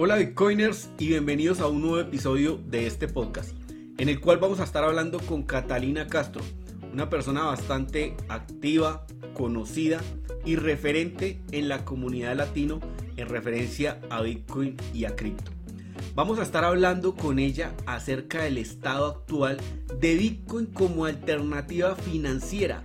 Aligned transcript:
Hola 0.00 0.14
Bitcoiners 0.14 0.90
y 0.96 1.08
bienvenidos 1.08 1.58
a 1.58 1.66
un 1.66 1.80
nuevo 1.80 1.98
episodio 1.98 2.60
de 2.68 2.86
este 2.86 3.08
podcast, 3.08 3.50
en 3.98 4.08
el 4.08 4.20
cual 4.20 4.38
vamos 4.38 4.60
a 4.60 4.62
estar 4.62 4.84
hablando 4.84 5.18
con 5.18 5.42
Catalina 5.42 6.06
Castro, 6.06 6.40
una 6.92 7.10
persona 7.10 7.42
bastante 7.42 8.16
activa, 8.28 9.04
conocida 9.34 10.00
y 10.44 10.54
referente 10.54 11.40
en 11.50 11.66
la 11.68 11.84
comunidad 11.84 12.36
latino 12.36 12.78
en 13.16 13.28
referencia 13.28 14.00
a 14.08 14.22
Bitcoin 14.22 14.76
y 14.94 15.04
a 15.04 15.16
cripto. 15.16 15.50
Vamos 16.14 16.38
a 16.38 16.44
estar 16.44 16.64
hablando 16.64 17.16
con 17.16 17.40
ella 17.40 17.74
acerca 17.84 18.44
del 18.44 18.58
estado 18.58 19.06
actual 19.06 19.58
de 19.98 20.14
Bitcoin 20.14 20.66
como 20.66 21.06
alternativa 21.06 21.96
financiera, 21.96 22.84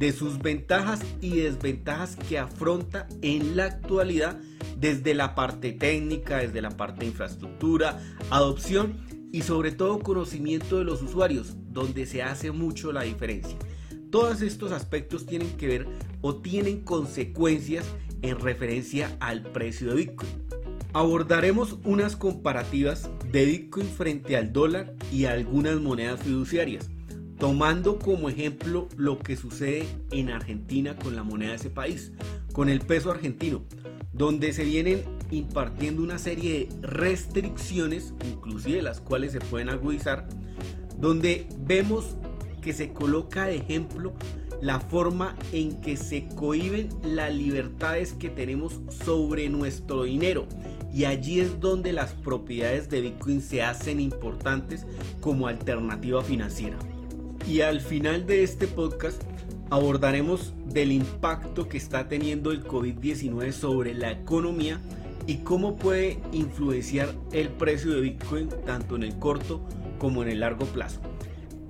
de 0.00 0.12
sus 0.12 0.38
ventajas 0.38 1.02
y 1.20 1.40
desventajas 1.40 2.16
que 2.16 2.38
afronta 2.38 3.06
en 3.20 3.54
la 3.54 3.66
actualidad 3.66 4.40
desde 4.78 5.12
la 5.12 5.34
parte 5.34 5.72
técnica, 5.72 6.38
desde 6.38 6.62
la 6.62 6.70
parte 6.70 7.00
de 7.00 7.08
infraestructura, 7.08 8.00
adopción 8.30 8.96
y 9.30 9.42
sobre 9.42 9.72
todo 9.72 10.00
conocimiento 10.00 10.78
de 10.78 10.84
los 10.84 11.02
usuarios, 11.02 11.54
donde 11.68 12.06
se 12.06 12.22
hace 12.22 12.50
mucho 12.50 12.92
la 12.92 13.02
diferencia. 13.02 13.58
Todos 14.10 14.40
estos 14.40 14.72
aspectos 14.72 15.26
tienen 15.26 15.50
que 15.58 15.68
ver 15.68 15.86
o 16.22 16.36
tienen 16.36 16.80
consecuencias 16.80 17.84
en 18.22 18.40
referencia 18.40 19.14
al 19.20 19.42
precio 19.42 19.90
de 19.90 19.96
Bitcoin. 19.96 20.30
Abordaremos 20.94 21.76
unas 21.84 22.16
comparativas 22.16 23.10
de 23.30 23.44
Bitcoin 23.44 23.86
frente 23.86 24.38
al 24.38 24.50
dólar 24.54 24.94
y 25.12 25.26
algunas 25.26 25.78
monedas 25.78 26.20
fiduciarias, 26.20 26.88
tomando 27.40 27.98
como 27.98 28.28
ejemplo 28.28 28.86
lo 28.96 29.18
que 29.18 29.34
sucede 29.34 29.86
en 30.12 30.28
Argentina 30.28 30.94
con 30.94 31.16
la 31.16 31.24
moneda 31.24 31.50
de 31.50 31.56
ese 31.56 31.70
país, 31.70 32.12
con 32.52 32.68
el 32.68 32.80
peso 32.80 33.10
argentino, 33.10 33.64
donde 34.12 34.52
se 34.52 34.62
vienen 34.64 35.02
impartiendo 35.30 36.02
una 36.02 36.18
serie 36.18 36.68
de 36.68 36.86
restricciones, 36.86 38.12
inclusive 38.30 38.82
las 38.82 39.00
cuales 39.00 39.32
se 39.32 39.40
pueden 39.40 39.70
agudizar, 39.70 40.28
donde 40.98 41.48
vemos 41.60 42.14
que 42.60 42.74
se 42.74 42.92
coloca 42.92 43.46
de 43.46 43.56
ejemplo 43.56 44.12
la 44.60 44.78
forma 44.78 45.34
en 45.52 45.80
que 45.80 45.96
se 45.96 46.28
cohiben 46.28 46.90
las 47.02 47.34
libertades 47.34 48.12
que 48.12 48.28
tenemos 48.28 48.82
sobre 49.02 49.48
nuestro 49.48 50.02
dinero. 50.02 50.46
Y 50.92 51.06
allí 51.06 51.40
es 51.40 51.58
donde 51.58 51.94
las 51.94 52.12
propiedades 52.12 52.90
de 52.90 53.00
Bitcoin 53.00 53.40
se 53.40 53.62
hacen 53.62 53.98
importantes 53.98 54.84
como 55.22 55.46
alternativa 55.46 56.22
financiera. 56.22 56.76
Y 57.46 57.62
al 57.62 57.80
final 57.80 58.26
de 58.26 58.42
este 58.42 58.66
podcast 58.66 59.22
abordaremos 59.70 60.52
del 60.66 60.92
impacto 60.92 61.68
que 61.68 61.76
está 61.76 62.08
teniendo 62.08 62.50
el 62.50 62.64
COVID-19 62.64 63.52
sobre 63.52 63.94
la 63.94 64.10
economía 64.10 64.80
y 65.26 65.38
cómo 65.38 65.76
puede 65.76 66.18
influenciar 66.32 67.08
el 67.32 67.48
precio 67.48 67.92
de 67.92 68.00
Bitcoin 68.00 68.48
tanto 68.66 68.96
en 68.96 69.04
el 69.04 69.18
corto 69.18 69.60
como 69.98 70.22
en 70.22 70.28
el 70.28 70.40
largo 70.40 70.66
plazo. 70.66 71.00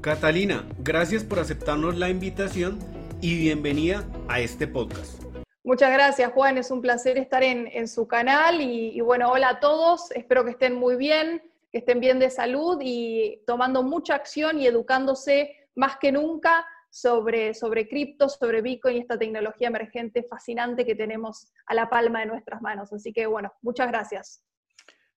Catalina, 0.01 0.67
gracias 0.79 1.25
por 1.25 1.39
aceptarnos 1.41 1.99
la 1.99 2.09
invitación 2.09 2.79
y 3.21 3.39
bienvenida 3.39 4.05
a 4.29 4.41
este 4.41 4.67
podcast. 4.67 5.23
Muchas 5.62 5.93
gracias 5.93 6.33
Juan, 6.33 6.57
es 6.57 6.71
un 6.71 6.81
placer 6.81 7.19
estar 7.19 7.43
en, 7.43 7.87
su 7.87 8.09
canal 8.09 8.62
y, 8.62 8.97
y 8.97 9.01
bueno, 9.03 9.31
hola 9.31 9.51
a 9.51 9.61
todos, 9.61 10.11
espero 10.12 10.43
que 10.45 10.53
estén 10.53 10.75
muy 10.75 10.97
bien, 10.97 11.43
que 11.71 11.79
estén 11.79 12.01
bien 12.01 12.19
de 12.19 12.31
salud 12.31 12.79
y 12.83 13.43
tomando 13.47 13.83
mucha 13.83 14.15
acción 14.15 14.59
y 14.59 14.67
educándose 14.67 15.55
más 15.75 15.97
que 15.99 16.13
nunca 16.13 16.67
sobre, 16.91 17.55
sobre 17.55 17.89
cripto, 17.89 18.29
sobre 18.29 18.63
Bitcoin 18.63 18.97
y 18.97 19.01
esta 19.01 19.19
tecnología 19.19 19.69
emergente 19.69 20.25
fascinante 20.25 20.85
que 20.85 20.95
tenemos 20.95 21.53
a 21.67 21.75
la 21.75 21.89
palma 21.89 22.21
de 22.21 22.27
nuestras 22.27 22.61
manos. 22.61 22.93
Así 22.93 23.12
que 23.12 23.27
bueno, 23.27 23.53
muchas 23.62 23.89
gracias. 23.89 24.45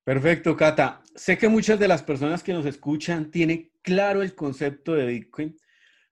Perfecto, 0.03 0.55
Cata. 0.55 1.01
Sé 1.15 1.37
que 1.37 1.47
muchas 1.47 1.79
de 1.79 1.87
las 1.87 2.03
personas 2.03 2.43
que 2.43 2.53
nos 2.53 2.65
escuchan 2.65 3.31
tienen 3.31 3.71
claro 3.81 4.21
el 4.21 4.35
concepto 4.35 4.93
de 4.93 5.05
Bitcoin, 5.05 5.57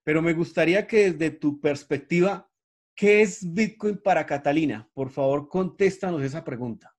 pero 0.03 0.21
me 0.21 0.33
gustaría 0.33 0.87
que 0.87 1.11
desde 1.11 1.31
tu 1.31 1.59
perspectiva, 1.59 2.49
¿qué 2.95 3.21
es 3.21 3.53
Bitcoin 3.53 4.01
para 4.01 4.25
Catalina? 4.25 4.89
Por 4.93 5.09
favor, 5.09 5.47
contéstanos 5.49 6.21
esa 6.23 6.43
pregunta. 6.43 6.95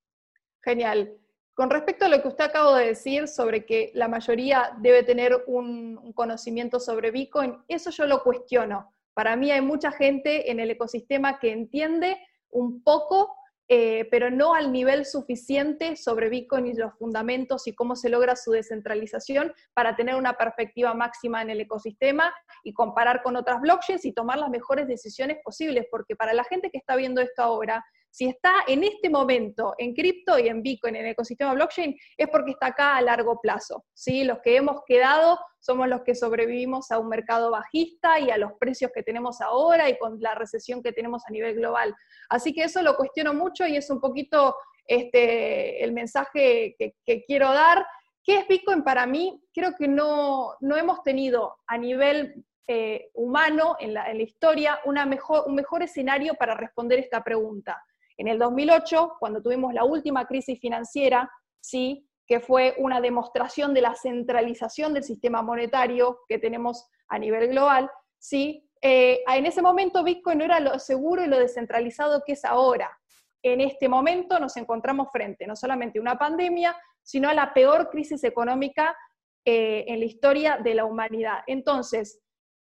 Genial. 0.63 1.22
Con 1.55 1.69
respecto 1.69 2.07
a 2.07 2.09
lo 2.09 2.23
que 2.23 2.29
usted 2.29 2.45
acaba 2.45 2.79
de 2.79 2.87
decir 2.87 3.29
sobre 3.29 3.67
que 3.67 3.91
la 3.95 4.09
mayoría 4.09 4.75
debe 4.79 5.03
tener 5.03 5.45
un, 5.47 6.13
conocimiento 6.15 6.81
sobre 6.81 7.11
Bitcoin, 7.11 7.59
eso 7.69 7.91
yo 7.91 8.07
lo 8.07 8.23
cuestiono. 8.23 8.91
Para 9.13 9.37
mí 9.37 9.51
hay 9.51 9.61
mucha 9.61 9.93
gente 9.93 10.51
en 10.51 10.61
el 10.61 10.71
ecosistema 10.71 11.39
que 11.39 11.53
entiende 11.53 12.19
un 12.49 12.83
poco, 12.83 13.35
eh, 13.69 14.09
pero 14.11 14.31
no 14.31 14.55
al 14.55 14.73
nivel 14.73 15.05
suficiente 15.05 15.97
sobre 15.97 16.31
Bitcoin 16.31 16.67
y 16.67 16.75
los 16.75 16.95
fundamentos 16.95 17.67
y 17.67 17.75
cómo 17.75 17.97
se 17.97 18.09
logra 18.09 18.35
su 18.35 18.53
descentralización 18.53 19.53
para 19.75 19.95
tener 19.95 20.15
una 20.15 20.35
perspectiva 20.35 20.95
máxima 20.95 21.43
en 21.43 21.51
el 21.51 21.61
ecosistema 21.61 22.33
y 22.65 22.73
comparar 22.73 23.23
con 23.23 23.37
otras 23.37 23.61
blockchains 23.61 24.07
y 24.07 24.13
tomar 24.13 24.39
las 24.39 24.49
mejores 24.49 24.89
decisiones 24.89 25.39
posibles, 25.45 25.87
porque 25.91 26.17
para 26.17 26.33
la 26.33 26.45
gente 26.45 26.71
que 26.71 26.79
está 26.79 26.97
viendo 26.97 27.21
esto 27.21 27.43
ahora, 27.43 27.85
si 28.13 28.27
está 28.29 28.53
en 28.67 28.85
este 28.85 29.09
momento 29.09 29.75
en 29.79 29.95
cripto 29.95 30.39
y 30.39 30.47
en 30.47 30.63
Bitcoin, 30.63 30.97
en 30.97 31.07
el 31.07 31.13
ecosistema 31.13 31.55
blockchain, 31.55 31.97
es 32.19 32.29
porque 32.29 32.51
está 32.51 32.67
acá 32.67 32.97
a 32.97 33.01
largo 33.01 33.41
plazo. 33.41 33.87
¿sí? 33.95 34.25
Los 34.25 34.41
que 34.41 34.57
hemos 34.57 34.83
quedado 34.87 35.39
somos 35.59 35.89
los 35.89 36.03
que 36.03 36.15
sobrevivimos 36.15 36.91
a 36.91 36.99
un 36.99 37.09
mercado 37.09 37.51
bajista 37.51 38.21
y 38.21 38.31
a 38.31 38.37
los 38.37 38.53
precios 38.61 38.91
que 38.95 39.03
tenemos 39.03 39.41
ahora 39.41 39.89
y 39.89 39.97
con 39.97 40.21
la 40.21 40.35
recesión 40.35 40.83
que 40.83 40.93
tenemos 40.93 41.23
a 41.27 41.33
nivel 41.33 41.55
global. 41.55 41.95
Así 42.29 42.53
que 42.53 42.65
eso 42.65 42.83
lo 42.83 42.97
cuestiono 42.97 43.33
mucho 43.33 43.67
y 43.67 43.77
es 43.79 43.89
un 43.89 43.99
poquito 43.99 44.57
este, 44.87 45.83
el 45.83 45.93
mensaje 45.93 46.77
que, 46.79 47.25
quiero 47.27 47.51
dar. 47.51 47.87
¿Qué 48.23 48.41
es 48.41 48.47
Bitcoin 48.47 48.85
para 48.85 49.07
mí? 49.07 49.43
Creo 49.55 49.73
que 49.79 49.89
no, 49.89 50.55
no 50.61 50.77
hemos 50.77 51.03
tenido 51.03 51.57
a 51.67 51.79
nivel 51.79 52.45
eh, 52.69 53.09
humano 53.15 53.77
en 53.81 53.95
la, 53.95 54.13
historia 54.15 54.81
un 54.85 55.55
mejor 55.55 55.83
escenario 55.83 56.35
para 56.35 56.55
responder 56.55 56.99
esta 56.99 57.25
pregunta. 57.25 57.83
En 58.23 58.29
el 58.29 58.39
2008, 58.39 59.17
cuando 59.19 59.43
tuvimos 59.43 59.75
la 59.75 59.83
última 59.83 60.29
crisis 60.29 60.61
financiera, 60.61 61.29
¿sí? 61.61 62.09
que 62.25 62.39
fue 62.39 62.77
una 62.79 63.01
demostración 63.01 63.75
de 63.75 63.81
la 63.81 63.97
centralización 63.97 64.95
del 64.95 65.03
sistema 65.03 65.43
monetario 65.43 66.21
que 66.29 66.39
tenemos 66.39 66.89
a 67.09 67.19
nivel 67.19 67.49
global, 67.49 67.91
¿sí? 68.21 68.65
Eh, 68.81 69.25
en 69.27 69.47
ese 69.47 69.61
momento 69.61 70.05
Bitcoin 70.05 70.39
no 70.39 70.45
era 70.45 70.61
lo 70.61 70.79
seguro 70.79 71.25
y 71.25 71.27
lo 71.27 71.37
descentralizado 71.37 72.23
que 72.25 72.35
es 72.35 72.45
ahora. 72.45 72.97
En 73.43 73.61
este 73.61 73.89
momento 73.89 74.39
nos 74.39 74.57
encontramos 74.57 75.09
frente 75.11 75.45
no 75.49 75.57
solamente 75.57 75.99
a 75.99 76.03
una 76.03 76.17
pandemia, 76.17 76.77
sino 77.03 77.29
a 77.29 77.35
la 77.35 77.53
peor 77.53 77.91
crisis 77.91 78.23
económica 78.23 78.97
eh, 79.45 79.85
en 79.89 79.99
la 79.99 80.05
historia 80.05 80.59
de 80.63 80.75
la 80.77 80.85
humanidad. 80.85 81.41
Entonces, 81.49 82.21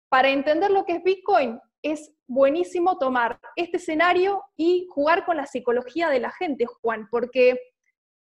para 0.09 0.27
entender 0.27 0.69
lo 0.71 0.83
que 0.83 0.97
es 0.97 1.03
Bitcoin, 1.03 1.61
es 1.85 2.11
buenísimo 2.25 2.97
tomar 2.97 3.39
este 3.55 3.77
escenario 3.77 4.43
y 4.57 4.87
jugar 4.89 5.23
con 5.23 5.37
la 5.37 5.45
psicología 5.45 6.09
de 6.09 6.19
la 6.19 6.31
gente, 6.31 6.65
Juan, 6.65 7.07
porque, 7.11 7.59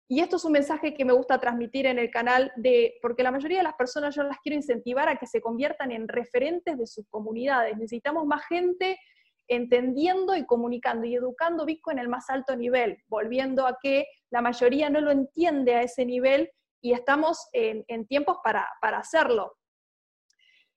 y 0.06 0.20
esto 0.20 0.36
es 0.36 0.44
un 0.44 0.52
mensaje 0.52 0.92
que 0.92 1.06
me 1.06 1.14
gusta 1.14 1.40
transmitir 1.40 1.86
en 1.86 1.98
el 1.98 2.10
canal, 2.10 2.52
de, 2.56 2.94
porque 3.00 3.22
la 3.22 3.30
mayoría 3.30 3.58
de 3.58 3.64
las 3.64 3.74
personas 3.74 4.14
yo 4.14 4.22
las 4.22 4.38
quiero 4.40 4.56
incentivar 4.56 5.08
a 5.08 5.16
que 5.16 5.26
se 5.26 5.40
conviertan 5.40 5.92
en 5.92 6.08
referentes 6.08 6.76
de 6.76 6.86
sus 6.86 7.06
comunidades. 7.08 7.78
Necesitamos 7.78 8.26
más 8.26 8.44
gente 8.46 8.98
entendiendo 9.48 10.36
y 10.36 10.44
comunicando 10.44 11.06
y 11.06 11.14
educando 11.14 11.64
Bitcoin 11.64 11.98
en 11.98 12.04
el 12.04 12.10
más 12.10 12.28
alto 12.28 12.54
nivel, 12.56 12.98
volviendo 13.08 13.66
a 13.66 13.78
que 13.82 14.04
la 14.30 14.42
mayoría 14.42 14.90
no 14.90 15.00
lo 15.00 15.10
entiende 15.10 15.74
a 15.74 15.82
ese 15.82 16.04
nivel 16.04 16.50
y 16.82 16.92
estamos 16.92 17.48
en, 17.54 18.06
tiempos 18.08 18.36
para, 18.44 18.68
para 18.82 18.98
hacerlo. 18.98 19.54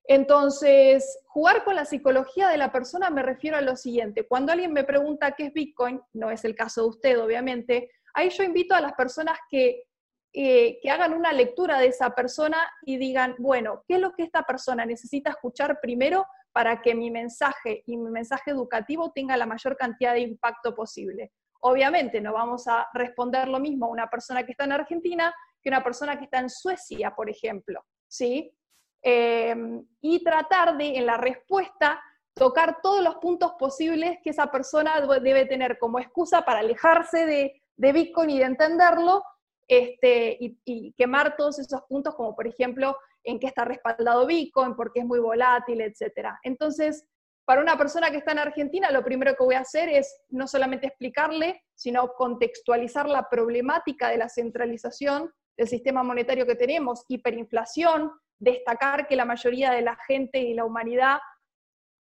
Entonces, 0.07 1.19
jugar 1.25 1.65
con 1.65 1.75
la 1.75 1.83
psicología 1.83 2.47
de 2.47 2.57
la 2.57 2.71
persona 2.71 3.09
me 3.09 3.23
refiero 3.23 3.57
a 3.57 3.61
lo 3.61 3.75
siguiente. 3.75 4.25
Cuando 4.25 4.53
alguien 4.53 4.71
me 4.71 4.85
pregunta 4.85 5.33
qué 5.33 5.47
es 5.47 5.53
Bitcoin, 5.53 6.01
no 6.13 6.31
es 6.31 6.45
el 6.45 6.55
caso 6.55 6.83
de 6.83 6.87
usted, 6.87 7.21
obviamente, 7.21 7.91
ahí 8.13 8.29
yo 8.29 8.43
invito 8.43 8.73
a 8.73 8.79
las 8.81 8.93
personas 8.93 9.37
que, 9.49 9.83
eh, 10.31 10.79
que 10.81 10.89
hagan 10.89 11.13
una 11.13 11.33
lectura 11.33 11.77
de 11.79 11.87
esa 11.87 12.11
persona 12.11 12.57
y 12.83 12.97
digan, 12.97 13.35
bueno, 13.37 13.83
¿qué 13.85 13.95
es 13.95 13.99
lo 13.99 14.13
que 14.13 14.23
esta 14.23 14.43
persona 14.43 14.85
necesita 14.85 15.31
escuchar 15.31 15.79
primero 15.81 16.25
para 16.53 16.81
que 16.81 16.95
mi 16.95 17.11
mensaje 17.11 17.83
y 17.85 17.97
mi 17.97 18.09
mensaje 18.09 18.51
educativo 18.51 19.11
tenga 19.13 19.35
la 19.35 19.45
mayor 19.45 19.75
cantidad 19.75 20.13
de 20.13 20.21
impacto 20.21 20.73
posible? 20.73 21.33
Obviamente 21.59 22.21
no 22.21 22.31
vamos 22.31 22.65
a 22.67 22.87
responder 22.93 23.49
lo 23.49 23.59
mismo 23.59 23.87
a 23.87 23.89
una 23.89 24.09
persona 24.09 24.45
que 24.45 24.51
está 24.51 24.63
en 24.63 24.71
Argentina 24.71 25.35
que 25.61 25.69
una 25.69 25.83
persona 25.83 26.17
que 26.17 26.25
está 26.25 26.39
en 26.39 26.49
Suecia, 26.49 27.13
por 27.15 27.29
ejemplo, 27.29 27.83
¿sí? 28.07 28.53
Em, 29.01 29.85
y 30.01 30.23
tratar 30.23 30.77
de, 30.77 30.97
en 30.97 31.05
la 31.05 31.17
respuesta, 31.17 32.01
tocar 32.33 32.81
todos 32.81 33.03
los 33.03 33.15
puntos 33.15 33.53
posibles 33.57 34.17
que 34.23 34.31
esa 34.31 34.51
persona 34.51 35.01
debe 35.21 35.45
tener 35.45 35.77
como 35.77 35.99
excusa 35.99 36.43
para 36.43 36.59
alejarse 36.59 37.25
de, 37.25 37.61
Bitcoin 37.77 38.31
y 38.31 38.39
de 38.39 38.45
entenderlo, 38.45 39.23
este, 39.67 40.37
y, 40.39 40.93
quemar 40.93 41.35
todos 41.35 41.59
esos 41.59 41.81
puntos, 41.83 42.15
como 42.15 42.35
por 42.35 42.47
ejemplo 42.47 42.97
en 43.23 43.39
qué 43.39 43.47
está 43.47 43.65
respaldado 43.65 44.25
Bitcoin, 44.25 44.75
porque 44.75 45.01
es 45.01 45.05
muy 45.05 45.19
volátil, 45.19 45.81
etc. 45.81 46.29
Entonces, 46.43 47.05
para 47.45 47.61
una 47.61 47.77
persona 47.77 48.09
que 48.09 48.17
está 48.17 48.31
en 48.31 48.39
Argentina, 48.39 48.91
lo 48.91 49.03
primero 49.03 49.35
que 49.35 49.43
voy 49.43 49.55
a 49.55 49.61
hacer 49.61 49.89
es 49.89 50.21
no 50.29 50.47
solamente 50.47 50.87
explicarle, 50.87 51.63
sino 51.75 52.13
contextualizar 52.13 53.07
la 53.07 53.29
problemática 53.29 54.09
de 54.09 54.17
la 54.17 54.29
centralización 54.29 55.31
del 55.55 55.67
sistema 55.67 56.03
monetario 56.03 56.45
que 56.45 56.55
tenemos, 56.55 57.05
hiperinflación, 57.07 58.11
destacar 58.39 59.07
que 59.07 59.15
la 59.15 59.25
mayoría 59.25 59.71
de 59.71 59.81
la 59.81 59.95
gente 60.07 60.39
y 60.39 60.53
la 60.53 60.65
humanidad 60.65 61.19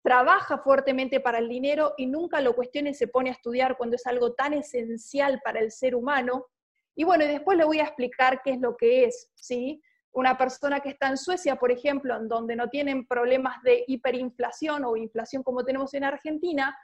trabaja 0.03 0.57
fuertemente 0.57 1.19
para 1.19 1.39
el 1.39 1.47
dinero 1.47 1.93
y 1.97 2.07
nunca 2.07 2.41
lo 2.41 2.55
cuestiona 2.55 2.89
y 2.89 2.93
se 2.93 3.07
pone 3.07 3.29
a 3.29 3.33
estudiar 3.33 3.77
cuando 3.77 3.95
es 3.95 4.05
algo 4.05 4.33
tan 4.33 4.53
esencial 4.53 5.39
para 5.43 5.59
el 5.59 5.71
ser 5.71 5.95
humano. 5.95 6.47
Y 6.95 7.05
bueno, 7.05 7.23
y 7.23 7.27
después 7.27 7.57
le 7.57 7.63
voy 7.63 7.79
a 7.79 7.83
explicar 7.83 8.41
qué 8.43 8.51
es 8.51 8.59
lo 8.59 8.75
que 8.75 9.05
es, 9.05 9.31
¿sí? 9.35 9.81
Una 10.11 10.37
persona 10.37 10.81
que 10.81 10.89
está 10.89 11.07
en 11.07 11.17
Suecia, 11.17 11.55
por 11.55 11.71
ejemplo, 11.71 12.15
en 12.15 12.27
donde 12.27 12.55
no 12.55 12.69
tienen 12.69 13.07
problemas 13.07 13.63
de 13.63 13.83
hiperinflación 13.87 14.83
o 14.85 14.97
inflación 14.97 15.41
como 15.41 15.63
tenemos 15.63 15.93
en 15.93 16.03
Argentina, 16.03 16.77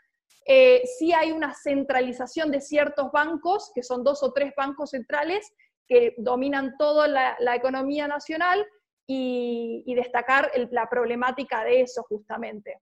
eh, 0.45 0.81
sí 0.97 1.13
hay 1.13 1.31
una 1.31 1.53
centralización 1.53 2.49
de 2.49 2.61
ciertos 2.61 3.11
bancos, 3.11 3.71
que 3.75 3.83
son 3.83 4.03
dos 4.03 4.23
o 4.23 4.33
tres 4.33 4.53
bancos 4.57 4.91
centrales, 4.91 5.53
que 5.87 6.15
dominan 6.17 6.75
toda 6.77 7.07
la, 7.07 7.55
economía 7.55 8.07
nacional 8.07 8.65
y, 9.11 9.95
destacar 9.95 10.51
la 10.71 10.87
problemática 10.87 11.63
de 11.63 11.81
eso 11.81 12.03
justamente. 12.03 12.79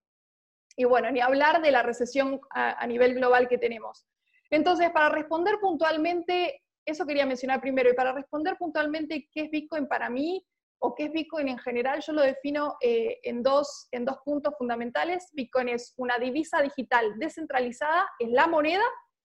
Y 0.76 0.84
bueno, 0.84 1.10
ni 1.10 1.22
hablar 1.22 1.62
de 1.62 1.72
la 1.72 1.84
recesión 1.84 2.42
a, 2.50 2.86
nivel 2.86 3.16
global 3.16 3.48
que 3.48 3.58
tenemos. 3.58 4.06
Entonces, 4.50 4.92
para 4.92 5.10
responder 5.10 5.58
puntualmente, 5.60 6.62
eso 6.86 7.06
quería 7.06 7.26
mencionar 7.26 7.62
primero, 7.62 7.90
y 7.90 7.94
para 7.94 8.12
responder 8.12 8.58
puntualmente 8.58 9.30
qué 9.32 9.44
es 9.44 9.50
Bitcoin 9.50 9.88
para 9.88 10.10
mí 10.10 10.46
o 10.80 10.94
qué 10.94 11.06
es 11.06 11.12
Bitcoin 11.12 11.48
en 11.48 11.58
general, 11.58 12.04
yo 12.06 12.14
lo 12.14 12.22
defino 12.22 12.76
eh, 12.82 13.20
en, 13.24 13.42
dos, 13.42 13.88
en 13.92 14.04
dos 14.04 14.18
puntos 14.26 14.54
fundamentales. 14.58 15.30
Bitcoin 15.32 15.70
es 15.70 15.94
una 15.96 16.20
divisa 16.20 16.62
digital 16.62 17.18
descentralizada, 17.18 18.06
es 18.20 18.30
la 18.30 18.48
moneda 18.48 18.84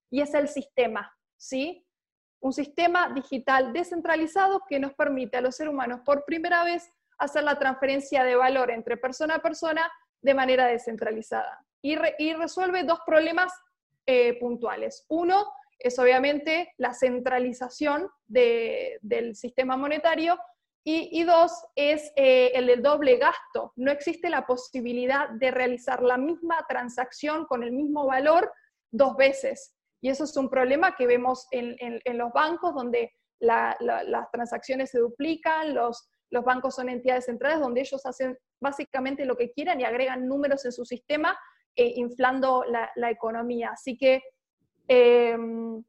y 0.09 0.21
es 0.21 0.33
el 0.35 0.49
sistema, 0.49 1.13
¿sí? 1.37 1.85
Un 2.43 2.53
sistema 2.53 3.09
digital 3.15 3.73
descentralizado 3.73 4.63
que 4.69 4.79
nos 4.79 4.93
permite 4.95 5.37
a 5.37 5.41
los 5.41 5.57
seres 5.57 5.73
humanos 5.73 6.01
por 6.05 6.25
primera 6.25 6.65
vez 6.65 6.93
hacer 7.19 7.45
la 7.45 7.59
transferencia 7.59 8.25
de 8.25 8.35
valor 8.35 8.71
entre 8.71 8.97
persona 8.97 9.37
a 9.37 9.43
persona 9.43 9.91
de 10.21 10.35
manera 10.35 10.67
descentralizada. 10.67 11.65
Y, 11.81 11.97
resuelve 12.35 12.85
dos 12.85 13.01
problemas 13.07 13.53
eh, 14.07 14.39
puntuales. 14.39 15.05
Uno 15.09 15.53
es 15.79 15.99
obviamente 15.99 16.73
la 16.79 16.95
centralización 16.95 18.09
del 18.27 19.35
sistema 19.35 19.77
monetario 19.77 20.39
y, 20.85 21.23
dos 21.23 21.53
es 21.77 22.13
eh, 22.17 22.51
el 22.55 22.67
del 22.67 22.83
doble 22.83 23.17
gasto. 23.19 23.73
No 23.77 23.93
existe 23.93 24.29
la 24.29 24.47
posibilidad 24.47 25.29
de 25.29 25.53
realizar 25.53 26.03
la 26.03 26.17
misma 26.17 26.65
transacción 26.69 27.47
con 27.47 27.63
el 27.63 27.71
mismo 27.71 28.07
valor 28.07 28.53
dos 28.91 29.17
veces. 29.17 29.77
Y 30.03 30.11
eso 30.11 30.25
es 30.25 30.37
un 30.37 30.51
problema 30.51 30.97
que 30.97 31.07
vemos 31.07 31.47
en, 31.53 32.19
los 32.19 32.33
bancos 32.33 32.75
donde 32.75 33.15
las 33.41 34.31
transacciones 34.33 34.91
se 34.91 34.99
duplican, 34.99 35.75
los, 35.75 36.11
los 36.31 36.45
bancos 36.45 36.75
son 36.75 36.89
entidades 36.89 37.27
centrales 37.27 37.61
donde 37.61 37.83
ellos 37.83 38.05
hacen 38.05 38.37
básicamente 38.61 39.25
lo 39.25 39.37
que 39.37 39.53
quieran 39.53 39.81
y 39.81 39.85
agregan 39.85 40.27
números 40.27 40.65
en 40.65 40.73
su 40.73 40.85
sistema, 40.85 41.39
eh, 41.77 41.93
inflando 41.97 42.65
la, 42.65 43.11
economía. 43.11 43.71
Así 43.73 43.97
que 43.97 44.23
em, 44.89 45.83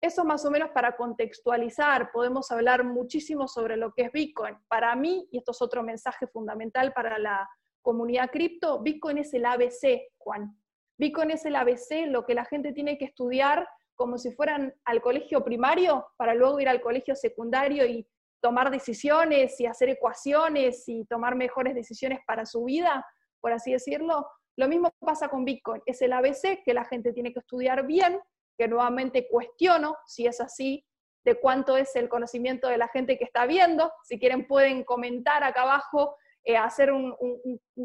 eso 0.00 0.24
más 0.24 0.44
o 0.44 0.50
menos 0.50 0.70
para 0.70 0.96
contextualizar, 0.96 2.10
podemos 2.10 2.50
hablar 2.50 2.84
muchísimo 2.84 3.46
sobre 3.46 3.76
lo 3.76 3.92
que 3.92 4.02
es 4.02 4.12
Bitcoin. 4.12 4.56
Para 4.66 4.96
mí, 4.96 5.28
y 5.30 5.38
esto 5.38 5.52
es 5.52 5.62
otro 5.62 5.82
mensaje 5.82 6.26
fundamental 6.26 6.92
para 6.92 7.18
la 7.18 7.48
comunidad 7.82 8.30
cripto, 8.30 8.80
Bitcoin 8.80 9.18
es 9.18 9.32
el 9.34 9.44
ABC, 9.44 10.12
Juan. 10.18 10.56
Bitcoin 11.00 11.30
es 11.30 11.46
el 11.46 11.56
ABC, 11.56 12.08
lo 12.08 12.26
que 12.26 12.34
la 12.34 12.44
gente 12.44 12.74
tiene 12.74 12.98
que 12.98 13.06
estudiar 13.06 13.66
como 13.94 14.18
si 14.18 14.32
fueran 14.32 14.74
al 14.84 15.00
colegio 15.00 15.42
primario 15.42 16.06
para 16.18 16.34
luego 16.34 16.60
ir 16.60 16.68
al 16.68 16.82
colegio 16.82 17.16
secundario 17.16 17.86
y 17.86 18.06
tomar 18.42 18.70
decisiones 18.70 19.58
y 19.60 19.64
hacer 19.64 19.88
ecuaciones 19.88 20.86
y 20.88 21.06
tomar 21.06 21.36
mejores 21.36 21.74
decisiones 21.74 22.18
para 22.26 22.44
su 22.44 22.64
vida, 22.64 23.02
por 23.40 23.50
así 23.50 23.72
decirlo. 23.72 24.28
Lo 24.58 24.68
mismo 24.68 24.90
pasa 24.98 25.28
con 25.28 25.46
Bitcoin. 25.46 25.80
Es 25.86 26.02
el 26.02 26.12
ABC 26.12 26.62
que 26.66 26.74
la 26.74 26.84
gente 26.84 27.14
tiene 27.14 27.32
que 27.32 27.40
estudiar 27.40 27.86
bien, 27.86 28.20
que 28.58 28.68
nuevamente 28.68 29.26
cuestiono 29.26 29.96
si 30.06 30.26
es 30.26 30.38
así, 30.38 30.84
de 31.24 31.40
cuánto 31.40 31.78
es 31.78 31.96
el 31.96 32.10
conocimiento 32.10 32.68
de 32.68 32.76
la 32.76 32.88
gente 32.88 33.16
que 33.16 33.24
está 33.24 33.46
viendo. 33.46 33.90
Si 34.04 34.18
quieren 34.18 34.46
pueden 34.46 34.84
comentar 34.84 35.44
acá 35.44 35.62
abajo, 35.62 36.14
eh, 36.44 36.56
hacer 36.56 36.90
un, 36.92 37.14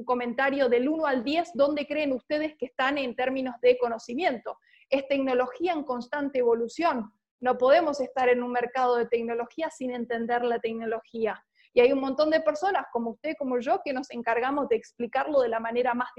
comentario 0.06 0.70
del 0.70 0.88
1 0.88 1.06
al 1.06 1.24
10, 1.24 1.52
dónde 1.56 1.86
creen 1.86 2.14
ustedes 2.14 2.56
que 2.58 2.68
están 2.68 2.98
en 2.98 3.16
términos 3.16 3.56
de 3.62 3.78
conocimiento. 3.78 4.58
Es 4.90 5.08
tecnología 5.08 5.74
en 5.74 5.84
constante 5.84 6.40
evolución. 6.40 7.12
No 7.42 7.58
podemos 7.58 8.00
estar 8.00 8.30
en 8.30 8.42
un 8.42 8.52
mercado 8.52 8.96
de 8.96 9.08
tecnología 9.08 9.70
sin 9.70 9.92
entender 9.92 10.44
la 10.44 10.60
tecnología. 10.60 11.44
Y 11.74 11.82
hay 11.82 11.92
un 11.92 12.00
montón 12.00 12.30
de 12.30 12.40
personas 12.40 12.86
como 12.94 13.12
usted, 13.12 13.36
como 13.38 13.60
yo, 13.60 13.82
que 13.84 13.92
nos 13.92 14.10
encargamos 14.12 14.70
de 14.70 14.78
explicarlo 14.78 15.42
de 15.42 15.50
la 15.50 15.60
manera 15.60 15.94
más 15.94 16.10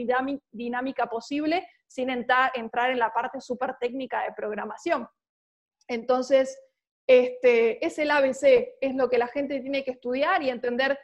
dinámica 0.53 1.07
posible 1.07 1.67
sin 1.87 2.11
entrar, 2.11 2.53
en 2.55 2.99
la 2.99 3.13
parte 3.15 3.41
súper 3.41 3.77
técnica 3.81 4.25
de 4.25 4.35
programación. 4.37 5.09
Entonces, 5.89 6.59
este, 7.07 7.85
es 7.85 7.99
el 7.99 8.11
ABC, 8.11 8.77
es 8.81 8.95
lo 8.95 9.09
que 9.09 9.17
la 9.17 9.29
gente 9.29 9.61
tiene 9.61 9.83
que 9.83 9.93
estudiar 9.93 10.43
y 10.43 10.51
entender 10.51 10.99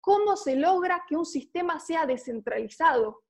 cómo 0.00 0.36
se 0.36 0.56
logra 0.56 1.04
que 1.08 1.16
un 1.16 1.26
sistema 1.26 1.78
sea 1.80 2.06
descentralizado. 2.06 3.22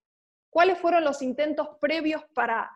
¿Cuáles 0.51 0.79
fueron 0.79 1.05
los 1.05 1.23
intentos 1.23 1.69
previos 1.81 2.25
para, 2.35 2.73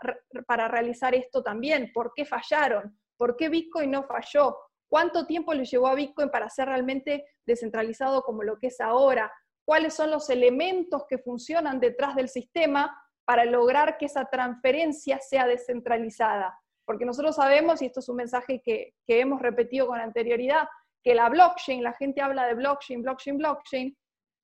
para 0.46 0.68
realizar 0.68 1.14
esto 1.14 1.42
también? 1.42 1.90
¿Por 1.92 2.12
qué 2.14 2.24
fallaron? 2.24 2.98
¿Por 3.16 3.36
qué 3.36 3.48
Bitcoin 3.48 3.90
no 3.90 4.04
falló? 4.04 4.56
¿Cuánto 4.88 5.26
tiempo 5.26 5.54
le 5.54 5.64
llevó 5.64 5.88
a 5.88 5.94
Bitcoin 5.94 6.30
para 6.30 6.48
ser 6.50 6.68
realmente 6.68 7.24
descentralizado 7.46 8.22
como 8.22 8.44
lo 8.44 8.58
que 8.58 8.68
es 8.68 8.80
ahora? 8.80 9.32
¿Cuáles 9.64 9.94
son 9.94 10.10
los 10.10 10.30
elementos 10.30 11.04
que 11.08 11.18
funcionan 11.18 11.80
detrás 11.80 12.14
del 12.14 12.28
sistema 12.28 12.96
para 13.24 13.44
lograr 13.44 13.96
que 13.98 14.06
esa 14.06 14.26
transferencia 14.26 15.18
sea 15.20 15.46
descentralizada? 15.46 16.56
Porque 16.84 17.06
nosotros 17.06 17.36
sabemos, 17.36 17.80
y 17.82 17.86
esto 17.86 18.00
es 18.00 18.08
un 18.08 18.16
mensaje 18.16 18.60
que, 18.62 18.94
que 19.06 19.20
hemos 19.20 19.40
repetido 19.40 19.86
con 19.86 19.98
anterioridad, 19.98 20.68
que 21.04 21.14
la 21.14 21.28
blockchain, 21.28 21.82
la 21.82 21.92
gente 21.92 22.20
habla 22.20 22.46
de 22.46 22.54
blockchain, 22.54 23.02
blockchain, 23.02 23.38
blockchain, 23.38 23.96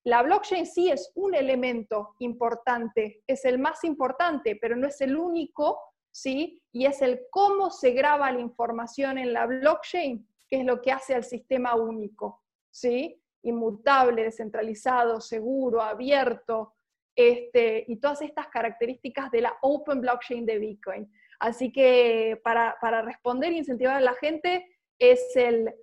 la 0.04 0.22
blockchain 0.22 0.64
sí 0.66 0.90
es 0.90 1.10
un 1.14 1.34
elemento 1.34 2.14
importante, 2.20 3.22
es 3.26 3.44
el 3.44 3.58
más 3.58 3.82
importante, 3.82 4.56
pero 4.60 4.76
no 4.76 4.86
es 4.86 5.00
el 5.00 5.16
único 5.16 5.80
¿sí? 6.12 6.62
Y 6.72 6.86
es 6.86 7.02
el 7.02 7.22
cómo 7.30 7.70
se 7.70 7.92
graba 7.92 8.30
la 8.32 8.40
información 8.40 9.18
en 9.18 9.32
la 9.32 9.46
blockchain, 9.46 10.26
que 10.48 10.60
es 10.60 10.64
lo 10.64 10.80
que 10.80 10.92
hace 10.92 11.14
al 11.14 11.24
sistema 11.24 11.74
único, 11.74 12.42
¿sí? 12.70 13.20
Inmutable, 13.42 14.24
descentralizado, 14.24 15.20
seguro, 15.20 15.80
abierto, 15.80 16.74
este, 17.14 17.84
y 17.88 17.96
todas 17.96 18.22
estas 18.22 18.48
características 18.48 19.30
de 19.30 19.42
la 19.42 19.56
Open 19.62 20.00
Blockchain 20.00 20.46
de 20.46 20.58
Bitcoin. 20.58 21.12
Así 21.38 21.72
que 21.72 22.40
para, 22.44 22.76
responder 23.02 23.52
e 23.52 23.58
incentivar 23.58 23.96
a 23.96 24.00
la 24.00 24.14
gente 24.14 24.66
es 24.98 25.34
el, 25.36 25.74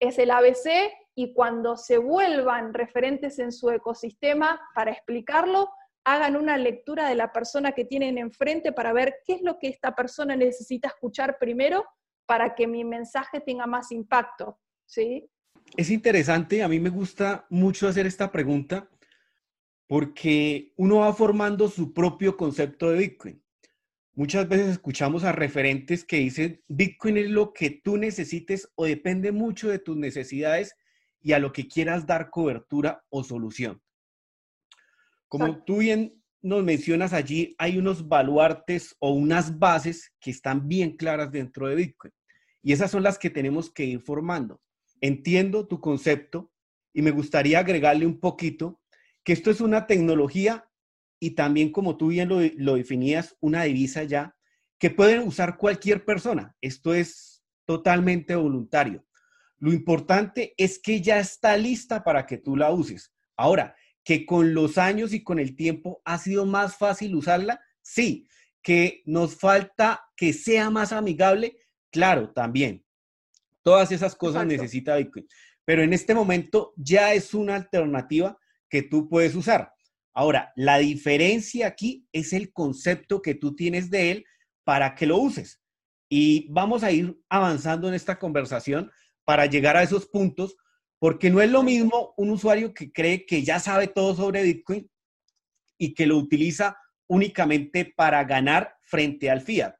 es 0.00 0.18
el 0.18 0.30
ABC 0.30 0.68
y 1.14 1.34
cuando 1.34 1.76
se 1.76 1.98
vuelvan 1.98 2.74
referentes 2.74 3.38
en 3.38 3.52
su 3.52 3.70
ecosistema 3.70 4.60
para 4.74 4.90
explicarlo, 4.90 5.70
hagan 6.04 6.36
una 6.36 6.56
lectura 6.56 7.08
de 7.08 7.14
la 7.14 7.30
persona 7.32 7.72
que 7.72 7.84
tienen 7.84 8.18
enfrente 8.18 8.72
para 8.72 8.92
ver 8.92 9.16
qué 9.24 9.34
es 9.34 9.42
lo 9.42 9.58
que 9.58 9.68
esta 9.68 9.94
persona 9.94 10.34
necesita 10.34 10.88
escuchar 10.88 11.38
primero 11.38 11.84
para 12.26 12.54
que 12.54 12.66
mi 12.66 12.84
mensaje 12.84 13.40
tenga 13.40 13.66
más 13.66 13.92
impacto, 13.92 14.58
¿sí? 14.86 15.28
Es 15.76 15.90
interesante, 15.90 16.62
a 16.62 16.68
mí 16.68 16.80
me 16.80 16.90
gusta 16.90 17.46
mucho 17.50 17.86
hacer 17.86 18.06
esta 18.06 18.32
pregunta 18.32 18.88
porque 19.86 20.72
uno 20.76 20.98
va 20.98 21.12
formando 21.12 21.68
su 21.68 21.92
propio 21.92 22.36
concepto 22.36 22.90
de 22.90 22.98
Bitcoin. 22.98 23.42
Muchas 24.20 24.46
veces 24.50 24.68
escuchamos 24.68 25.24
a 25.24 25.32
referentes 25.32 26.04
que 26.04 26.18
dicen, 26.18 26.62
Bitcoin 26.68 27.16
es 27.16 27.30
lo 27.30 27.54
que 27.54 27.70
tú 27.70 27.96
necesites 27.96 28.70
o 28.74 28.84
depende 28.84 29.32
mucho 29.32 29.70
de 29.70 29.78
tus 29.78 29.96
necesidades 29.96 30.76
y 31.22 31.32
a 31.32 31.38
lo 31.38 31.52
que 31.52 31.66
quieras 31.66 32.06
dar 32.06 32.28
cobertura 32.28 33.02
o 33.08 33.24
solución. 33.24 33.80
Como 35.26 35.64
tú 35.64 35.78
bien 35.78 36.22
nos 36.42 36.62
mencionas 36.62 37.14
allí, 37.14 37.54
hay 37.56 37.78
unos 37.78 38.08
baluartes 38.08 38.94
o 38.98 39.10
unas 39.14 39.58
bases 39.58 40.12
que 40.20 40.30
están 40.30 40.68
bien 40.68 40.98
claras 40.98 41.32
dentro 41.32 41.68
de 41.68 41.76
Bitcoin. 41.76 42.12
Y 42.62 42.74
esas 42.74 42.90
son 42.90 43.02
las 43.02 43.18
que 43.18 43.30
tenemos 43.30 43.72
que 43.72 43.86
ir 43.86 44.02
formando. 44.02 44.60
Entiendo 45.00 45.66
tu 45.66 45.80
concepto 45.80 46.52
y 46.92 47.00
me 47.00 47.10
gustaría 47.10 47.58
agregarle 47.58 48.04
un 48.04 48.20
poquito 48.20 48.82
que 49.24 49.32
esto 49.32 49.50
es 49.50 49.62
una 49.62 49.86
tecnología 49.86 50.69
y 51.20 51.32
también, 51.32 51.70
como 51.70 51.96
tú 51.96 52.08
bien 52.08 52.28
lo, 52.28 52.40
lo 52.56 52.74
definías, 52.74 53.36
una 53.40 53.64
divisa 53.64 54.02
ya 54.04 54.34
que 54.78 54.90
puede 54.90 55.20
usar 55.20 55.58
cualquier 55.58 56.04
persona. 56.04 56.56
Esto 56.62 56.94
es 56.94 57.44
totalmente 57.66 58.34
voluntario. 58.34 59.06
Lo 59.58 59.72
importante 59.72 60.54
es 60.56 60.78
que 60.78 61.02
ya 61.02 61.20
está 61.20 61.56
lista 61.58 62.02
para 62.02 62.26
que 62.26 62.38
tú 62.38 62.56
la 62.56 62.72
uses. 62.72 63.12
Ahora, 63.36 63.76
que 64.02 64.24
con 64.24 64.54
los 64.54 64.78
años 64.78 65.12
y 65.12 65.22
con 65.22 65.38
el 65.38 65.54
tiempo 65.54 66.00
ha 66.06 66.18
sido 66.18 66.46
más 66.46 66.76
fácil 66.76 67.14
usarla, 67.14 67.60
sí, 67.82 68.26
que 68.62 69.02
nos 69.04 69.36
falta 69.36 70.02
que 70.16 70.32
sea 70.32 70.70
más 70.70 70.92
amigable, 70.92 71.58
claro, 71.90 72.32
también. 72.32 72.84
Todas 73.62 73.92
esas 73.92 74.16
cosas 74.16 74.46
necesita 74.46 74.96
Bitcoin. 74.96 75.26
Pero 75.66 75.82
en 75.82 75.92
este 75.92 76.14
momento 76.14 76.72
ya 76.76 77.12
es 77.12 77.34
una 77.34 77.54
alternativa 77.54 78.38
que 78.70 78.82
tú 78.82 79.08
puedes 79.08 79.34
usar. 79.34 79.72
Ahora, 80.14 80.52
la 80.56 80.78
diferencia 80.78 81.66
aquí 81.66 82.06
es 82.12 82.32
el 82.32 82.52
concepto 82.52 83.22
que 83.22 83.34
tú 83.34 83.54
tienes 83.54 83.90
de 83.90 84.10
él 84.10 84.24
para 84.64 84.94
que 84.94 85.06
lo 85.06 85.18
uses. 85.18 85.60
Y 86.08 86.48
vamos 86.50 86.82
a 86.82 86.90
ir 86.90 87.18
avanzando 87.28 87.88
en 87.88 87.94
esta 87.94 88.18
conversación 88.18 88.90
para 89.24 89.46
llegar 89.46 89.76
a 89.76 89.82
esos 89.82 90.06
puntos, 90.06 90.56
porque 90.98 91.30
no 91.30 91.40
es 91.40 91.50
lo 91.50 91.62
mismo 91.62 92.14
un 92.16 92.30
usuario 92.30 92.74
que 92.74 92.92
cree 92.92 93.24
que 93.24 93.42
ya 93.44 93.60
sabe 93.60 93.86
todo 93.86 94.14
sobre 94.16 94.42
Bitcoin 94.42 94.90
y 95.78 95.94
que 95.94 96.06
lo 96.06 96.16
utiliza 96.16 96.76
únicamente 97.06 97.84
para 97.84 98.22
ganar 98.24 98.76
frente 98.82 99.30
al 99.30 99.40
fiat, 99.40 99.74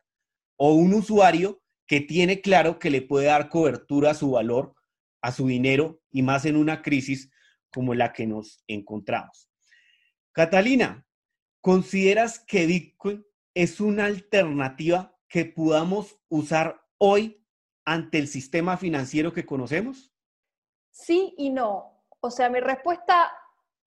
o 0.56 0.74
un 0.74 0.94
usuario 0.94 1.62
que 1.86 2.00
tiene 2.00 2.40
claro 2.40 2.78
que 2.78 2.90
le 2.90 3.02
puede 3.02 3.26
dar 3.26 3.48
cobertura 3.48 4.12
a 4.12 4.14
su 4.14 4.30
valor, 4.30 4.74
a 5.20 5.32
su 5.32 5.48
dinero, 5.48 6.00
y 6.12 6.22
más 6.22 6.44
en 6.44 6.56
una 6.56 6.82
crisis 6.82 7.30
como 7.72 7.94
la 7.94 8.12
que 8.12 8.26
nos 8.26 8.62
encontramos. 8.68 9.49
Catalina, 10.32 11.06
¿consideras 11.60 12.38
que 12.38 12.66
Bitcoin 12.66 13.26
es 13.54 13.80
una 13.80 14.04
alternativa 14.04 15.16
que 15.28 15.44
podamos 15.44 16.20
usar 16.28 16.80
hoy 16.98 17.44
ante 17.84 18.18
el 18.18 18.28
sistema 18.28 18.76
financiero 18.76 19.32
que 19.32 19.44
conocemos? 19.44 20.12
Sí 20.90 21.34
y 21.36 21.50
no. 21.50 22.04
O 22.20 22.30
sea, 22.30 22.48
mi 22.48 22.60
respuesta 22.60 23.32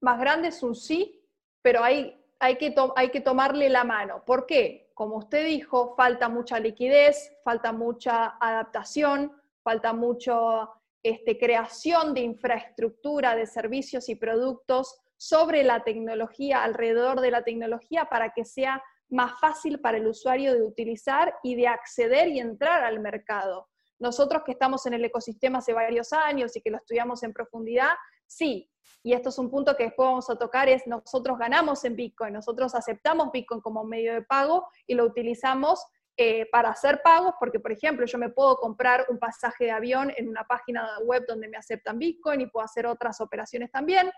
más 0.01 0.19
grande 0.19 0.49
es 0.49 0.63
un 0.63 0.75
sí, 0.75 1.27
pero 1.63 1.83
hay, 1.83 2.23
hay, 2.39 2.59
que, 2.59 2.75
hay 2.97 3.11
que 3.11 3.21
tomarle 3.21 3.71
la 3.71 3.85
mano. 3.85 4.23
¿Por 4.25 4.47
qué? 4.47 4.91
Como 4.93 5.17
usted 5.17 5.47
dijo, 5.47 5.95
falta 5.97 6.29
mucha 6.29 6.61
liquidez, 6.61 7.33
falta 7.45 7.73
mucha 7.73 8.37
adaptación, 8.41 9.33
falta 9.63 9.93
mucha 9.93 10.69
este, 11.03 11.39
creación 11.39 12.13
de 12.13 12.21
infraestructura 12.21 13.35
de 13.37 13.47
servicios 13.47 14.09
y 14.09 14.17
productos 14.17 15.01
sobre 15.17 15.63
la 15.63 15.85
tecnología, 15.85 16.63
alrededor 16.63 17.21
de 17.21 17.31
la 17.31 17.43
tecnología, 17.43 18.07
para 18.07 18.33
que 18.33 18.45
sea 18.45 18.83
más 19.09 19.39
fácil 19.41 19.81
para 19.81 19.99
el 19.99 20.07
usuario 20.07 20.53
de 20.53 20.63
utilizar 20.63 21.35
y 21.43 21.55
de 21.55 21.69
acceder 21.69 22.29
y 22.29 22.41
entrar 22.41 22.83
al 22.85 23.01
mercado. 23.01 23.69
Nosotros 23.99 24.43
que 24.45 24.53
estamos 24.53 24.85
en 24.87 24.95
el 24.95 25.05
ecosistema 25.05 25.59
hace 25.59 25.73
varios 25.73 26.13
años 26.13 26.55
y 26.57 26.61
que 26.61 26.71
lo 26.71 26.79
estudiamos 26.79 27.23
en 27.23 27.33
profundidad, 27.33 27.93
sí, 28.27 28.71
y 29.03 29.13
esto 29.13 29.29
es 29.29 29.39
un 29.39 29.51
punto 29.51 29.77
que 29.77 29.85
después 29.85 30.09
vamos 30.09 30.29
a 30.29 30.37
tocar, 30.37 30.69
es 30.69 30.87
nosotros 30.87 31.39
ganamos 31.39 31.85
en 31.85 31.95
Bitcoin, 31.95 32.35
nosotros 32.35 32.75
aceptamos 32.75 33.31
Bitcoin 33.33 33.61
como 33.61 33.85
medio 33.85 34.13
de 34.13 34.23
pago 34.23 34.67
y 34.87 34.95
lo 34.95 35.05
utilizamos 35.05 35.85
eh, 36.17 36.47
para 36.51 36.71
hacer 36.71 37.03
pagos, 37.03 37.35
porque 37.39 37.61
por 37.61 37.73
ejemplo 37.73 38.05
yo 38.07 38.19
me 38.19 38.31
puedo 38.31 38.57
comprar 38.57 39.07
un 39.09 39.19
pasaje 39.19 39.67
de 39.67 39.71
avión 39.71 40.13
en 40.17 40.29
una 40.29 40.45
página 40.45 40.99
web 41.05 41.25
donde 41.29 41.47
me 41.47 41.57
aceptan 41.57 41.99
Bitcoin 41.99 42.41
y 42.41 42.47
puedo 42.47 42.65
hacer 42.65 42.87
otras 42.87 43.21
operaciones 43.21 43.71
también, 43.71 44.11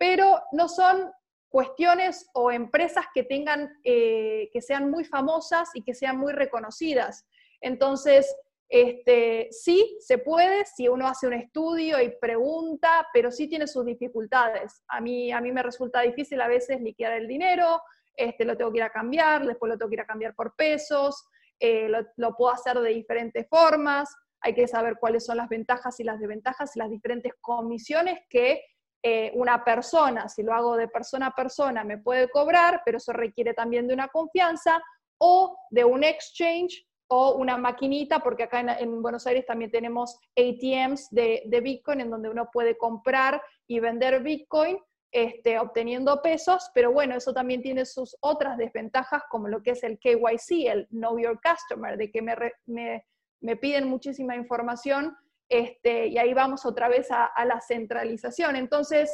pero 0.00 0.42
no 0.52 0.66
son 0.66 1.12
cuestiones 1.50 2.30
o 2.32 2.50
empresas 2.50 3.04
que 3.12 3.22
tengan, 3.22 3.70
eh, 3.84 4.48
que 4.50 4.62
sean 4.62 4.90
muy 4.90 5.04
famosas 5.04 5.68
y 5.74 5.82
que 5.82 5.92
sean 5.92 6.16
muy 6.16 6.32
reconocidas. 6.32 7.26
Entonces, 7.60 8.34
este, 8.70 9.48
sí, 9.50 9.98
se 10.00 10.16
puede, 10.16 10.64
si 10.64 10.88
uno 10.88 11.06
hace 11.06 11.26
un 11.26 11.34
estudio 11.34 12.00
y 12.00 12.16
pregunta, 12.18 13.06
pero 13.12 13.30
sí 13.30 13.46
tiene 13.46 13.66
sus 13.66 13.84
dificultades. 13.84 14.82
A 14.88 15.02
mí, 15.02 15.32
a 15.32 15.42
mí 15.42 15.52
me 15.52 15.62
resulta 15.62 16.00
difícil 16.00 16.40
a 16.40 16.48
veces 16.48 16.80
liquidar 16.80 17.12
el 17.12 17.28
dinero, 17.28 17.82
este, 18.16 18.46
lo 18.46 18.56
tengo 18.56 18.72
que 18.72 18.78
ir 18.78 18.84
a 18.84 18.90
cambiar, 18.90 19.46
después 19.46 19.68
lo 19.68 19.76
tengo 19.76 19.90
que 19.90 19.96
ir 19.96 20.00
a 20.00 20.06
cambiar 20.06 20.34
por 20.34 20.56
pesos, 20.56 21.26
eh, 21.58 21.90
lo, 21.90 22.06
lo, 22.16 22.34
puedo 22.36 22.54
hacer 22.54 22.78
de 22.78 22.88
diferentes 22.88 23.46
formas, 23.50 24.08
hay 24.40 24.54
que 24.54 24.66
saber 24.66 24.96
cuáles 24.98 25.26
son 25.26 25.36
las 25.36 25.50
ventajas 25.50 26.00
y 26.00 26.04
las 26.04 26.18
desventajas 26.18 26.74
y 26.74 26.78
las 26.78 26.88
diferentes 26.88 27.34
comisiones 27.42 28.20
que 28.30 28.62
eh, 29.02 29.32
una 29.34 29.64
persona, 29.64 30.28
si 30.28 30.42
lo 30.42 30.52
hago 30.52 30.76
de 30.76 30.88
persona 30.88 31.28
a 31.28 31.34
persona, 31.34 31.84
me 31.84 31.98
puede 31.98 32.28
cobrar, 32.28 32.82
pero 32.84 32.98
eso 32.98 33.12
requiere 33.12 33.54
también 33.54 33.88
de 33.88 33.94
una 33.94 34.08
confianza, 34.08 34.82
o 35.20 35.56
de 35.70 35.84
un 35.84 36.02
exchange 36.02 36.86
o 37.08 37.34
una 37.34 37.56
maquinita, 37.56 38.20
porque 38.20 38.44
acá 38.44 38.60
en, 38.60 39.02
Buenos 39.02 39.26
Aires 39.26 39.44
también 39.44 39.70
tenemos 39.70 40.18
ATMs 40.36 41.08
de, 41.10 41.60
Bitcoin 41.62 42.00
en 42.00 42.10
donde 42.10 42.30
uno 42.30 42.48
puede 42.52 42.78
comprar 42.78 43.42
y 43.66 43.80
vender 43.80 44.22
Bitcoin 44.22 44.78
este, 45.12 45.58
obteniendo 45.58 46.22
pesos, 46.22 46.70
pero 46.72 46.92
bueno, 46.92 47.16
eso 47.16 47.32
también 47.32 47.62
tiene 47.62 47.84
sus 47.84 48.16
otras 48.20 48.56
desventajas 48.56 49.24
como 49.28 49.48
lo 49.48 49.60
que 49.60 49.72
es 49.72 49.82
el 49.82 49.98
KYC, 49.98 50.68
el 50.68 50.86
Know 50.88 51.18
Your 51.18 51.40
Customer, 51.42 51.96
de 51.96 52.12
que 52.12 52.22
me, 52.22 52.36
me, 52.66 53.04
me 53.40 53.56
piden 53.56 53.88
muchísima 53.88 54.36
información 54.36 55.16
este, 55.50 56.06
y 56.06 56.16
ahí 56.16 56.32
vamos 56.32 56.64
otra 56.64 56.88
vez 56.88 57.08
a, 57.10 57.32
la 57.44 57.60
centralización. 57.60 58.54
Entonces, 58.54 59.10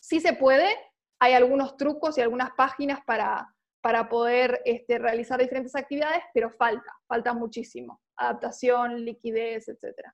sí 0.00 0.18
se 0.18 0.32
puede, 0.32 0.66
hay 1.20 1.34
algunos 1.34 1.76
trucos 1.76 2.16
y 2.16 2.22
algunas 2.22 2.52
páginas 2.56 3.00
para, 3.06 3.54
para 3.82 4.08
poder 4.08 4.62
este, 4.64 4.98
realizar 4.98 5.38
diferentes 5.38 5.76
actividades, 5.76 6.22
pero 6.32 6.50
falta, 6.50 6.90
falta 7.06 7.34
muchísimo. 7.34 8.00
Adaptación, 8.16 9.04
liquidez, 9.04 9.68
etc. 9.68 10.08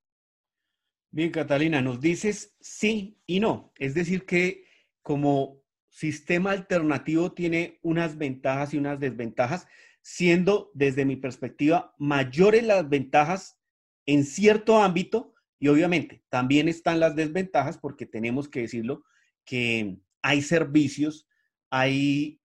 Bien, 1.11 1.31
Catalina, 1.31 1.81
nos 1.81 2.01
dices 2.01 2.57
sí 2.61 3.23
y 3.25 3.39
no. 3.39 3.73
Es 3.77 3.95
decir, 3.95 4.27
que 4.27 4.67
como 5.03 5.63
sistema 5.89 6.51
alternativo 6.51 7.33
tiene 7.33 7.79
unas 7.83 8.19
ventajas 8.19 8.75
y 8.75 8.79
unas 8.79 8.99
desventajas, 8.99 9.69
siendo 10.03 10.71
desde 10.75 11.05
mi 11.05 11.17
perspectiva 11.17 11.95
mayores 11.97 12.65
las 12.65 12.89
ventajas 12.89 13.58
en 14.09 14.25
cierto 14.25 14.83
ámbito 14.83 15.35
y 15.61 15.69
obviamente 15.69 16.25
también 16.31 16.67
están 16.67 16.99
las 16.99 17.15
desventajas 17.15 17.77
porque 17.77 18.07
tenemos 18.07 18.49
que 18.49 18.63
decirlo 18.63 19.05
que 19.45 19.99
hay 20.23 20.41
servicios, 20.41 21.29
hay 21.69 22.41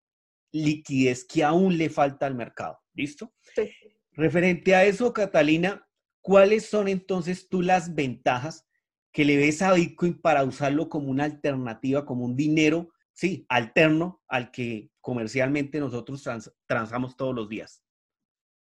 liquidez 0.51 1.23
que 1.23 1.41
aún 1.41 1.77
le 1.77 1.89
falta 1.89 2.25
al 2.25 2.35
mercado. 2.35 2.79
¿Listo? 2.93 3.33
Sí. 3.55 3.71
Referente 4.11 4.75
a 4.75 4.83
eso, 4.83 5.13
Catalina, 5.13 5.87
¿cuáles 6.21 6.65
son 6.65 6.89
entonces 6.89 7.47
tú 7.47 7.61
las 7.61 7.95
ventajas 7.95 8.67
que 9.13 9.23
le 9.23 9.37
ves 9.37 9.61
a 9.61 9.73
Bitcoin 9.73 10.19
para 10.19 10.43
usarlo 10.43 10.89
como 10.89 11.09
una 11.09 11.23
alternativa, 11.23 12.05
como 12.05 12.25
un 12.25 12.35
dinero, 12.35 12.91
sí, 13.13 13.45
alterno 13.47 14.21
al 14.27 14.51
que 14.51 14.91
comercialmente 14.99 15.79
nosotros 15.79 16.27
transamos 16.67 17.15
todos 17.15 17.33
los 17.33 17.47
días? 17.47 17.82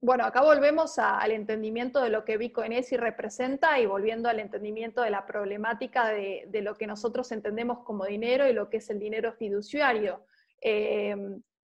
Bueno, 0.04 0.24
acá 0.24 0.42
volvemos 0.42 0.98
al 0.98 1.30
entendimiento 1.30 2.02
de 2.02 2.10
lo 2.10 2.24
que 2.24 2.36
Bitcoin 2.36 2.72
es 2.72 2.90
y 2.90 2.96
representa 2.96 3.78
y 3.78 3.86
volviendo 3.86 4.28
al 4.28 4.40
entendimiento 4.40 5.00
de 5.00 5.10
la 5.10 5.24
problemática 5.24 6.08
de, 6.08 6.48
lo 6.60 6.74
que 6.74 6.88
nosotros 6.88 7.30
entendemos 7.30 7.84
como 7.84 8.04
dinero 8.04 8.48
y 8.48 8.52
lo 8.52 8.68
que 8.68 8.78
es 8.78 8.90
el 8.90 8.98
dinero 8.98 9.32
fiduciario. 9.34 10.26
Eh, 10.60 11.14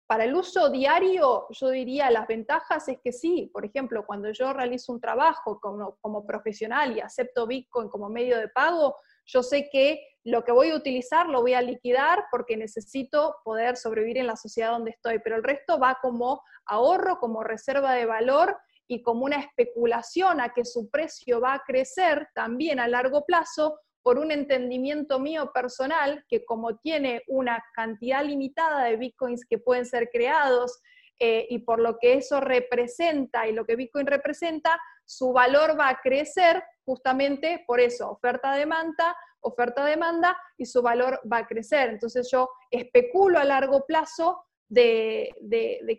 para 0.07 0.25
el 0.25 0.35
uso 0.35 0.71
diario, 0.71 1.47
yo 1.51 1.69
diría 1.69 2.11
las 2.11 2.27
ventajas 2.27 2.89
es 2.89 3.01
que 3.05 3.13
sí, 3.13 3.51
por 3.53 3.67
ejemplo, 3.67 4.07
cuando 4.07 4.31
yo 4.31 4.55
realizo 4.55 4.95
un 4.95 5.01
trabajo 5.01 5.61
como, 5.61 5.99
como 6.01 6.25
profesional 6.25 6.97
y 6.97 7.01
acepto 7.01 7.47
Bitcoin 7.47 7.91
como 7.91 8.09
medio 8.09 8.39
de 8.39 8.49
pago, 8.49 8.97
yo 9.27 9.43
sé 9.43 9.69
que 9.71 10.01
lo 10.25 10.45
que 10.45 10.53
voy 10.53 10.71
a 10.71 10.77
utilizar 10.77 11.29
lo 11.29 11.41
voy 11.41 11.55
a 11.55 11.63
liquidar 11.63 12.25
porque 12.31 12.57
necesito 12.57 13.37
poder 13.45 13.77
sobrevivir 13.77 14.19
en 14.19 14.27
la 14.27 14.37
sociedad 14.37 14.71
donde 14.71 14.93
estoy, 14.93 15.19
pero 15.19 15.37
el 15.37 15.43
resto 15.43 15.79
va 15.79 15.99
como 16.01 16.43
ahorro, 16.67 17.19
como 17.19 17.43
reserva 17.43 17.95
de 17.95 18.07
valor 18.07 18.57
y 18.87 19.03
como 19.03 19.25
una 19.25 19.41
especulación 19.41 20.41
a 20.41 20.53
que 20.53 20.65
su 20.65 20.91
precio 20.91 21.41
va 21.41 21.55
a 21.55 21.63
crecer 21.67 22.29
también 22.35 22.79
a 22.79 22.89
largo 22.89 23.25
plazo 23.25 23.79
por 24.03 24.19
un 24.19 24.33
entendimiento 24.33 25.19
mío 25.19 25.51
personal 25.53 26.25
que 26.29 26.45
como 26.45 26.77
tiene 26.79 27.23
una 27.29 27.65
cantidad 27.75 28.25
limitada 28.25 28.85
de 28.85 28.97
bitcoins 28.97 29.45
que 29.49 29.59
pueden 29.59 29.87
ser 29.87 30.11
creados 30.11 30.81
eh, 31.19 31.47
y 31.49 31.61
por 31.61 31.79
lo 31.79 31.99
que 31.99 32.15
eso 32.15 32.41
representa 32.41 33.47
y 33.47 33.53
lo 33.53 33.65
que 33.65 33.77
bitcoin 33.77 34.07
representa, 34.07 34.81
su 35.05 35.33
valor 35.33 35.79
va 35.79 35.89
a 35.91 36.01
crecer 36.01 36.63
justamente 36.85 37.63
por 37.67 37.81
eso, 37.81 38.11
oferta-demanda, 38.11 39.17
oferta-demanda 39.43 40.37
y 40.57 40.67
su 40.67 40.83
valor 40.83 41.21
va 41.31 41.39
a 41.39 41.47
crecer. 41.47 41.91
Entonces 41.91 42.29
yo 42.31 42.49
especulo 42.71 43.39
a 43.39 43.45
largo 43.45 43.85
plazo 43.87 44.45
de, 44.69 45.31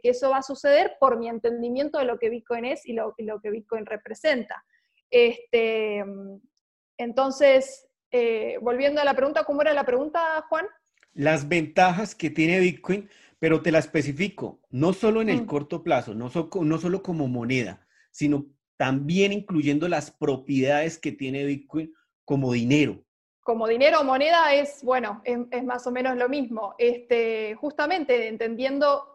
que 0.01 0.09
eso 0.09 0.31
va 0.31 0.37
a 0.37 0.43
suceder 0.43 0.93
por 0.99 1.19
mi 1.19 1.29
entendimiento 1.29 1.99
de 1.99 2.05
lo 2.05 2.17
que 2.17 2.29
Bitcoin 2.29 2.65
es 2.65 2.85
y 2.85 2.93
lo, 2.93 3.13
que 3.15 3.51
Bitcoin 3.51 3.85
representa. 3.85 4.63
Este, 5.09 6.03
entonces, 6.97 7.87
eh, 8.11 8.57
volviendo 8.61 9.01
a 9.01 9.05
la 9.05 9.13
pregunta, 9.13 9.43
¿cómo 9.43 9.61
era 9.61 9.73
la 9.73 9.85
pregunta, 9.85 10.43
Juan? 10.49 10.65
Las 11.13 11.47
ventajas 11.47 12.15
que 12.15 12.31
tiene 12.31 12.59
Bitcoin, 12.59 13.09
pero 13.37 13.61
te 13.61 13.71
la 13.71 13.79
especifico, 13.79 14.61
no 14.71 14.93
solo 14.93 15.21
en 15.21 15.29
el 15.29 15.43
mm. 15.43 15.45
corto 15.45 15.83
plazo, 15.83 16.15
no, 16.15 16.31
no 16.61 16.77
solo 16.79 17.03
como 17.03 17.27
moneda, 17.27 17.85
sino 18.09 18.47
también 18.77 19.31
incluyendo 19.31 19.87
las 19.87 20.09
propiedades 20.09 20.97
que 20.97 21.11
tiene 21.11 21.45
Bitcoin 21.45 21.93
como 22.25 22.53
dinero. 22.53 23.02
Como 23.43 23.67
dinero 23.67 23.99
o 23.99 24.03
moneda 24.03 24.53
es, 24.53 24.83
bueno, 24.83 25.21
es, 25.25 25.63
más 25.63 25.85
o 25.85 25.91
menos 25.91 26.15
lo 26.15 26.29
mismo. 26.29 26.75
Este, 26.77 27.55
justamente 27.55 28.27
entendiendo 28.27 29.05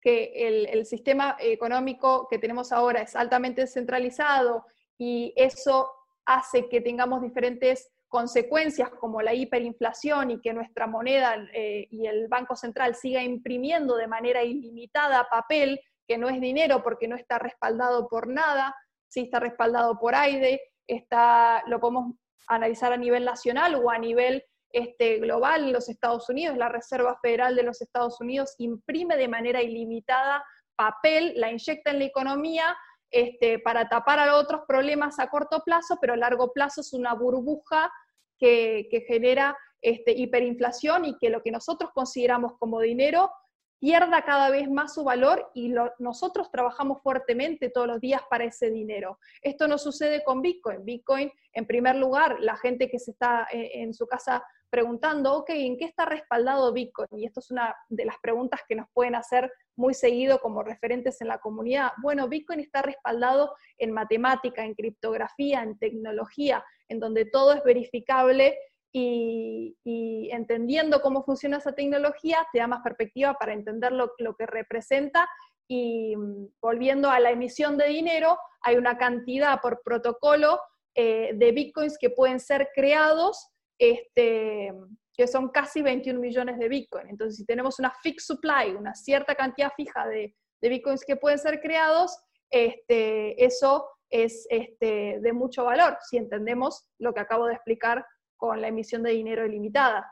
que 0.00 0.68
el, 0.72 0.86
sistema 0.86 1.36
económico 1.40 2.28
que 2.30 2.38
tenemos 2.38 2.70
ahora 2.70 3.02
es 3.02 3.16
altamente 3.16 3.62
descentralizado 3.62 4.64
y 4.96 5.32
eso 5.36 5.90
hace 6.24 6.68
que 6.68 6.80
tengamos 6.80 7.22
diferentes 7.22 7.90
consecuencias 8.06 8.88
como 8.90 9.20
la 9.20 9.34
hiperinflación 9.34 10.30
y 10.30 10.40
que 10.40 10.54
nuestra 10.54 10.86
moneda 10.86 11.48
eh, 11.52 11.88
y 11.90 12.06
el 12.06 12.28
Banco 12.28 12.54
Central 12.54 12.94
siga 12.94 13.20
imprimiendo 13.20 13.96
de 13.96 14.06
manera 14.06 14.44
ilimitada 14.44 15.28
papel, 15.28 15.80
que 16.06 16.18
no 16.18 16.28
es 16.28 16.40
dinero 16.40 16.84
porque 16.84 17.08
no 17.08 17.16
está 17.16 17.40
respaldado 17.40 18.06
por 18.06 18.28
nada, 18.28 18.76
sí 19.08 19.22
está 19.22 19.40
respaldado 19.40 19.98
por 19.98 20.14
AIDE, 20.14 20.60
está, 20.86 21.64
lo 21.66 21.80
podemos 21.80 22.14
analizar 22.46 22.92
a 22.92 22.96
nivel 22.96 23.24
nacional 23.24 23.74
o 23.76 23.90
a 23.90 23.98
nivel 23.98 24.44
este, 24.70 25.18
global 25.18 25.64
en 25.64 25.72
los 25.72 25.88
Estados 25.88 26.28
Unidos, 26.28 26.56
la 26.56 26.68
Reserva 26.68 27.18
Federal 27.22 27.56
de 27.56 27.62
los 27.62 27.80
Estados 27.80 28.20
Unidos 28.20 28.54
imprime 28.58 29.16
de 29.16 29.28
manera 29.28 29.62
ilimitada 29.62 30.44
papel, 30.76 31.32
la 31.36 31.50
inyecta 31.50 31.90
en 31.90 32.00
la 32.00 32.04
economía 32.04 32.76
este, 33.10 33.58
para 33.58 33.88
tapar 33.88 34.18
a 34.18 34.36
otros 34.36 34.62
problemas 34.68 35.18
a 35.18 35.28
corto 35.28 35.62
plazo, 35.64 35.96
pero 36.00 36.12
a 36.12 36.16
largo 36.16 36.52
plazo 36.52 36.82
es 36.82 36.92
una 36.92 37.14
burbuja 37.14 37.90
que, 38.38 38.88
genera 39.06 39.56
este, 39.80 40.12
hiperinflación 40.12 41.06
y 41.06 41.16
que 41.18 41.30
lo 41.30 41.42
que 41.42 41.50
nosotros 41.50 41.90
consideramos 41.94 42.52
como 42.58 42.80
dinero 42.80 43.30
pierda 43.78 44.22
cada 44.22 44.50
vez 44.50 44.70
más 44.70 44.94
su 44.94 45.04
valor 45.04 45.50
y 45.54 45.72
nosotros 45.98 46.50
trabajamos 46.50 47.02
fuertemente 47.02 47.70
todos 47.70 47.86
los 47.86 48.00
días 48.00 48.22
para 48.30 48.44
ese 48.44 48.70
dinero. 48.70 49.18
Esto 49.42 49.68
no 49.68 49.78
sucede 49.78 50.24
con 50.24 50.42
Bitcoin. 50.42 50.84
Bitcoin, 50.84 51.30
en 51.52 51.66
primer 51.66 51.96
lugar, 51.96 52.38
la 52.40 52.56
gente 52.56 52.88
que 52.88 52.98
se 52.98 53.10
está 53.10 53.46
eh, 53.52 53.70
en 53.74 53.94
su 53.94 54.06
casa 54.06 54.42
preguntando, 54.70 55.34
ok, 55.34 55.50
¿en 55.50 55.76
qué 55.78 55.84
está 55.84 56.04
respaldado 56.04 56.72
Bitcoin? 56.72 57.08
Y 57.12 57.26
esto 57.26 57.40
es 57.40 57.50
una 57.50 57.74
de 57.88 58.04
las 58.04 58.16
preguntas 58.20 58.60
que 58.68 58.74
nos 58.74 58.88
pueden 58.92 59.14
hacer 59.14 59.52
muy 59.76 59.94
seguido 59.94 60.40
como 60.40 60.62
referentes 60.62 61.20
en 61.20 61.28
la 61.28 61.38
comunidad. 61.38 61.92
Bueno, 62.02 62.28
Bitcoin 62.28 62.60
está 62.60 62.82
respaldado 62.82 63.54
en 63.78 63.92
matemática, 63.92 64.64
en 64.64 64.74
criptografía, 64.74 65.62
en 65.62 65.78
tecnología, 65.78 66.64
en 66.88 66.98
donde 66.98 67.26
todo 67.26 67.52
es 67.52 67.62
verificable 67.62 68.58
y, 68.98 70.28
entendiendo 70.32 71.00
cómo 71.02 71.22
funciona 71.22 71.58
esa 71.58 71.72
tecnología 71.72 72.46
te 72.52 72.58
da 72.58 72.66
más 72.66 72.82
perspectiva 72.82 73.34
para 73.34 73.52
entender 73.52 73.92
lo, 73.92 74.14
que 74.36 74.46
representa 74.46 75.28
y 75.68 76.16
mm, 76.16 76.48
volviendo 76.60 77.10
a 77.10 77.20
la 77.20 77.30
emisión 77.30 77.76
de 77.76 77.88
dinero, 77.88 78.38
hay 78.62 78.76
una 78.76 78.96
cantidad 78.96 79.60
por 79.60 79.82
protocolo 79.82 80.60
eh, 80.94 81.32
de 81.34 81.52
bitcoins 81.52 81.98
que 81.98 82.10
pueden 82.10 82.40
ser 82.40 82.70
creados 82.74 83.50
este, 83.78 84.72
que 85.14 85.26
son 85.26 85.48
casi 85.48 85.82
21 85.82 86.18
millones 86.18 86.58
de 86.58 86.68
Bitcoin. 86.68 87.08
Entonces, 87.08 87.36
si 87.36 87.44
tenemos 87.44 87.78
una 87.78 87.92
fixed 88.02 88.26
supply, 88.26 88.74
una 88.74 88.94
cierta 88.94 89.34
cantidad 89.34 89.72
fija 89.76 90.06
de, 90.06 90.34
Bitcoins 90.62 91.04
que 91.04 91.14
pueden 91.14 91.38
ser 91.38 91.60
creados, 91.60 92.18
este, 92.50 93.44
eso 93.44 93.88
es 94.10 94.46
este, 94.50 95.20
de 95.20 95.32
mucho 95.32 95.64
valor, 95.64 95.96
si 96.00 96.16
entendemos 96.16 96.88
lo 96.98 97.14
que 97.14 97.20
acabo 97.20 97.46
de 97.46 97.54
explicar 97.54 98.04
con 98.36 98.60
la 98.60 98.68
emisión 98.68 99.02
de 99.02 99.12
dinero 99.12 99.46
ilimitada. 99.46 100.10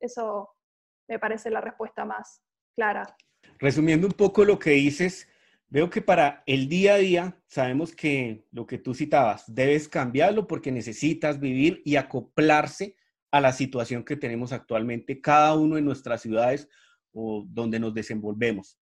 Eso 0.00 0.50
me 1.08 1.18
parece 1.18 1.50
la 1.50 1.60
respuesta 1.60 2.04
más 2.04 2.42
clara. 2.74 3.16
Resumiendo 3.58 4.06
un 4.06 4.14
poco 4.14 4.44
lo 4.44 4.58
que 4.58 4.70
dices, 4.70 5.28
Veo 5.72 5.88
que 5.88 6.02
para 6.02 6.42
el 6.46 6.68
día 6.68 6.94
a 6.94 6.98
día 6.98 7.40
sabemos 7.46 7.94
que 7.94 8.44
lo 8.50 8.66
que 8.66 8.76
tú 8.76 8.92
citabas, 8.92 9.44
debes 9.46 9.88
cambiarlo 9.88 10.48
porque 10.48 10.72
necesitas 10.72 11.38
vivir 11.38 11.80
y 11.84 11.94
acoplarse 11.94 12.96
a 13.30 13.40
la 13.40 13.52
situación 13.52 14.04
que 14.04 14.16
tenemos 14.16 14.52
actualmente 14.52 15.20
cada 15.20 15.54
uno 15.54 15.78
en 15.78 15.84
nuestras 15.84 16.22
ciudades 16.22 16.68
o 17.12 17.44
donde 17.48 17.78
nos 17.78 17.94
desenvolvemos. 17.94 18.80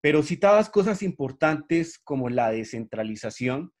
Pero 0.00 0.22
citabas 0.22 0.70
cosas 0.70 1.02
importantes 1.02 1.98
como 1.98 2.30
la 2.30 2.50
descentralización, 2.50 3.74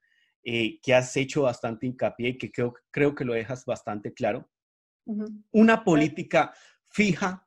eh, 0.44 0.78
que 0.82 0.94
has 0.94 1.16
hecho 1.16 1.42
bastante 1.42 1.86
hincapié 1.86 2.30
y 2.30 2.38
que 2.38 2.52
creo, 2.52 2.74
creo 2.90 3.14
que 3.14 3.24
lo 3.24 3.32
dejas 3.32 3.64
bastante 3.64 4.12
claro. 4.12 4.50
Una 5.50 5.84
política 5.84 6.52
fija 6.90 7.46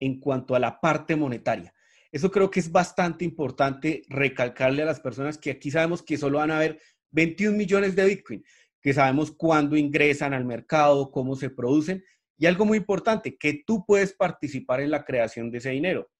en 0.00 0.20
cuanto 0.20 0.54
a 0.54 0.58
la 0.58 0.80
parte 0.80 1.16
monetaria. 1.16 1.74
Eso 2.12 2.30
creo 2.30 2.50
que 2.50 2.60
es 2.60 2.70
bastante 2.70 3.24
importante 3.24 4.02
recalcarle 4.08 4.82
a 4.82 4.86
las 4.86 5.00
personas 5.00 5.38
que 5.38 5.50
aquí 5.50 5.70
sabemos 5.70 6.02
que 6.02 6.16
solo 6.16 6.38
van 6.38 6.50
a 6.50 6.56
haber 6.56 6.80
21 7.10 7.56
millones 7.56 7.96
de 7.96 8.04
Bitcoin, 8.04 8.44
que 8.80 8.92
sabemos 8.92 9.32
cuándo 9.32 9.76
ingresan 9.76 10.34
al 10.34 10.44
mercado, 10.44 11.10
cómo 11.10 11.34
se 11.36 11.50
producen 11.50 12.04
y 12.36 12.46
algo 12.46 12.64
muy 12.64 12.78
importante, 12.78 13.36
que 13.36 13.62
tú 13.66 13.84
puedes 13.86 14.12
participar 14.12 14.80
en 14.80 14.90
la 14.90 15.04
creación 15.04 15.50
de 15.50 15.58
ese 15.58 15.70
dinero. 15.70 16.10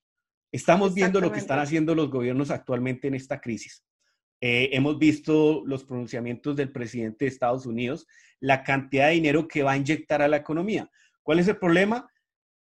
Estamos 0.53 0.95
viendo 0.95 1.21
lo 1.21 1.33
que 1.33 1.41
están 1.41 1.59
haciendo 1.59 1.95
los 1.95 2.11
gobiernos 2.11 2.51
actualmente 2.51 3.09
en 3.09 3.15
esta 3.15 3.41
crisis. 3.41 3.85
Eh, 4.47 4.77
hemos 4.77 4.99
visto 4.99 5.63
los 5.65 5.85
pronunciamientos 5.85 6.55
del 6.55 6.71
presidente 6.71 7.25
de 7.25 7.31
Estados 7.31 7.65
Unidos, 7.65 8.07
la 8.41 8.63
cantidad 8.63 9.07
de 9.07 9.15
dinero 9.15 9.49
que 9.49 9.63
va 9.63 9.73
a 9.73 9.79
inyectar 9.79 10.21
a 10.21 10.29
la 10.29 10.37
economía. 10.37 10.91
¿Cuál 11.23 11.39
es 11.39 11.49
el 11.49 11.57
problema? 11.57 12.11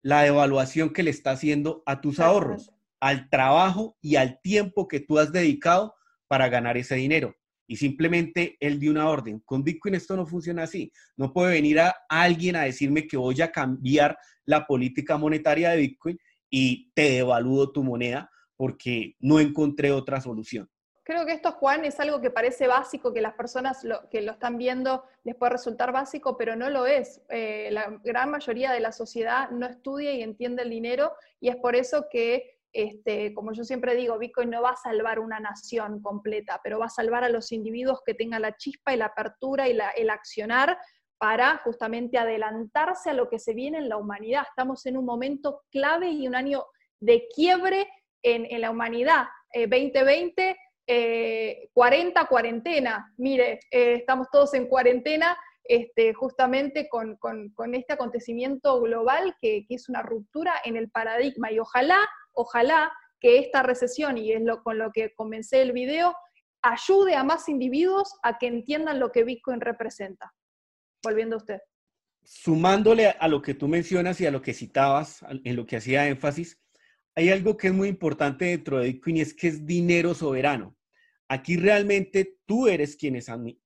La 0.02 0.20
devaluación 0.20 0.92
que 0.92 1.02
le 1.02 1.08
está 1.08 1.30
haciendo 1.30 1.82
a 1.86 2.02
tus 2.02 2.20
ahorros 2.20 2.70
al 3.00 3.30
trabajo 3.30 3.96
y 4.02 4.16
al 4.16 4.38
tiempo 4.42 4.86
que 4.86 5.00
tú 5.00 5.18
has 5.18 5.32
dedicado 5.32 5.94
para 6.28 6.50
ganar 6.50 6.76
ese 6.76 6.96
dinero. 6.96 7.34
Y 7.66 7.76
simplemente 7.76 8.58
él 8.60 8.78
dio 8.78 8.90
una 8.90 9.08
orden. 9.08 9.40
Con 9.40 9.64
Bitcoin 9.64 9.94
esto 9.94 10.14
no 10.14 10.26
funciona 10.26 10.64
así. 10.64 10.92
No 11.16 11.32
puede 11.32 11.54
venir 11.54 11.80
a 11.80 11.94
alguien 12.10 12.54
a 12.56 12.64
decirme 12.64 13.06
que 13.06 13.16
voy 13.16 13.40
a 13.40 13.50
cambiar 13.50 14.18
la 14.44 14.66
política 14.66 15.16
monetaria 15.16 15.70
de 15.70 15.78
Bitcoin 15.78 16.18
y 16.50 16.92
te 16.92 17.12
devalúo 17.12 17.72
tu 17.72 17.82
moneda 17.82 18.30
porque 18.56 19.16
no 19.20 19.40
encontré 19.40 19.90
otra 19.90 20.20
solución. 20.20 20.68
Creo 21.04 21.26
que 21.26 21.32
esto, 21.32 21.52
Juan, 21.52 21.84
es 21.84 21.98
algo 21.98 22.20
que 22.20 22.30
parece 22.30 22.68
básico, 22.68 23.12
que 23.12 23.20
las 23.20 23.34
personas 23.34 23.84
que 24.10 24.22
lo 24.22 24.32
están 24.32 24.56
viendo 24.56 25.04
les 25.24 25.34
puede 25.34 25.52
resultar 25.52 25.90
básico, 25.90 26.36
pero 26.36 26.54
no 26.54 26.70
lo 26.70 26.86
es. 26.86 27.20
Eh, 27.28 27.70
la 27.72 27.98
gran 28.04 28.30
mayoría 28.30 28.70
de 28.70 28.80
la 28.80 28.92
sociedad 28.92 29.50
no 29.50 29.66
estudia 29.66 30.12
y 30.12 30.22
entiende 30.22 30.62
el 30.62 30.70
dinero 30.70 31.12
y 31.40 31.48
es 31.48 31.56
por 31.56 31.74
eso 31.74 32.06
que 32.10 32.60
este, 32.72 33.34
como 33.34 33.52
yo 33.52 33.64
siempre 33.64 33.94
digo, 33.94 34.18
Bitcoin 34.18 34.48
no 34.48 34.62
va 34.62 34.70
a 34.70 34.76
salvar 34.76 35.18
una 35.18 35.38
nación 35.38 36.00
completa, 36.00 36.60
pero 36.64 36.78
va 36.78 36.86
a 36.86 36.90
salvar 36.90 37.22
a 37.22 37.28
los 37.28 37.52
individuos 37.52 38.00
que 38.04 38.14
tengan 38.14 38.42
la 38.42 38.56
chispa 38.56 38.94
y 38.94 38.96
la 38.96 39.06
apertura 39.06 39.68
y 39.68 39.78
el 39.96 40.10
accionar 40.10 40.78
para 41.18 41.58
justamente 41.58 42.16
adelantarse 42.16 43.10
a 43.10 43.14
lo 43.14 43.28
que 43.28 43.38
se 43.38 43.52
viene 43.52 43.78
en 43.78 43.88
la 43.88 43.96
humanidad. 43.96 44.44
Estamos 44.48 44.86
en 44.86 44.96
un 44.96 45.04
momento 45.04 45.62
clave 45.70 46.10
y 46.10 46.26
un 46.26 46.34
año 46.34 46.64
de 46.98 47.28
quiebre 47.34 47.88
en, 48.22 48.60
la 48.60 48.70
humanidad. 48.70 49.26
2020, 49.54 50.56
eh, 50.86 51.68
40 51.72 52.20
eh, 52.20 52.26
cuarentena. 52.28 53.12
Mire, 53.16 53.60
eh, 53.70 53.94
estamos 53.94 54.28
todos 54.30 54.54
en 54.54 54.66
cuarentena 54.66 55.36
este, 55.64 56.12
justamente 56.12 56.88
con, 56.88 57.18
este 57.74 57.92
acontecimiento 57.92 58.80
global 58.80 59.36
que, 59.40 59.64
que 59.68 59.74
es 59.74 59.88
una 59.88 60.02
ruptura 60.02 60.54
en 60.64 60.76
el 60.76 60.90
paradigma 60.90 61.52
y 61.52 61.60
ojalá 61.60 61.98
ojalá 62.34 62.92
que 63.20 63.38
esta 63.38 63.62
recesión, 63.62 64.18
y 64.18 64.32
es 64.32 64.42
lo, 64.42 64.62
con 64.62 64.78
lo 64.78 64.90
que 64.90 65.14
comencé 65.14 65.62
el 65.62 65.72
video, 65.72 66.14
ayude 66.62 67.14
a 67.14 67.24
más 67.24 67.48
individuos 67.48 68.14
a 68.22 68.38
que 68.38 68.48
entiendan 68.48 68.98
lo 68.98 69.12
que 69.12 69.24
Bitcoin 69.24 69.60
representa. 69.60 70.32
Volviendo 71.04 71.36
a 71.36 71.38
usted. 71.38 71.58
Sumándole 72.24 73.08
a 73.08 73.28
lo 73.28 73.42
que 73.42 73.54
tú 73.54 73.68
mencionas 73.68 74.20
y 74.20 74.26
a 74.26 74.30
lo 74.30 74.42
que 74.42 74.54
citabas, 74.54 75.24
en 75.28 75.56
lo 75.56 75.66
que 75.66 75.76
hacía 75.76 76.06
énfasis, 76.06 76.61
hay 77.14 77.30
algo 77.30 77.56
que 77.56 77.68
es 77.68 77.74
muy 77.74 77.88
importante 77.88 78.46
dentro 78.46 78.78
de 78.78 78.86
Bitcoin 78.88 79.18
y 79.18 79.20
es 79.20 79.34
que 79.34 79.48
es 79.48 79.66
dinero 79.66 80.14
soberano. 80.14 80.76
Aquí 81.28 81.56
realmente 81.56 82.38
tú 82.46 82.68
eres 82.68 82.96
quien, 82.96 83.18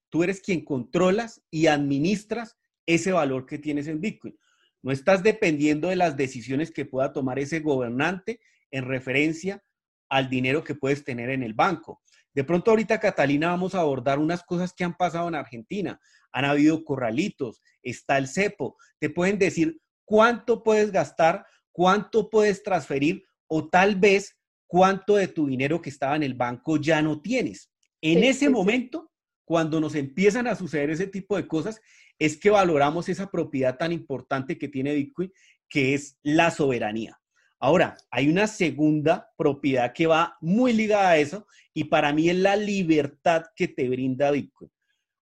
tú 0.08 0.22
eres 0.22 0.40
quien 0.40 0.64
controlas 0.64 1.42
y 1.50 1.66
administras 1.66 2.56
ese 2.86 3.12
valor 3.12 3.46
que 3.46 3.58
tienes 3.58 3.88
en 3.88 4.00
Bitcoin. 4.00 4.38
No 4.82 4.92
estás 4.92 5.22
dependiendo 5.22 5.88
de 5.88 5.96
las 5.96 6.16
decisiones 6.16 6.70
que 6.70 6.84
pueda 6.84 7.12
tomar 7.12 7.38
ese 7.38 7.60
gobernante 7.60 8.40
en 8.70 8.84
referencia 8.84 9.62
al 10.08 10.28
dinero 10.28 10.62
que 10.62 10.74
puedes 10.74 11.04
tener 11.04 11.30
en 11.30 11.42
el 11.42 11.54
banco. 11.54 12.02
De 12.34 12.44
pronto 12.44 12.70
ahorita, 12.70 13.00
Catalina, 13.00 13.48
vamos 13.48 13.74
a 13.74 13.80
abordar 13.80 14.18
unas 14.18 14.42
cosas 14.44 14.72
que 14.72 14.84
han 14.84 14.96
pasado 14.96 15.26
en 15.28 15.34
Argentina. 15.34 15.98
Han 16.32 16.44
habido 16.44 16.84
corralitos, 16.84 17.62
está 17.82 18.18
el 18.18 18.28
cepo. 18.28 18.76
Te 18.98 19.08
pueden 19.10 19.38
decir 19.38 19.80
cuánto 20.04 20.62
puedes 20.62 20.92
gastar, 20.92 21.46
cuánto 21.72 22.28
puedes 22.28 22.62
transferir 22.62 23.24
o 23.48 23.68
tal 23.68 23.96
vez 23.96 24.36
cuánto 24.66 25.16
de 25.16 25.28
tu 25.28 25.46
dinero 25.46 25.80
que 25.80 25.90
estaba 25.90 26.16
en 26.16 26.22
el 26.22 26.34
banco 26.34 26.76
ya 26.76 27.02
no 27.02 27.20
tienes. 27.20 27.70
En 28.00 28.24
ese 28.24 28.50
momento, 28.50 29.10
cuando 29.44 29.80
nos 29.80 29.94
empiezan 29.94 30.46
a 30.46 30.56
suceder 30.56 30.90
ese 30.90 31.06
tipo 31.06 31.36
de 31.36 31.46
cosas, 31.46 31.80
es 32.18 32.36
que 32.36 32.50
valoramos 32.50 33.08
esa 33.08 33.30
propiedad 33.30 33.76
tan 33.76 33.92
importante 33.92 34.58
que 34.58 34.68
tiene 34.68 34.94
Bitcoin, 34.94 35.32
que 35.68 35.94
es 35.94 36.18
la 36.22 36.50
soberanía. 36.50 37.18
Ahora, 37.58 37.96
hay 38.10 38.28
una 38.28 38.46
segunda 38.46 39.30
propiedad 39.36 39.92
que 39.92 40.06
va 40.06 40.36
muy 40.40 40.72
ligada 40.72 41.10
a 41.10 41.18
eso 41.18 41.46
y 41.72 41.84
para 41.84 42.12
mí 42.12 42.28
es 42.28 42.36
la 42.36 42.56
libertad 42.56 43.44
que 43.54 43.68
te 43.68 43.88
brinda 43.88 44.30
Bitcoin. 44.30 44.70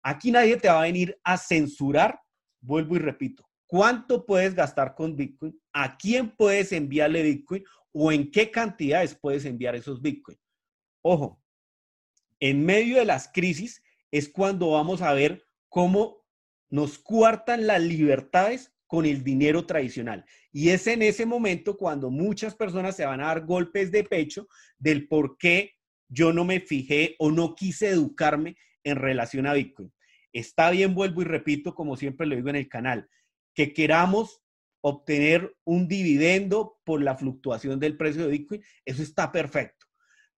Aquí 0.02 0.30
nadie 0.30 0.56
te 0.56 0.68
va 0.68 0.80
a 0.80 0.84
venir 0.84 1.18
a 1.24 1.36
censurar 1.36 2.20
vuelvo 2.60 2.96
y 2.96 2.98
repito, 2.98 3.47
¿cuánto 3.68 4.26
puedes 4.26 4.54
gastar 4.54 4.96
con 4.96 5.14
Bitcoin? 5.14 5.56
¿A 5.72 5.96
quién 5.96 6.34
puedes 6.34 6.72
enviarle 6.72 7.22
Bitcoin? 7.22 7.62
¿O 7.92 8.10
en 8.10 8.32
qué 8.32 8.50
cantidades 8.50 9.14
puedes 9.14 9.44
enviar 9.44 9.76
esos 9.76 10.02
Bitcoin? 10.02 10.36
Ojo, 11.02 11.40
en 12.40 12.64
medio 12.64 12.98
de 12.98 13.04
las 13.04 13.28
crisis 13.28 13.80
es 14.10 14.28
cuando 14.28 14.72
vamos 14.72 15.02
a 15.02 15.12
ver 15.12 15.44
cómo 15.68 16.24
nos 16.70 16.98
cuartan 16.98 17.66
las 17.66 17.80
libertades 17.80 18.72
con 18.86 19.04
el 19.04 19.22
dinero 19.22 19.66
tradicional. 19.66 20.24
Y 20.50 20.70
es 20.70 20.86
en 20.86 21.02
ese 21.02 21.26
momento 21.26 21.76
cuando 21.76 22.10
muchas 22.10 22.54
personas 22.54 22.96
se 22.96 23.04
van 23.04 23.20
a 23.20 23.26
dar 23.26 23.44
golpes 23.44 23.92
de 23.92 24.02
pecho 24.02 24.48
del 24.78 25.06
por 25.06 25.36
qué 25.36 25.74
yo 26.08 26.32
no 26.32 26.44
me 26.44 26.60
fijé 26.60 27.14
o 27.18 27.30
no 27.30 27.54
quise 27.54 27.88
educarme 27.88 28.56
en 28.82 28.96
relación 28.96 29.46
a 29.46 29.52
Bitcoin. 29.52 29.92
Está 30.32 30.70
bien, 30.70 30.94
vuelvo 30.94 31.20
y 31.20 31.26
repito, 31.26 31.74
como 31.74 31.96
siempre 31.96 32.26
lo 32.26 32.34
digo 32.36 32.48
en 32.48 32.56
el 32.56 32.68
canal, 32.68 33.08
que 33.58 33.72
queramos 33.72 34.40
obtener 34.80 35.56
un 35.64 35.88
dividendo 35.88 36.78
por 36.84 37.02
la 37.02 37.16
fluctuación 37.16 37.80
del 37.80 37.96
precio 37.96 38.22
de 38.22 38.30
Bitcoin, 38.30 38.62
eso 38.84 39.02
está 39.02 39.32
perfecto. 39.32 39.84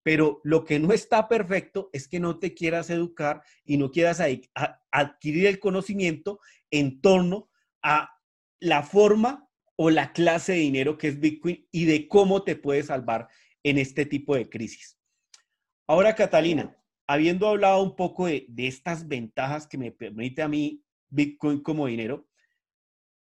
Pero 0.02 0.40
lo 0.42 0.64
que 0.64 0.78
no 0.78 0.94
está 0.94 1.28
perfecto 1.28 1.90
es 1.92 2.09
que 2.09 2.18
no 2.18 2.38
te 2.38 2.54
quieras 2.54 2.88
educar 2.88 3.42
y 3.62 3.76
no 3.76 3.90
quieras 3.90 4.22
adquirir 4.90 5.48
el 5.48 5.61
conocimiento 5.61 6.40
en 6.70 7.02
torno 7.02 7.50
a 7.83 8.09
la 8.59 8.83
forma 8.83 9.46
o 9.76 9.90
la 9.90 10.14
clase 10.14 10.52
de 10.52 10.59
dinero 10.61 10.96
que 10.96 11.09
es 11.09 11.20
Bitcoin 11.20 11.68
y 11.70 11.85
de 11.85 12.09
cómo 12.09 12.42
te 12.42 12.56
puede 12.56 12.83
salvar 12.83 13.28
en 13.62 13.76
este 13.76 14.06
tipo 14.06 14.35
de 14.35 14.48
crisis. 14.48 14.98
Ahora, 15.87 16.14
Catalina, 16.14 16.74
habiendo 17.06 17.48
hablado 17.48 17.83
un 17.83 17.96
poco 17.96 18.28
de, 18.28 18.46
estas 18.56 19.06
ventajas 19.06 19.66
que 19.66 19.76
me 19.76 19.92
permite 19.92 20.40
a 20.40 20.48
mí 20.48 20.83
Bitcoin 21.11 21.62
como 21.62 21.87
dinero, 21.87 22.30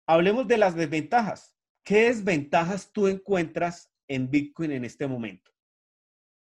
hablemos 0.08 0.48
de 0.48 0.58
las 0.58 0.76
desventajas. 0.76 1.56
¿Qué 1.84 2.06
desventajas 2.06 2.92
tú 2.92 3.08
encuentras 3.08 3.92
en 4.08 4.30
Bitcoin 4.30 4.72
en 4.72 4.86
este 4.86 5.08
momento? 5.08 5.52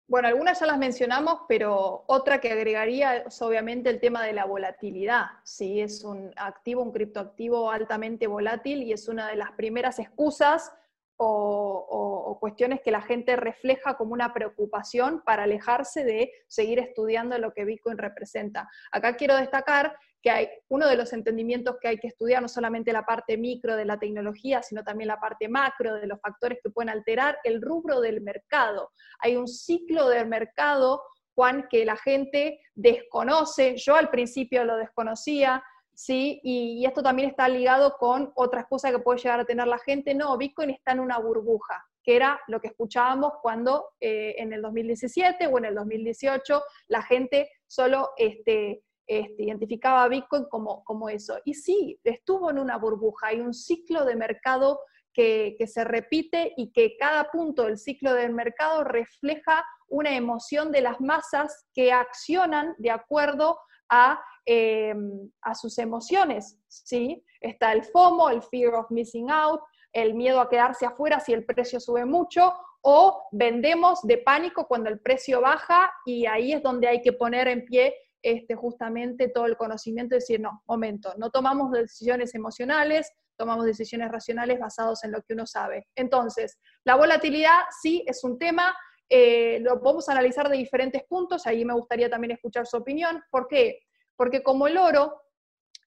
Bueno, 0.10 0.30
algunas 0.30 0.58
ya 0.58 0.66
las 0.66 0.78
mencionamos, 0.78 1.42
pero 1.50 2.06
otra 2.08 2.40
que 2.40 2.52
agregaría 2.52 3.18
es 3.18 3.42
obviamente 3.42 3.90
el 3.90 4.00
tema 4.00 4.24
de 4.24 4.32
la 4.32 4.46
volatilidad. 4.46 5.26
Sí, 5.44 5.82
es 5.82 6.06
un 6.06 6.32
activo, 6.38 6.82
un 6.82 6.94
criptoactivo 6.94 7.70
altamente 7.70 8.26
volátil 8.26 8.84
y 8.84 8.94
es 8.94 9.10
una 9.10 9.28
de 9.28 9.36
las 9.36 9.52
primeras 9.52 10.00
excusas 10.00 10.72
o, 11.18 12.38
cuestiones 12.40 12.82
que 12.82 12.92
la 12.92 13.02
gente 13.02 13.36
refleja 13.36 13.98
como 13.98 14.14
una 14.14 14.34
preocupación 14.34 15.24
para 15.26 15.44
alejarse 15.44 16.04
de 16.04 16.32
seguir 16.48 16.80
estudiando 16.80 17.38
lo 17.40 17.52
que 17.52 17.66
Bitcoin 17.66 17.98
representa. 17.98 18.70
Acá 18.92 19.16
quiero 19.16 19.36
destacar 19.36 19.98
que 20.22 20.30
hay 20.32 20.50
uno 20.70 20.88
de 20.88 20.98
los 20.98 21.14
entendimientos 21.14 21.78
que 21.80 21.90
hay 21.90 21.98
que 21.98 22.08
estudiar, 22.08 22.42
no 22.42 22.48
solamente 22.48 22.92
la 22.92 23.06
parte 23.06 23.38
micro 23.38 23.76
de 23.76 23.86
la 23.86 24.00
tecnología, 24.00 24.64
sino 24.64 24.84
también 24.84 25.08
la 25.10 25.20
parte 25.20 25.48
macro 25.48 25.96
de 25.96 26.08
los 26.08 26.20
factores 26.20 26.60
que 26.64 26.70
pueden 26.70 26.90
alterar 26.90 27.38
el 27.44 27.62
rubro 27.62 28.02
del 28.02 28.22
mercado. 28.22 28.92
Hay 29.20 29.36
un 29.36 29.48
ciclo 29.48 30.10
del 30.10 30.28
mercado, 30.28 31.04
Juan, 31.36 31.68
que 31.70 31.86
la 31.86 31.98
gente 31.98 32.60
desconoce. 32.74 33.78
Yo 33.78 33.96
al 33.96 34.10
principio 34.10 34.66
lo 34.66 34.76
desconocía, 34.76 35.64
¿sí? 35.94 36.40
Y, 36.44 36.86
esto 36.86 37.02
también 37.02 37.30
está 37.30 37.50
ligado 37.50 37.98
con 37.98 38.32
otras 38.36 38.66
cosas 38.68 38.92
que 38.92 39.00
puede 39.00 39.20
llegar 39.20 39.40
a 39.40 39.46
tener 39.46 39.68
la 39.68 39.80
gente. 39.80 40.14
No, 40.14 40.38
Bitcoin 40.38 40.70
está 40.70 40.92
en 40.92 41.00
una 41.00 41.20
burbuja, 41.20 41.86
que 42.04 42.16
era 42.16 42.40
lo 42.48 42.62
que 42.62 42.68
escuchábamos 42.68 43.34
cuando 43.42 43.90
eh, 44.00 44.36
en 44.38 44.54
el 44.54 44.62
2017 44.62 45.48
o 45.48 45.58
en 45.58 45.66
el 45.66 45.76
2018 45.76 46.64
la 46.88 47.02
gente 47.02 47.52
solo 47.66 48.12
este, 48.18 48.84
este, 49.08 49.44
identificaba 49.44 50.04
a 50.04 50.08
Bitcoin 50.08 50.46
como, 50.46 50.84
como 50.84 51.10
eso. 51.10 51.40
Y 51.46 51.54
sí, 51.54 52.00
estuvo 52.04 52.52
en 52.52 52.60
una 52.60 52.78
burbuja, 52.78 53.28
hay 53.28 53.40
un 53.40 53.54
ciclo 53.54 54.06
de 54.06 54.16
mercado 54.16 54.82
que, 55.14 55.56
que, 55.58 55.66
se 55.66 55.84
repite 55.84 56.54
y 56.58 56.72
que 56.72 56.96
cada 56.98 57.32
punto 57.32 57.64
del 57.64 57.80
ciclo 57.80 58.14
del 58.14 58.34
mercado 58.34 58.84
refleja 58.84 59.66
una 59.88 60.16
emoción 60.16 60.72
de 60.72 60.82
las 60.82 61.02
masas 61.02 61.66
que 61.74 61.92
accionan 61.92 62.76
de 62.78 62.92
acuerdo 62.92 63.58
a 63.90 64.22
Em, 64.50 65.30
a 65.42 65.54
sus 65.56 65.78
emociones, 65.78 66.58
¿sí? 66.70 67.22
Está 67.42 67.74
el 67.74 67.84
FOMO, 67.84 68.30
el 68.30 68.42
Fear 68.42 68.76
of 68.76 68.90
Missing 68.92 69.30
Out, 69.30 69.60
el 69.92 70.14
miedo 70.14 70.40
a 70.40 70.48
quedarse 70.48 70.86
afuera 70.86 71.20
si 71.20 71.34
el 71.34 71.44
precio 71.44 71.82
sube 71.82 72.06
mucho, 72.06 72.54
o 72.80 73.28
vendemos 73.34 74.02
de 74.04 74.20
pánico 74.20 74.66
cuando 74.66 74.90
el 74.90 75.02
precio 75.02 75.42
baja 75.42 75.92
y 76.06 76.28
ahí 76.28 76.54
es 76.54 76.64
donde 76.64 76.88
hay 76.88 77.02
que 77.02 77.12
poner 77.12 77.50
en 77.50 77.66
pie 77.66 77.94
este, 78.22 78.56
justamente 78.56 79.30
todo 79.30 79.46
el 79.46 79.58
conocimiento 79.58 80.16
y 80.16 80.20
decir, 80.20 80.40
no, 80.40 80.64
momento, 80.66 81.14
no 81.18 81.30
tomamos 81.30 81.72
decisiones 81.72 82.34
emocionales, 82.36 83.12
tomamos 83.38 83.66
decisiones 83.66 84.12
racionales 84.12 84.60
basadas 84.60 85.04
en 85.04 85.12
lo 85.12 85.22
que 85.22 85.34
uno 85.34 85.46
sabe. 85.46 85.88
Entonces, 85.96 86.58
la 86.84 86.96
volatilidad 86.96 87.62
sí 87.82 88.04
es 88.08 88.24
un 88.24 88.38
tema, 88.38 88.76
eh, 89.10 89.60
lo 89.62 89.80
podemos 89.82 90.10
analizar 90.10 90.50
de 90.50 90.58
diferentes 90.58 91.04
puntos, 91.04 91.48
ahí 91.48 91.64
me 91.64 91.74
gustaría 91.74 92.10
también 92.10 92.32
escuchar 92.32 92.66
su 92.66 92.78
opinión. 92.78 93.24
¿Por 93.30 93.48
qué? 93.48 93.80
Porque 94.16 94.44
como 94.44 94.68
el 94.68 94.78
oro, 94.78 95.22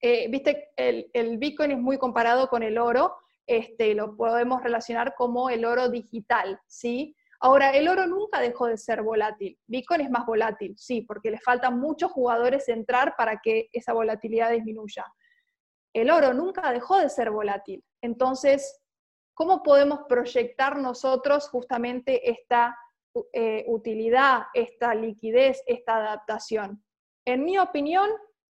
eh, 0.01 0.29
viste, 0.29 0.71
el, 0.77 1.38
Bitcoin 1.38 1.73
es 1.73 1.79
muy 1.79 1.99
comparado 1.99 2.49
con 2.49 2.62
el 2.62 2.79
oro, 2.79 3.16
este, 3.47 3.95
lo 3.95 4.16
podemos 4.16 4.62
relacionar 4.62 5.14
como 5.16 5.51
el 5.51 5.64
oro 5.64 5.88
digital, 5.88 6.61
¿sí? 6.66 7.16
Ahora, 7.42 7.70
el 7.70 7.88
oro 7.88 8.07
nunca 8.07 8.40
dejó 8.40 8.66
de 8.66 8.76
ser 8.76 9.03
volátil. 9.03 9.59
Bitcoin 9.66 10.03
es 10.03 10.11
más 10.11 10.26
volátil, 10.26 10.74
sí, 10.76 11.00
porque 11.00 11.31
le 11.31 11.40
faltan 11.40 11.81
muchos 11.81 12.12
jugadores 12.12 12.68
entrar 12.68 13.14
para 13.16 13.40
que 13.42 13.68
esa 13.72 13.94
volatilidad 13.94 14.50
disminuya. 14.50 15.07
El 15.94 16.11
oro 16.11 16.35
nunca 16.35 16.70
dejó 16.70 16.98
de 16.98 17.09
ser 17.09 17.31
volátil. 17.31 17.83
Entonces, 18.03 18.81
¿cómo 19.35 19.62
podemos 19.62 20.00
proyectar 20.07 20.76
nosotros 20.76 21.48
justamente 21.48 22.31
esta 22.31 22.76
eh, 23.33 23.64
utilidad, 23.68 24.42
esta 24.53 24.94
liquidez, 24.94 25.62
esta 25.66 25.96
adaptación? 25.96 26.85
En 27.24 27.44
mi 27.44 27.59
opinión, 27.59 28.11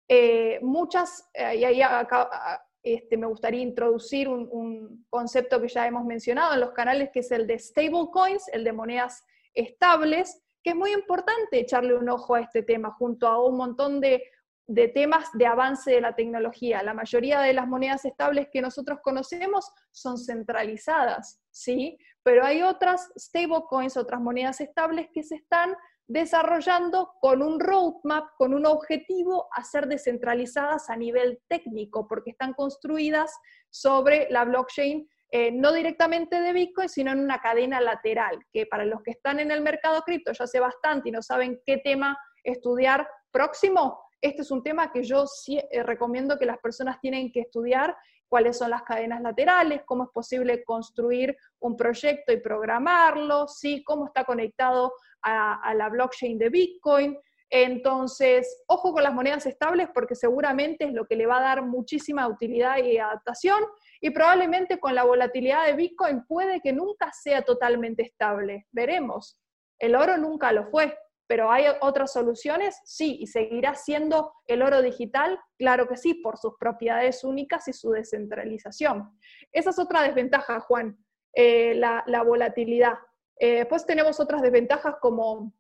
eh, 0.10 0.60
muchas, 0.62 1.30
eh, 1.34 1.56
y 1.56 1.82
acá, 1.82 2.62
este, 2.84 3.18
me 3.18 3.28
gustaría 3.28 3.62
introducir 3.62 4.28
un, 4.28 5.06
concepto 5.10 5.62
que 5.62 5.70
ya 5.70 5.88
hemos 5.88 6.06
mencionado 6.06 6.54
en 6.54 6.60
los 6.60 6.72
canales, 6.72 7.10
que 7.14 7.22
es 7.22 7.32
el 7.32 7.48
de 7.48 7.58
stablecoins, 7.58 8.50
el 8.50 8.66
de 8.66 8.74
monedas 8.74 9.24
estables, 9.54 10.42
que 10.62 10.72
es 10.72 10.76
muy 10.76 10.92
importante 10.92 11.60
echarle 11.60 11.96
un 11.96 12.10
ojo 12.10 12.36
a 12.36 12.42
este 12.42 12.62
tema, 12.62 12.92
junto 12.92 13.28
a 13.28 13.42
un 13.42 13.56
montón 13.56 14.02
de, 14.02 14.24
de 14.68 14.90
temas 14.90 15.30
de 15.34 15.46
avance 15.46 15.92
de 15.92 16.02
la 16.02 16.16
tecnología. 16.16 16.84
La 16.84 16.94
mayoría 16.94 17.40
de 17.40 17.54
las 17.54 17.68
monedas 17.68 18.04
estables 18.04 18.50
que 18.52 18.62
nosotros 18.62 19.00
conocemos 19.02 19.66
son 19.92 20.18
centralizadas, 20.18 21.42
¿sí? 21.52 21.98
Pero 22.22 22.44
hay 22.44 22.64
otras 22.64 23.12
stablecoins, 23.18 23.96
otras 23.96 24.20
monedas 24.20 24.60
estables 24.60 25.08
que 25.14 25.24
se 25.24 25.36
están 25.36 25.74
desarrollando 26.08 27.14
con 27.22 27.42
un 27.42 27.60
roadmap, 27.60 28.28
con 28.38 28.54
un 28.54 28.66
objetivo 28.66 29.48
a 29.54 29.64
ser 29.64 29.88
descentralizadas 29.88 30.90
a 30.90 30.96
nivel 30.96 31.42
técnico, 31.48 32.08
porque 32.08 32.32
están 32.32 32.54
construidas 32.54 33.32
sobre 33.70 34.28
la 34.30 34.44
blockchain, 34.44 35.10
eh, 35.32 35.52
no 35.52 35.72
directamente 35.72 36.42
de 36.42 36.54
Bitcoin, 36.54 36.90
sino 36.90 37.12
en 37.12 37.20
una 37.20 37.40
cadena 37.40 37.82
lateral, 37.82 38.38
que 38.52 38.66
para 38.66 38.86
los 38.86 39.02
que 39.02 39.12
están 39.12 39.40
en 39.40 39.52
el 39.52 39.62
mercado 39.62 40.02
cripto 40.02 40.32
ya 40.32 40.46
sé 40.46 40.60
bastante 40.60 41.10
y 41.10 41.12
no 41.12 41.22
saben 41.22 41.62
qué 41.66 41.78
tema 41.78 42.18
estudiar 42.44 43.08
próximo, 43.32 44.00
este 44.24 44.42
es 44.42 44.52
un 44.52 44.64
tema 44.64 44.92
que 44.92 45.04
yo 45.04 45.28
sí, 45.28 45.58
eh, 45.58 45.84
recomiendo 45.84 46.38
que 46.38 46.46
las 46.46 46.58
personas 46.60 47.00
tienen 47.02 47.32
que 47.32 47.42
estudiar 47.42 47.96
cuáles 48.34 48.58
son 48.58 48.72
las 48.72 48.82
cadenas 48.82 49.22
laterales, 49.22 49.84
cómo 49.86 50.06
es 50.06 50.10
posible 50.10 50.64
construir 50.64 51.38
un 51.60 51.78
proyecto 51.78 52.34
y 52.34 52.42
programarlo, 52.42 53.48
¿sí? 53.48 53.84
cómo 53.84 54.08
está 54.08 54.24
conectado 54.24 54.92
a, 55.22 55.72
la 55.76 55.88
blockchain 55.88 56.40
de 56.40 56.50
Bitcoin. 56.50 57.16
Entonces, 57.48 58.64
ojo 58.66 58.92
con 58.92 59.04
las 59.04 59.14
monedas 59.14 59.46
estables 59.46 59.88
porque 59.94 60.16
seguramente 60.16 60.86
es 60.86 60.94
lo 60.94 61.06
que 61.06 61.16
le 61.16 61.28
va 61.28 61.38
a 61.38 61.44
dar 61.44 61.62
muchísima 61.62 62.28
utilidad 62.28 62.78
y 62.78 62.98
adaptación 62.98 63.60
y 64.02 64.10
probablemente 64.10 64.80
con 64.80 64.96
la 64.96 65.04
volatilidad 65.04 65.68
de 65.68 65.74
Bitcoin 65.74 66.26
puede 66.26 66.60
que 66.60 66.74
nunca 66.74 67.12
sea 67.14 67.44
totalmente 67.44 68.02
estable. 68.02 68.66
Veremos. 68.72 69.38
El 69.78 69.94
oro 69.94 70.18
nunca 70.18 70.52
lo 70.52 70.72
fue, 70.72 70.98
pero 71.28 71.52
¿hay 71.52 71.66
otras 71.82 72.14
soluciones? 72.14 72.80
Sí, 72.86 73.18
y 73.20 73.28
seguirá 73.28 73.76
siendo 73.76 74.34
el 74.48 74.62
oro 74.62 74.82
digital, 74.82 75.40
claro 75.58 75.88
que 75.88 75.98
sí, 75.98 76.16
por 76.16 76.38
sus 76.38 76.54
propiedades 76.60 77.24
únicas 77.24 77.68
y 77.68 77.74
su 77.74 77.92
descentralización. 77.92 79.18
Esa 79.52 79.70
es 79.70 79.80
otra 79.80 80.04
desventaja, 80.04 80.60
Juan, 80.60 80.98
eh, 81.34 81.76
la, 81.76 82.24
volatilidad. 82.24 82.96
Eh, 83.40 83.60
después 83.60 83.86
tenemos 83.86 84.20
otras 84.20 84.42
desventajas 84.42 84.96
como, 85.02 85.54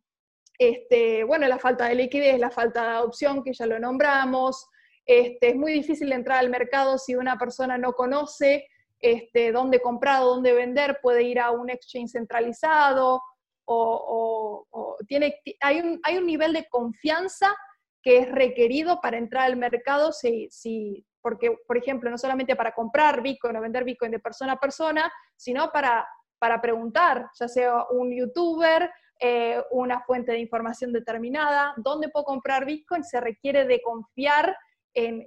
este, 0.59 1.23
bueno, 1.23 1.47
la 1.47 1.59
falta 1.59 1.85
de 1.85 1.95
liquidez, 1.95 2.39
la 2.39 2.51
falta 2.51 2.83
de 2.83 2.89
adopción, 2.89 3.43
que 3.43 3.53
ya 3.53 3.65
lo 3.65 3.79
nombramos. 3.79 4.67
Este, 5.05 5.49
es 5.49 5.55
muy 5.55 5.71
difícil 5.73 6.11
entrar 6.11 6.39
al 6.39 6.49
mercado 6.49 6.97
si 6.97 7.15
una 7.15 7.37
persona 7.37 7.77
no 7.77 7.93
conoce 7.93 8.67
este, 9.03 9.51
dónde 9.51 9.81
comprar 9.81 10.21
dónde 10.21 10.53
vender, 10.53 10.99
puede 11.01 11.23
ir 11.23 11.37
a 11.39 11.51
un 11.51 11.69
exchange 11.69 12.11
centralizado, 12.11 13.21
o, 13.65 14.97
tiene, 15.07 15.35
hay, 15.61 15.79
un, 15.79 15.99
hay 16.03 16.17
un 16.17 16.25
nivel 16.25 16.53
de 16.53 16.67
confianza 16.69 17.53
que 18.01 18.17
es 18.17 18.31
requerido 18.31 18.99
para 19.01 19.17
entrar 19.17 19.45
al 19.45 19.55
mercado 19.55 20.11
si, 20.11 21.05
porque, 21.21 21.55
por 21.65 21.77
ejemplo, 21.77 22.09
no 22.09 22.17
solamente 22.17 22.55
para 22.55 22.73
comprar 22.73 23.21
Bitcoin 23.21 23.55
o 23.55 23.61
vender 23.61 23.85
Bitcoin 23.85 24.11
de 24.11 24.19
persona 24.19 24.53
a 24.53 24.59
persona, 24.59 25.11
sino 25.37 25.71
para, 25.71 26.05
para 26.37 26.61
preguntar, 26.61 27.29
ya 27.39 27.47
sea 27.47 27.85
un 27.91 28.13
youtuber, 28.13 28.91
eh, 29.19 29.63
una 29.71 30.01
fuente 30.01 30.33
de 30.33 30.39
información 30.39 30.91
determinada, 30.91 31.73
dónde 31.77 32.09
puedo 32.09 32.25
comprar 32.25 32.65
Bitcoin, 32.65 33.05
se 33.05 33.21
requiere 33.21 33.65
de 33.65 33.81
confiar 33.81 34.53
en, 34.93 35.23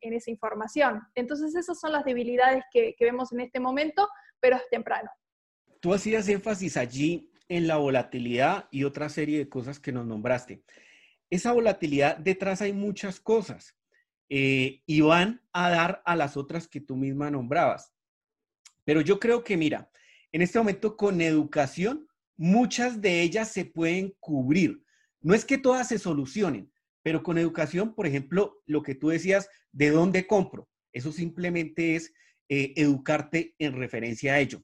esa 0.00 0.30
información. 0.30 1.02
Entonces, 1.14 1.54
esas 1.56 1.78
son 1.78 1.92
las 1.92 2.04
debilidades 2.04 2.64
que, 2.70 2.94
que 2.96 3.04
vemos 3.04 3.32
en 3.32 3.40
este 3.40 3.58
momento, 3.58 4.08
pero 4.40 4.56
es 4.56 4.68
temprano. 4.70 5.10
Tú 5.80 5.92
hacías 5.92 6.28
énfasis 6.28 6.76
allí 6.76 7.30
en 7.48 7.66
la 7.66 7.76
volatilidad 7.76 8.68
y 8.70 8.84
otra 8.84 9.08
serie 9.08 9.38
de 9.38 9.48
cosas 9.48 9.78
que 9.78 9.92
nos 9.92 10.06
nombraste. 10.06 10.62
Esa 11.30 11.52
volatilidad 11.52 12.16
detrás 12.18 12.62
hay 12.62 12.72
muchas 12.72 13.20
cosas 13.20 13.76
eh, 14.28 14.82
y 14.86 15.00
van 15.00 15.42
a 15.52 15.70
dar 15.70 16.02
a 16.04 16.16
las 16.16 16.36
otras 16.36 16.68
que 16.68 16.80
tú 16.80 16.96
misma 16.96 17.30
nombrabas. 17.30 17.92
Pero 18.84 19.00
yo 19.00 19.18
creo 19.18 19.42
que, 19.42 19.56
mira, 19.56 19.90
en 20.32 20.42
este 20.42 20.58
momento 20.58 20.96
con 20.96 21.20
educación, 21.20 22.06
muchas 22.36 23.00
de 23.00 23.22
ellas 23.22 23.52
se 23.52 23.64
pueden 23.64 24.14
cubrir. 24.20 24.82
No 25.20 25.34
es 25.34 25.44
que 25.44 25.58
todas 25.58 25.88
se 25.88 25.98
solucionen, 25.98 26.72
pero 27.02 27.22
con 27.22 27.38
educación, 27.38 27.94
por 27.94 28.06
ejemplo, 28.06 28.62
lo 28.66 28.82
que 28.82 28.94
tú 28.94 29.08
decías, 29.08 29.48
¿de 29.72 29.90
dónde 29.90 30.26
compro? 30.26 30.68
Eso 30.92 31.12
simplemente 31.12 31.96
es 31.96 32.12
eh, 32.48 32.74
educarte 32.76 33.54
en 33.58 33.72
referencia 33.74 34.34
a 34.34 34.40
ello 34.40 34.62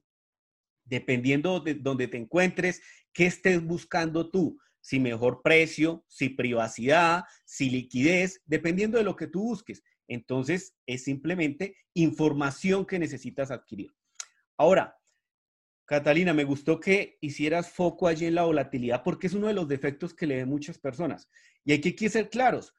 dependiendo 0.92 1.58
de 1.60 1.72
donde 1.72 2.06
te 2.06 2.18
encuentres, 2.18 2.82
qué 3.14 3.24
estés 3.24 3.64
buscando 3.64 4.30
tú, 4.30 4.58
si 4.82 5.00
mejor 5.00 5.40
precio, 5.42 6.04
si 6.06 6.28
privacidad, 6.28 7.24
si 7.46 7.70
liquidez, 7.70 8.42
dependiendo 8.44 8.98
de 8.98 9.04
lo 9.04 9.16
que 9.16 9.26
tú 9.26 9.40
busques. 9.40 9.82
Entonces, 10.06 10.74
es 10.86 11.04
simplemente 11.04 11.76
información 11.94 12.84
que 12.84 12.98
necesitas 12.98 13.50
adquirir. 13.50 13.90
Ahora, 14.58 14.94
Catalina, 15.86 16.34
me 16.34 16.44
gustó 16.44 16.78
que 16.78 17.16
hicieras 17.22 17.70
foco 17.70 18.06
allí 18.06 18.26
en 18.26 18.34
la 18.34 18.44
volatilidad 18.44 19.02
porque 19.02 19.28
es 19.28 19.32
uno 19.32 19.46
de 19.46 19.54
los 19.54 19.68
defectos 19.68 20.12
que 20.12 20.26
le 20.26 20.36
ven 20.36 20.48
muchas 20.48 20.78
personas. 20.78 21.30
Y 21.64 21.72
hay 21.72 21.80
que 21.80 22.10
ser 22.10 22.28
claros. 22.28 22.74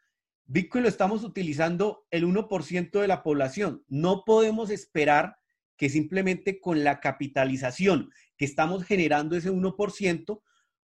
Bitcoin 0.45 0.83
lo 0.83 0.89
estamos 0.89 1.23
utilizando 1.23 2.05
el 2.11 2.25
1% 2.25 2.91
de 2.91 3.07
la 3.07 3.23
población. 3.23 3.83
No 3.87 4.23
podemos 4.23 4.69
esperar 4.69 5.37
que 5.77 5.89
simplemente 5.89 6.59
con 6.59 6.83
la 6.83 6.99
capitalización 6.99 8.11
que 8.37 8.45
estamos 8.45 8.83
generando 8.83 9.35
ese 9.35 9.51
1%, 9.51 10.41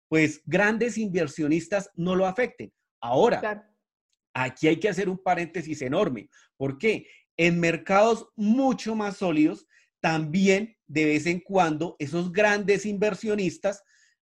pues 0.08 0.42
grandes 0.46 0.98
inversionistas 0.98 1.90
no 1.96 2.16
lo 2.16 2.26
afecten. 2.26 2.74
Ahora, 3.00 3.72
aquí 4.34 4.68
hay 4.68 4.80
que 4.80 4.90
hacer 4.90 5.10
un 5.10 5.18
paréntesis 5.18 5.82
enorme. 5.82 6.30
¿Por 6.58 6.78
qué? 6.78 7.08
En 7.38 7.60
mercados 7.60 8.28
mucho 8.36 8.96
más 8.96 9.18
sólidos, 9.18 9.68
también 10.02 10.78
de 10.88 11.06
vez 11.06 11.26
en 11.26 11.40
cuando 11.40 11.96
esos 12.00 12.32
grandes 12.32 12.86
inversionistas, 12.86 13.84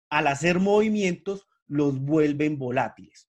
al 0.08 0.26
hacer 0.26 0.60
movimientos, 0.60 1.46
los 1.66 1.98
vuelven 1.98 2.58
volátiles. 2.58 3.28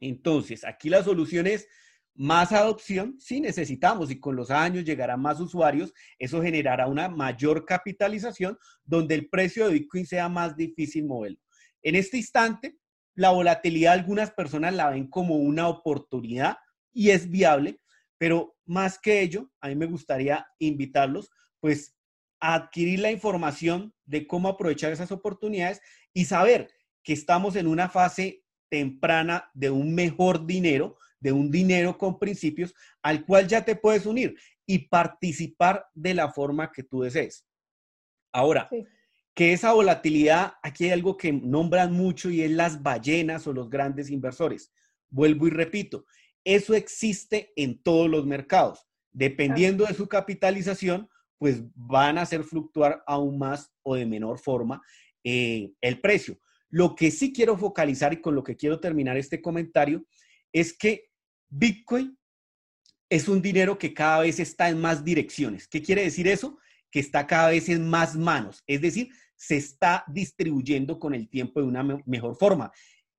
Entonces, 0.00 0.64
aquí 0.64 0.90
la 0.90 1.02
solución 1.02 1.46
es 1.46 1.66
más 2.14 2.52
adopción, 2.52 3.16
sí 3.18 3.40
necesitamos 3.40 4.10
y 4.10 4.20
con 4.20 4.36
los 4.36 4.50
años 4.50 4.84
llegarán 4.84 5.20
más 5.20 5.40
usuarios, 5.40 5.92
eso 6.18 6.40
generará 6.42 6.86
una 6.86 7.08
mayor 7.08 7.64
capitalización 7.64 8.56
donde 8.84 9.16
el 9.16 9.28
precio 9.28 9.66
de 9.66 9.74
Bitcoin 9.74 10.06
sea 10.06 10.28
más 10.28 10.56
difícil 10.56 11.06
moverlo. 11.06 11.38
En 11.82 11.96
este 11.96 12.16
instante, 12.16 12.76
la 13.14 13.30
volatilidad 13.30 13.92
algunas 13.92 14.30
personas 14.30 14.74
la 14.74 14.90
ven 14.90 15.08
como 15.08 15.36
una 15.36 15.68
oportunidad 15.68 16.56
y 16.92 17.10
es 17.10 17.30
viable, 17.30 17.80
pero 18.18 18.56
más 18.64 18.98
que 18.98 19.20
ello, 19.20 19.50
a 19.60 19.68
mí 19.68 19.76
me 19.76 19.86
gustaría 19.86 20.46
invitarlos 20.58 21.30
pues 21.60 21.96
a 22.40 22.54
adquirir 22.54 23.00
la 23.00 23.10
información 23.10 23.94
de 24.04 24.26
cómo 24.26 24.48
aprovechar 24.48 24.92
esas 24.92 25.10
oportunidades 25.10 25.80
y 26.12 26.26
saber 26.26 26.70
que 27.02 27.12
estamos 27.12 27.56
en 27.56 27.66
una 27.66 27.88
fase 27.88 28.44
temprana 28.68 29.50
de 29.54 29.70
un 29.70 29.94
mejor 29.94 30.46
dinero, 30.46 30.96
de 31.24 31.32
un 31.32 31.50
dinero 31.50 31.96
con 31.96 32.18
principios 32.18 32.74
al 33.02 33.24
cual 33.24 33.48
ya 33.48 33.64
te 33.64 33.74
puedes 33.74 34.04
unir 34.04 34.36
y 34.66 34.88
participar 34.88 35.86
de 35.94 36.12
la 36.12 36.30
forma 36.30 36.70
que 36.70 36.82
tú 36.82 37.00
desees. 37.00 37.46
Ahora, 38.30 38.68
que 39.34 39.54
esa 39.54 39.72
volatilidad, 39.72 40.52
aquí 40.62 40.84
hay 40.84 40.90
algo 40.90 41.16
que 41.16 41.32
nombran 41.32 41.92
mucho 41.92 42.28
y 42.28 42.42
es 42.42 42.50
las 42.50 42.82
ballenas 42.82 43.46
o 43.46 43.54
los 43.54 43.70
grandes 43.70 44.10
inversores. 44.10 44.70
Vuelvo 45.08 45.46
y 45.46 45.50
repito, 45.50 46.04
eso 46.44 46.74
existe 46.74 47.54
en 47.56 47.82
todos 47.82 48.10
los 48.10 48.26
mercados. 48.26 48.86
Dependiendo 49.10 49.86
de 49.86 49.94
su 49.94 50.06
capitalización, 50.08 51.08
pues 51.38 51.62
van 51.74 52.18
a 52.18 52.22
hacer 52.22 52.44
fluctuar 52.44 53.02
aún 53.06 53.38
más 53.38 53.72
o 53.82 53.94
de 53.94 54.04
menor 54.04 54.38
forma 54.38 54.82
eh, 55.22 55.72
el 55.80 56.02
precio. 56.02 56.38
Lo 56.68 56.94
que 56.94 57.10
sí 57.10 57.32
quiero 57.32 57.56
focalizar 57.56 58.12
y 58.12 58.20
con 58.20 58.34
lo 58.34 58.44
que 58.44 58.56
quiero 58.56 58.78
terminar 58.78 59.16
este 59.16 59.40
comentario 59.40 60.04
es 60.54 60.72
que 60.72 61.10
Bitcoin 61.56 62.18
es 63.08 63.28
un 63.28 63.40
dinero 63.40 63.78
que 63.78 63.94
cada 63.94 64.22
vez 64.22 64.40
está 64.40 64.68
en 64.68 64.80
más 64.80 65.04
direcciones. 65.04 65.68
¿Qué 65.68 65.80
quiere 65.80 66.02
decir 66.02 66.26
eso? 66.26 66.58
Que 66.90 66.98
está 66.98 67.28
cada 67.28 67.50
vez 67.50 67.68
en 67.68 67.88
más 67.88 68.16
manos. 68.16 68.64
Es 68.66 68.80
decir, 68.80 69.10
se 69.36 69.56
está 69.56 70.02
distribuyendo 70.08 70.98
con 70.98 71.14
el 71.14 71.28
tiempo 71.28 71.60
de 71.60 71.66
una 71.66 71.84
mejor 72.06 72.36
forma. 72.36 72.72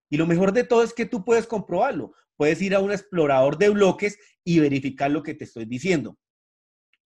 Y 0.10 0.18
lo 0.18 0.28
mejor 0.28 0.52
de 0.52 0.66
todo 0.66 0.84
es 0.84 0.94
que 0.94 1.06
tú 1.06 1.24
puedes 1.24 1.48
comprobarlo. 1.48 2.14
Puedes 2.36 2.62
ir 2.62 2.76
a 2.76 2.82
un 2.82 2.92
explorador 2.92 3.58
de 3.58 3.70
bloques 3.70 4.20
y 4.44 4.60
verificar 4.60 5.10
lo 5.12 5.24
que 5.24 5.34
te 5.34 5.46
estoy 5.46 5.64
diciendo. 5.64 6.18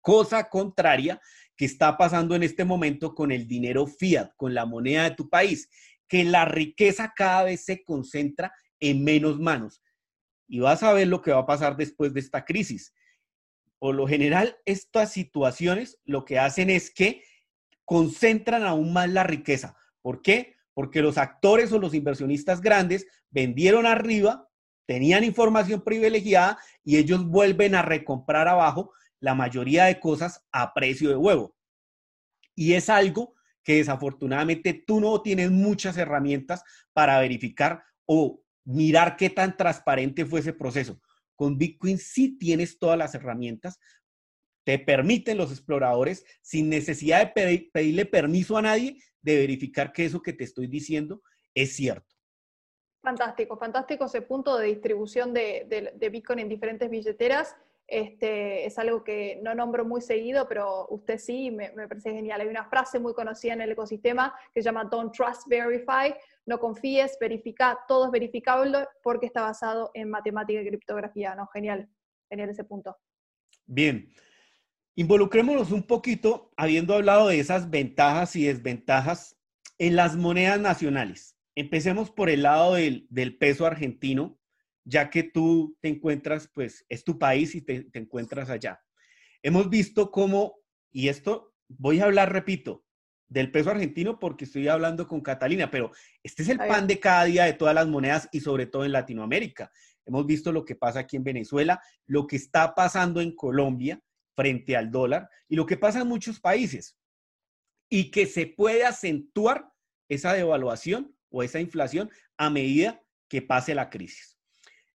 Cosa 0.01 0.49
contraria 0.49 1.21
que 1.59 1.67
está 1.67 1.99
pasando 1.99 2.37
en 2.37 2.43
este 2.43 2.65
momento 2.65 3.15
con 3.15 3.33
el 3.33 3.47
dinero 3.47 3.87
fiat, 3.87 4.31
con 4.35 4.55
la 4.55 4.65
moneda 4.65 5.11
de 5.11 5.15
tu 5.15 5.29
país, 5.29 5.69
que 6.09 6.25
la 6.25 6.47
riqueza 6.47 7.13
cada 7.15 7.45
vez 7.45 7.67
se 7.67 7.85
concentra 7.85 8.51
en 8.81 9.05
menos 9.05 9.39
manos 9.39 9.83
y 10.49 10.61
vas 10.61 10.83
a 10.83 10.93
ver 10.93 11.07
lo 11.07 11.21
que 11.23 11.31
va 11.31 11.41
a 11.41 11.47
pasar 11.47 11.77
después 11.77 12.15
de 12.15 12.21
esta 12.21 12.45
crisis. 12.45 12.95
Por 13.79 13.95
lo 13.95 14.09
general, 14.09 14.57
estas 14.65 15.13
situaciones 15.13 16.01
lo 16.05 16.25
que 16.25 16.39
hacen 16.39 16.71
es 16.71 16.91
que 16.91 17.23
concentran 17.85 18.65
aún 18.65 18.93
más 18.93 19.09
la 19.09 19.23
riqueza. 19.23 19.77
¿Por 20.03 20.23
qué? 20.23 20.57
Porque 20.75 21.03
los 21.03 21.19
actores 21.19 21.71
o 21.73 21.79
los 21.79 21.95
inversionistas 21.95 22.61
grandes 22.61 23.07
vendieron 23.31 23.87
arriba, 23.87 24.49
tenían 24.87 25.23
información 25.23 25.83
privilegiada 25.83 26.59
y 26.83 26.97
ellos 26.97 27.25
vuelven 27.27 27.75
a 27.75 27.83
recomprar 27.83 28.49
abajo 28.49 28.93
la 29.21 29.35
mayoría 29.35 29.85
de 29.85 30.01
cosas 30.01 30.47
a 30.51 30.73
precio 30.75 31.11
de 31.11 31.17
huevo. 31.17 31.55
Y 32.55 32.73
es 32.73 32.89
algo 32.89 33.35
que 33.63 33.77
desafortunadamente 33.77 34.73
tú 34.73 35.01
no 35.01 35.21
tienes 35.21 35.51
muchas 35.51 35.97
herramientas 35.99 36.65
para 36.93 37.21
verificar 37.21 37.83
o 38.07 38.43
mirar 38.69 39.17
qué 39.17 39.31
tan 39.31 39.57
transparente 39.57 40.27
fue 40.27 40.41
ese 40.41 40.53
proceso. 40.53 41.01
Con 41.35 41.57
Bitcoin 41.57 41.97
sí 41.97 42.37
tienes 42.39 42.79
todas 42.79 42.99
las 42.99 43.15
herramientas, 43.15 43.81
te 44.65 44.79
permiten 44.79 45.39
los 45.39 45.51
exploradores, 45.51 46.27
sin 46.43 46.69
necesidad 46.69 47.33
de 47.35 47.71
pedirle 47.73 48.05
permiso 48.05 48.59
a 48.59 48.63
nadie, 48.63 49.03
de 49.23 49.39
verificar 49.39 49.91
que 49.91 50.05
eso 50.05 50.21
que 50.21 50.35
te 50.35 50.45
estoy 50.45 50.67
diciendo 50.67 51.23
es 51.55 51.75
cierto. 51.75 52.15
Fantástico, 53.03 53.57
fantástico 53.57 54.05
ese 54.05 54.21
punto 54.21 54.59
de 54.59 54.67
distribución 54.67 55.33
de, 55.33 56.11
Bitcoin 56.13 56.41
en 56.41 56.49
diferentes 56.51 56.91
billeteras. 56.91 57.57
Este, 57.87 58.67
es 58.67 58.79
algo 58.79 59.03
que 59.03 59.41
no 59.43 59.55
nombro 59.55 59.87
muy 59.87 60.03
seguido, 60.03 60.47
pero 60.47 60.87
usted 60.91 61.19
sí, 61.19 61.51
me, 61.51 61.73
me, 61.73 61.89
parece 61.89 62.13
genial. 62.13 62.43
Hay 62.43 62.49
una 62.49 62.69
frase 62.69 62.99
muy 62.99 63.15
conocida 63.15 63.55
en 63.55 63.63
el 63.63 63.73
ecosistema 63.73 64.35
que 64.53 64.61
se 64.61 64.67
llama 64.67 64.85
Don't 64.85 65.15
Trust, 65.15 65.49
Verify. 65.49 66.15
No 66.49 66.59
confíes, 66.59 67.17
verifica, 67.21 67.79
todo 67.87 68.07
es 68.07 68.11
verificable 68.11 68.87
porque 69.03 69.27
está 69.27 69.43
basado 69.43 69.91
en 69.95 70.11
matemática 70.11 70.61
y 70.61 70.67
criptografía. 70.67 71.35
¿no? 71.35 71.47
Genial, 71.53 71.89
genial 72.29 72.51
ese 72.51 72.65
punto. 72.65 72.97
Bien, 73.67 74.09
involucrémonos 74.97 75.71
un 75.71 75.83
poquito, 75.83 76.51
habiendo 76.57 76.95
hablado 76.95 77.29
de 77.29 77.39
esas 77.39 77.71
ventajas 77.71 78.35
y 78.35 78.47
desventajas 78.47 79.39
en 79.79 79.95
las 79.95 80.17
monedas 80.17 80.59
nacionales. 80.59 81.37
Empecemos 81.55 82.11
por 82.11 82.31
el 82.31 82.43
lado 82.43 82.75
del, 82.75 83.07
del 83.11 83.37
peso 83.37 83.67
argentino 83.67 84.39
ya 84.89 85.11
que 85.11 85.23
tú 85.23 85.77
te 85.83 85.89
encuentras, 85.89 86.51
pues 86.55 86.87
es 86.89 87.05
tu 87.05 87.19
país 87.19 87.55
y 87.55 87.61
te, 87.61 87.87
encuentras 87.93 88.49
allá. 88.49 88.81
Hemos 89.43 89.69
visto 89.69 90.11
cómo, 90.11 90.57
y 90.91 91.09
esto 91.09 91.55
voy 91.69 92.01
a 92.01 92.07
hablar, 92.07 92.33
repito, 92.33 92.87
del 93.29 93.51
peso 93.51 93.71
argentino 93.71 94.19
porque 94.19 94.45
estoy 94.45 94.69
hablando 94.69 95.07
con 95.07 95.21
Catalina, 95.21 95.71
pero 95.71 95.93
este 96.23 96.43
es 96.43 96.49
el 96.49 96.59
pan 96.59 96.87
de 96.87 96.99
cada 96.99 97.25
día 97.25 97.45
de 97.45 97.53
todas 97.53 97.75
las 97.75 97.87
monedas 97.87 98.29
y 98.33 98.41
sobre 98.41 98.67
todo 98.67 98.85
en 98.85 98.93
Latinoamérica. 98.93 99.71
Hemos 100.07 100.27
visto 100.27 100.53
lo 100.53 100.65
que 100.65 100.75
pasa 100.75 101.01
aquí 101.01 101.17
en 101.17 101.25
Venezuela, 101.25 101.83
lo 102.07 102.27
que 102.27 102.37
está 102.37 102.75
pasando 102.75 103.21
en 103.21 103.35
Colombia 103.37 104.03
frente 104.35 104.77
al 104.77 104.91
dólar 104.91 105.29
y 105.49 105.57
lo 105.57 105.67
que 105.67 105.77
pasa 105.77 106.01
en 106.01 106.09
muchos 106.09 106.41
países. 106.41 106.97
Y 107.91 108.11
que 108.11 108.27
se 108.27 108.47
puede 108.47 108.85
acentuar 108.85 109.71
esa 110.09 110.33
devaluación 110.33 111.15
o 111.31 111.43
esa 111.43 111.61
inflación 111.61 112.11
a 112.39 112.49
medida 112.49 113.03
que 113.29 113.43
pase 113.43 113.75
la 113.75 113.91
crisis. 113.91 114.39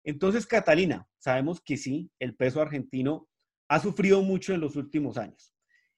Entonces, 0.03 0.47
Catalina, 0.47 1.07
sabemos 1.17 1.61
que 1.61 1.77
sí, 1.77 2.11
el 2.19 2.35
peso 2.35 2.61
argentino 2.61 3.29
ha 3.67 3.79
sufrido 3.79 4.21
mucho 4.21 4.53
en 4.53 4.61
los 4.61 4.75
últimos 4.75 5.17
años. 5.17 5.53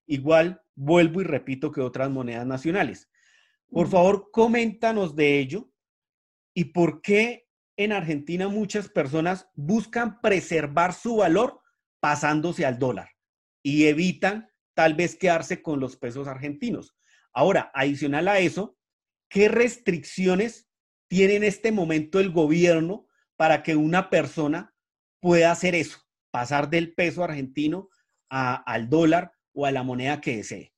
Igual 0.05 0.61
vuelvo 0.75 1.21
y 1.21 1.23
repito 1.23 1.71
que 1.71 1.81
otras 1.81 2.09
monedas 2.09 2.45
nacionales. 2.45 3.09
Por 3.69 3.87
favor, 3.89 4.29
coméntanos 4.31 5.15
de 5.15 5.39
ello 5.39 5.71
y 6.53 6.65
por 6.65 7.01
qué 7.01 7.49
en 7.77 7.91
Argentina 7.91 8.47
muchas 8.47 8.87
personas 8.89 9.49
buscan 9.55 10.21
preservar 10.21 10.93
su 10.93 11.17
valor 11.17 11.61
pasándose 11.99 12.65
al 12.65 12.79
dólar 12.79 13.09
y 13.63 13.85
evitan 13.85 14.47
tal 14.73 14.93
vez 14.93 15.15
quedarse 15.15 15.61
con 15.61 15.79
los 15.79 15.97
pesos 15.97 16.27
argentinos. 16.27 16.95
Ahora, 17.33 17.71
adicional 17.73 18.27
a 18.27 18.39
eso, 18.39 18.77
¿qué 19.29 19.49
restricciones 19.49 20.69
tiene 21.07 21.35
en 21.35 21.43
este 21.43 21.71
momento 21.71 22.19
el 22.19 22.31
gobierno 22.31 23.07
para 23.35 23.63
que 23.63 23.75
una 23.75 24.09
persona 24.09 24.73
pueda 25.19 25.51
hacer 25.51 25.75
eso, 25.75 25.99
pasar 26.31 26.69
del 26.69 26.93
peso 26.93 27.23
argentino 27.23 27.89
al 28.29 28.89
dólar 28.89 29.34
o 29.55 29.65
a 29.65 29.71
la 29.71 29.83
moneda 29.83 30.21
que 30.21 30.37
desee? 30.37 30.71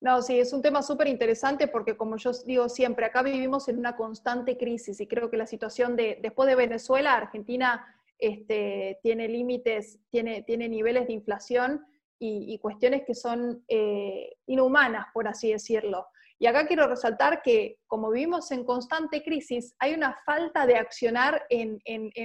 No, 0.00 0.22
sí, 0.22 0.38
es 0.38 0.52
un 0.52 0.62
tema 0.62 0.82
súper 0.82 1.08
interesante 1.08 1.66
porque 1.66 1.96
como 1.96 2.16
yo 2.16 2.32
digo 2.46 2.68
siempre, 2.68 3.06
acá 3.06 3.22
vivimos 3.22 3.68
en 3.68 3.78
una 3.78 3.96
constante 3.96 4.56
crisis 4.56 5.00
y 5.00 5.06
creo 5.06 5.30
que 5.30 5.36
la 5.36 5.46
situación 5.46 5.96
de 5.96 6.18
después 6.22 6.46
de 6.48 6.56
Venezuela, 6.56 7.14
Argentina 7.14 7.86
este, 8.18 8.98
tiene 9.02 9.28
límites, 9.28 9.98
tiene, 10.10 10.42
tiene 10.42 10.68
niveles 10.68 11.06
de 11.06 11.14
inflación 11.14 11.84
y, 12.18 12.58
cuestiones 12.58 13.02
que 13.06 13.14
son 13.14 13.62
eh, 13.68 14.36
inhumanas, 14.46 15.06
por 15.12 15.28
así 15.28 15.52
decirlo. 15.52 16.06
Y 16.38 16.46
acá 16.46 16.66
quiero 16.66 16.86
resaltar 16.86 17.42
que 17.42 17.78
como 17.86 18.10
vivimos 18.10 18.50
en 18.50 18.64
constante 18.64 19.22
crisis, 19.22 19.74
hay 19.78 19.94
una 19.94 20.16
falta 20.24 20.66
de 20.66 20.76
accionar 20.76 21.44
en, 21.50 21.80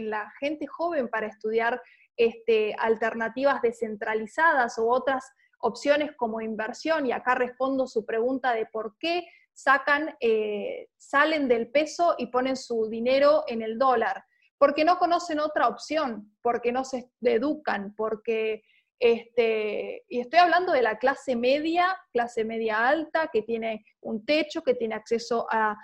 la 0.09 0.31
gente 0.39 0.67
joven 0.67 1.09
para 1.09 1.27
estudiar 1.27 1.81
este, 2.17 2.75
alternativas 2.77 3.61
descentralizadas 3.61 4.77
u 4.77 4.89
otras 4.89 5.25
opciones 5.59 6.11
como 6.15 6.41
inversión. 6.41 7.05
Y 7.05 7.11
acá 7.11 7.35
respondo 7.35 7.87
su 7.87 8.05
pregunta 8.05 8.53
de 8.53 8.65
por 8.65 8.97
qué 8.99 9.25
sacan, 9.53 10.15
eh, 10.19 10.89
salen 10.97 11.47
del 11.47 11.69
peso 11.69 12.15
y 12.17 12.27
ponen 12.27 12.55
su 12.55 12.87
dinero 12.89 13.43
en 13.47 13.61
el 13.61 13.77
dólar. 13.77 14.23
Porque 14.57 14.83
no 14.83 14.97
conocen 14.97 15.39
otra 15.39 15.67
opción, 15.67 16.35
porque 16.41 16.71
no 16.71 16.83
se 16.83 17.11
educan, 17.21 17.93
porque 17.95 18.63
este, 18.99 20.03
y 20.09 20.19
estoy 20.19 20.39
hablando 20.39 20.73
de 20.73 20.81
la 20.81 20.97
clase 20.97 21.35
media, 21.35 21.97
clase 22.11 22.43
media 22.43 22.85
alta, 22.87 23.29
que 23.31 23.43
tiene 23.43 23.85
un 24.01 24.25
techo, 24.25 24.61
que 24.61 24.75
tiene 24.75 24.95
acceso 24.95 25.47
a, 25.49 25.77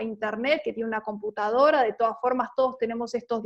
Internet, 0.00 0.62
que 0.64 0.72
tiene 0.72 0.88
una 0.88 1.02
computadora. 1.02 1.84
De 1.84 1.92
todas 1.92 2.16
formas, 2.20 2.48
todos 2.56 2.78
tenemos 2.78 3.14
estos, 3.14 3.44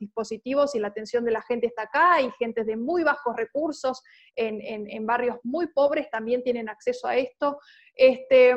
dispositivos 0.00 0.74
y 0.74 0.80
la 0.80 0.88
atención 0.88 1.24
de 1.24 1.30
la 1.30 1.42
gente 1.42 1.68
está 1.68 1.82
acá. 1.82 2.20
Y 2.20 2.28
gente 2.40 2.64
de 2.64 2.76
muy 2.76 3.04
bajos 3.04 3.36
recursos 3.36 4.02
en, 4.34 4.60
en 4.90 5.06
barrios 5.06 5.36
muy 5.44 5.68
pobres 5.68 6.10
también 6.10 6.42
tienen 6.42 6.68
acceso 6.68 7.06
a 7.06 7.16
esto. 7.16 7.60
Este, 7.94 8.52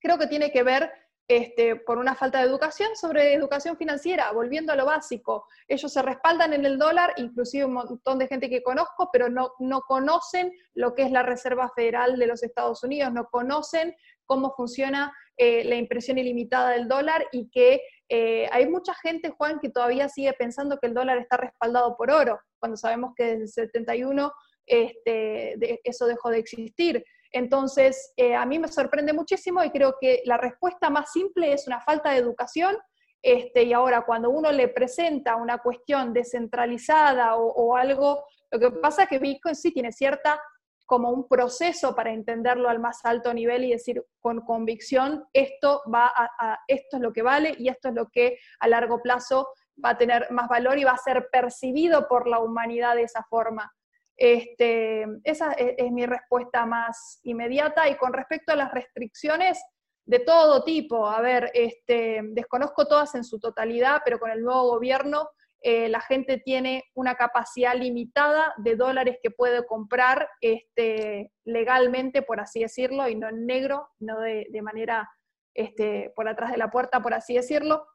creo 0.00 0.16
que 0.16 0.28
tiene 0.28 0.50
que 0.50 0.62
ver 0.62 0.90
este, 1.28 1.76
por 1.76 1.98
una 1.98 2.14
falta 2.14 2.38
de 2.38 2.44
educación 2.44 2.94
sobre 2.94 3.34
educación 3.34 3.76
financiera, 3.76 4.30
volviendo 4.32 4.72
a 4.72 4.76
lo 4.76 4.86
básico. 4.86 5.46
Ellos 5.66 5.92
se 5.92 6.02
respaldan 6.02 6.52
en 6.52 6.64
el 6.64 6.78
dólar, 6.78 7.14
inclusive 7.16 7.64
un 7.64 7.74
montón 7.74 8.18
de 8.18 8.28
gente 8.28 8.48
que 8.48 8.62
conozco, 8.62 9.10
pero 9.12 9.28
no, 9.28 9.52
no 9.58 9.80
conocen 9.82 10.52
lo 10.74 10.94
que 10.94 11.02
es 11.02 11.10
la 11.10 11.22
Reserva 11.24 11.70
Federal 11.74 12.16
de 12.16 12.26
los 12.26 12.42
Estados 12.42 12.84
Unidos, 12.84 13.12
no 13.12 13.26
conocen 13.26 13.96
cómo 14.24 14.54
funciona 14.54 15.12
eh, 15.36 15.64
la 15.64 15.76
impresión 15.76 16.18
ilimitada 16.18 16.70
del 16.70 16.88
dólar 16.88 17.26
y 17.32 17.50
que 17.50 17.80
eh, 18.08 18.48
hay 18.52 18.68
mucha 18.68 18.94
gente, 18.94 19.30
Juan, 19.30 19.58
que 19.60 19.70
todavía 19.70 20.08
sigue 20.08 20.32
pensando 20.32 20.78
que 20.78 20.86
el 20.86 20.94
dólar 20.94 21.18
está 21.18 21.36
respaldado 21.36 21.96
por 21.96 22.10
oro, 22.10 22.38
cuando 22.60 22.76
sabemos 22.76 23.14
que 23.16 23.24
desde 23.24 23.42
el 23.42 23.48
71 23.48 24.32
este, 24.66 25.80
eso 25.84 26.06
dejó 26.06 26.30
de 26.30 26.38
existir. 26.38 27.04
Entonces, 27.36 28.14
eh, 28.16 28.34
a 28.34 28.46
mí 28.46 28.58
me 28.58 28.66
sorprende 28.66 29.12
muchísimo 29.12 29.62
y 29.62 29.70
creo 29.70 29.96
que 30.00 30.22
la 30.24 30.38
respuesta 30.38 30.88
más 30.88 31.12
simple 31.12 31.52
es 31.52 31.66
una 31.66 31.82
falta 31.82 32.12
de 32.12 32.16
educación. 32.16 32.78
Este, 33.20 33.64
y 33.64 33.74
ahora, 33.74 34.06
cuando 34.06 34.30
uno 34.30 34.50
le 34.52 34.68
presenta 34.68 35.36
una 35.36 35.58
cuestión 35.58 36.14
descentralizada 36.14 37.36
o, 37.36 37.76
algo, 37.76 38.24
lo 38.50 38.58
que 38.58 38.70
pasa 38.70 39.02
es 39.02 39.10
que 39.10 39.18
Bitcoin 39.18 39.54
sí 39.54 39.70
tiene 39.70 39.92
cierta 39.92 40.40
como 40.86 41.10
un 41.10 41.28
proceso 41.28 41.94
para 41.94 42.10
entenderlo 42.10 42.70
al 42.70 42.78
más 42.78 43.04
alto 43.04 43.34
nivel 43.34 43.64
y 43.64 43.72
decir 43.72 44.02
con 44.18 44.40
convicción, 44.40 45.26
esto, 45.34 45.82
va 45.94 46.10
a, 46.16 46.58
esto 46.66 46.96
es 46.96 47.02
lo 47.02 47.12
que 47.12 47.20
vale 47.20 47.54
y 47.58 47.68
esto 47.68 47.88
es 47.88 47.94
lo 47.94 48.08
que 48.08 48.38
a 48.60 48.68
largo 48.68 49.02
plazo 49.02 49.48
va 49.84 49.90
a 49.90 49.98
tener 49.98 50.28
más 50.30 50.48
valor 50.48 50.78
y 50.78 50.84
va 50.84 50.92
a 50.92 50.96
ser 50.96 51.28
percibido 51.30 52.08
por 52.08 52.26
la 52.26 52.38
humanidad 52.38 52.94
de 52.94 53.02
esa 53.02 53.22
forma. 53.24 53.75
Este, 54.16 55.06
esa 55.24 55.52
es, 55.52 55.92
mi 55.92 56.06
respuesta 56.06 56.64
más 56.64 57.20
inmediata. 57.22 57.88
Y 57.88 57.96
con 57.96 58.12
respecto 58.12 58.52
a 58.52 58.56
las 58.56 58.72
restricciones 58.72 59.62
de 60.06 60.20
todo 60.20 60.64
tipo, 60.64 61.06
a 61.06 61.20
ver, 61.20 61.50
este, 61.52 62.20
desconozco 62.30 62.86
todas 62.86 63.14
en 63.14 63.24
su 63.24 63.38
totalidad, 63.38 64.02
pero 64.04 64.18
con 64.18 64.30
el 64.30 64.42
nuevo 64.42 64.70
gobierno 64.70 65.28
eh, 65.60 65.88
la 65.88 66.00
gente 66.00 66.38
tiene 66.38 66.84
una 66.94 67.16
capacidad 67.16 67.74
limitada 67.74 68.54
de 68.58 68.76
dólares 68.76 69.18
que 69.22 69.30
puede 69.30 69.66
comprar 69.66 70.28
este, 70.40 71.32
legalmente, 71.44 72.22
por 72.22 72.40
así 72.40 72.60
decirlo, 72.60 73.08
y 73.08 73.16
no 73.16 73.28
en 73.28 73.46
negro, 73.46 73.88
no 73.98 74.20
de, 74.20 74.46
manera 74.62 75.10
este, 75.54 76.12
por 76.14 76.28
atrás 76.28 76.52
de 76.52 76.58
la 76.58 76.70
puerta, 76.70 77.02
por 77.02 77.14
así 77.14 77.34
decirlo. 77.34 77.86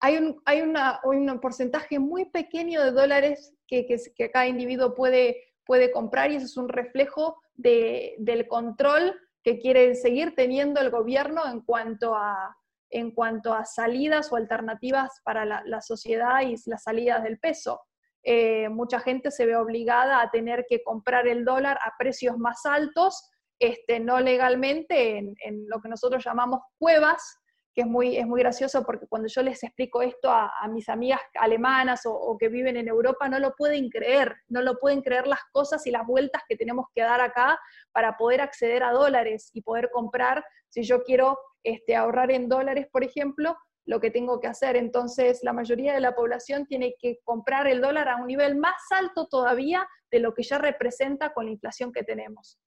Hay 0.00 0.16
un, 0.16 0.40
hay 0.44 0.62
un 0.62 1.40
porcentaje 1.40 1.98
muy 1.98 2.24
pequeño 2.30 2.82
de 2.82 2.92
dólares 2.92 3.57
que, 3.68 4.30
cada 4.32 4.46
individuo 4.46 4.94
puede, 4.94 5.44
puede 5.64 5.92
comprar 5.92 6.32
y 6.32 6.36
eso 6.36 6.46
es 6.46 6.56
un 6.56 6.68
reflejo 6.68 7.40
del 7.54 8.48
control 8.48 9.14
que 9.42 9.58
quiere 9.58 9.94
seguir 9.94 10.34
teniendo 10.34 10.80
el 10.80 10.90
gobierno 10.90 11.42
en 11.46 11.60
cuanto 11.60 12.14
a, 12.14 12.56
en 12.90 13.12
cuanto 13.12 13.52
a 13.52 13.64
salidas 13.64 14.32
o 14.32 14.36
alternativas 14.36 15.20
para 15.24 15.44
la, 15.44 15.80
sociedad 15.82 16.40
y 16.42 16.56
las 16.66 16.82
salidas 16.82 17.22
del 17.22 17.38
peso. 17.38 17.80
Eh, 18.22 18.68
mucha 18.68 19.00
gente 19.00 19.30
se 19.30 19.46
ve 19.46 19.56
obligada 19.56 20.20
a 20.20 20.30
tener 20.30 20.66
que 20.68 20.82
comprar 20.82 21.28
el 21.28 21.44
dólar 21.44 21.78
a 21.82 21.94
precios 21.98 22.36
más 22.36 22.66
altos, 22.66 23.30
este, 23.58 24.00
no 24.00 24.20
legalmente, 24.20 25.18
en, 25.18 25.34
en 25.44 25.68
lo 25.68 25.80
que 25.80 25.88
nosotros 25.88 26.24
llamamos 26.24 26.60
cuevas, 26.78 27.38
que 27.78 27.82
es 27.82 27.86
muy, 27.88 28.16
es 28.16 28.26
muy 28.26 28.40
gracioso 28.40 28.84
porque 28.84 29.06
cuando 29.06 29.28
yo 29.28 29.40
les 29.40 29.62
explico 29.62 30.02
esto 30.02 30.32
a, 30.32 30.50
mis 30.68 30.88
amigas 30.88 31.20
alemanas 31.38 32.00
o, 32.06 32.36
que 32.36 32.48
viven 32.48 32.76
en 32.76 32.88
Europa, 32.88 33.28
no 33.28 33.38
lo 33.38 33.54
pueden 33.54 33.88
creer, 33.88 34.34
no 34.48 34.62
lo 34.62 34.80
pueden 34.80 35.00
creer 35.00 35.28
las 35.28 35.38
cosas 35.52 35.86
y 35.86 35.92
las 35.92 36.04
vueltas 36.04 36.42
que 36.48 36.56
tenemos 36.56 36.86
que 36.92 37.02
dar 37.02 37.20
acá 37.20 37.56
para 37.92 38.16
poder 38.16 38.40
acceder 38.40 38.82
a 38.82 38.90
dólares 38.90 39.50
y 39.52 39.62
poder 39.62 39.90
comprar, 39.92 40.44
si 40.68 40.82
yo 40.82 41.04
quiero 41.04 41.38
este, 41.62 41.94
ahorrar 41.94 42.32
en 42.32 42.48
dólares, 42.48 42.88
por 42.90 43.04
ejemplo, 43.04 43.56
lo 43.86 44.00
que 44.00 44.10
tengo 44.10 44.40
que 44.40 44.48
hacer. 44.48 44.74
Entonces, 44.74 45.38
la 45.44 45.52
mayoría 45.52 45.94
de 45.94 46.00
la 46.00 46.16
población 46.16 46.66
tiene 46.66 46.96
que 46.98 47.20
comprar 47.22 47.68
el 47.68 47.80
dólar 47.80 48.08
a 48.08 48.16
un 48.16 48.26
nivel 48.26 48.56
más 48.56 48.82
alto 48.90 49.28
todavía 49.28 49.86
de 50.10 50.18
lo 50.18 50.34
que 50.34 50.42
ya 50.42 50.58
representa 50.58 51.32
con 51.32 51.44
la 51.44 51.52
inflación 51.52 51.92
que 51.92 52.02
tenemos. 52.02 52.58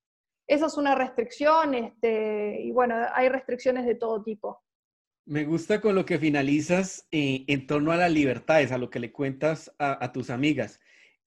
Esa 0.48 0.68
es 0.68 0.78
una 0.78 0.96
restricción, 0.96 1.74
este, 1.74 2.62
y 2.62 2.72
bueno, 2.72 2.96
hay 3.14 3.28
restricciones 3.28 3.86
de 3.86 3.96
todo 3.96 4.24
tipo. 4.24 4.62
Me 5.32 5.46
gusta 5.46 5.80
con 5.80 5.96
lo 5.96 6.06
que 6.06 6.20
finalizas 6.20 7.08
eh, 7.10 7.46
en 7.48 7.66
torno 7.66 7.94
a 7.94 7.96
las 7.96 8.12
libertades, 8.12 8.74
a 8.74 8.78
lo 8.78 8.90
que 8.90 9.00
le 9.00 9.14
cuentas 9.14 9.74
a, 9.80 10.12
tus 10.12 10.30
amigas. 10.30 10.82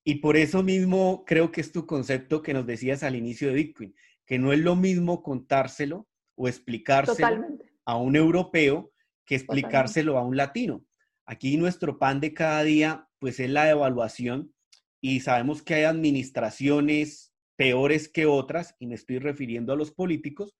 Y 0.04 0.16
por 0.16 0.36
eso 0.36 0.62
mismo 0.62 1.24
creo 1.24 1.50
que 1.50 1.62
es 1.62 1.72
tu 1.72 1.86
concepto 1.86 2.42
que 2.42 2.52
nos 2.52 2.66
decías 2.66 3.02
al 3.02 3.16
inicio 3.16 3.48
de 3.48 3.54
Bitcoin, 3.54 3.94
que 4.26 4.38
no 4.38 4.52
es 4.52 4.58
lo 4.58 4.76
mismo 4.76 5.22
contárselo 5.22 6.06
o 6.34 6.48
explicárselo 6.48 7.46
a 7.86 7.96
un 7.96 8.14
europeo 8.14 8.92
que 9.24 9.36
explicárselo 9.36 10.18
a 10.18 10.22
un 10.22 10.36
latino. 10.36 10.84
Aquí 11.24 11.56
nuestro 11.56 11.98
pan 11.98 12.20
de 12.20 12.34
cada 12.34 12.62
día, 12.62 13.08
pues 13.20 13.40
es 13.40 13.48
la 13.48 13.70
evaluación 13.70 14.52
y 15.00 15.20
sabemos 15.20 15.62
que 15.62 15.76
hay 15.76 15.84
administraciones 15.84 17.32
peores 17.56 18.10
que 18.10 18.26
otras, 18.26 18.76
y 18.78 18.86
me 18.86 18.96
estoy 18.96 19.18
refiriendo 19.18 19.72
a 19.72 19.76
los 19.76 19.92
políticos, 19.92 20.58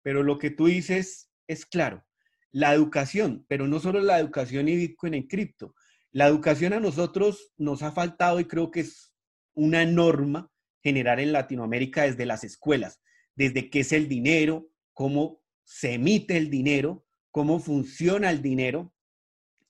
pero 0.00 0.22
lo 0.22 0.38
que 0.38 0.48
tú 0.48 0.64
dices 0.64 1.30
es 1.46 1.66
claro 1.66 2.06
la 2.52 2.74
educación, 2.74 3.44
pero 3.48 3.66
no 3.66 3.80
solo 3.80 4.00
la 4.00 4.18
educación 4.18 4.68
y 4.68 4.76
Bitcoin 4.76 5.14
en 5.14 5.26
cripto. 5.26 5.74
La 6.12 6.26
educación 6.26 6.72
a 6.72 6.80
nosotros 6.80 7.52
nos 7.56 7.82
ha 7.82 7.92
faltado 7.92 8.40
y 8.40 8.46
creo 8.46 8.70
que 8.70 8.80
es 8.80 9.12
una 9.54 9.84
norma 9.84 10.50
generar 10.82 11.20
en 11.20 11.32
Latinoamérica 11.32 12.02
desde 12.02 12.26
las 12.26 12.42
escuelas, 12.42 13.00
desde 13.34 13.70
qué 13.70 13.80
es 13.80 13.92
el 13.92 14.08
dinero, 14.08 14.68
cómo 14.94 15.42
se 15.62 15.94
emite 15.94 16.36
el 16.36 16.50
dinero, 16.50 17.06
cómo 17.30 17.60
funciona 17.60 18.30
el 18.30 18.42
dinero, 18.42 18.92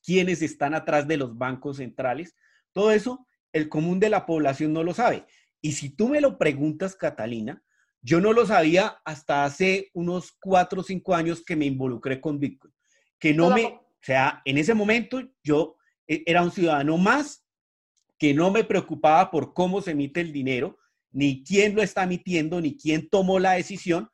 quiénes 0.03 0.41
están 0.41 0.74
atrás 0.74 1.07
de 1.07 1.18
los 1.18 1.37
bancos 1.37 1.78
centrales. 1.78 2.35
Todo 2.72 2.93
eso 2.93 3.26
el 3.53 3.68
común 3.68 4.01
de 4.01 4.11
la 4.11 4.26
población 4.26 4.72
no 4.72 4.83
lo 4.85 4.95
sabe. 4.95 5.26
Y 5.61 5.72
si 5.72 5.91
tú 5.91 6.09
me 6.09 6.20
lo 6.20 6.39
preguntas, 6.39 6.97
Catalina, 6.97 7.62
yo 8.03 8.20
no 8.20 8.32
lo 8.32 8.46
sabía 8.46 9.01
hasta 9.05 9.44
hace 9.44 9.90
unos 9.92 10.32
cuatro 10.40 10.80
o 10.80 10.84
cinco 10.84 11.14
años 11.14 11.42
que 11.44 11.57
me 11.57 11.66
involucré 11.66 12.20
con 12.20 12.38
Bitcoin. 12.38 12.72
Que 13.18 13.34
no 13.34 13.51
me, 13.51 13.64
o 13.64 13.82
sea, 14.01 14.40
en 14.44 14.57
ese 14.57 14.74
momento 14.74 15.20
yo 15.42 15.76
e, 16.07 16.22
era 16.26 16.42
un 16.42 16.51
ciudadano 16.51 16.96
más 16.96 17.44
que 18.18 18.34
no 18.34 18.51
me 18.51 18.64
preocupaba 18.64 19.30
por 19.30 19.55
cómo 19.55 19.80
se 19.80 19.92
emite 19.92 20.20
el 20.20 20.32
dinero, 20.32 20.78
ni 21.11 21.42
quién 21.42 21.74
lo 21.74 21.82
está 21.82 22.05
emitiendo, 22.05 22.61
ni 22.61 22.76
quién 22.76 23.09
tomó 23.09 23.38
la 23.38 23.53
decisión. 23.53 24.09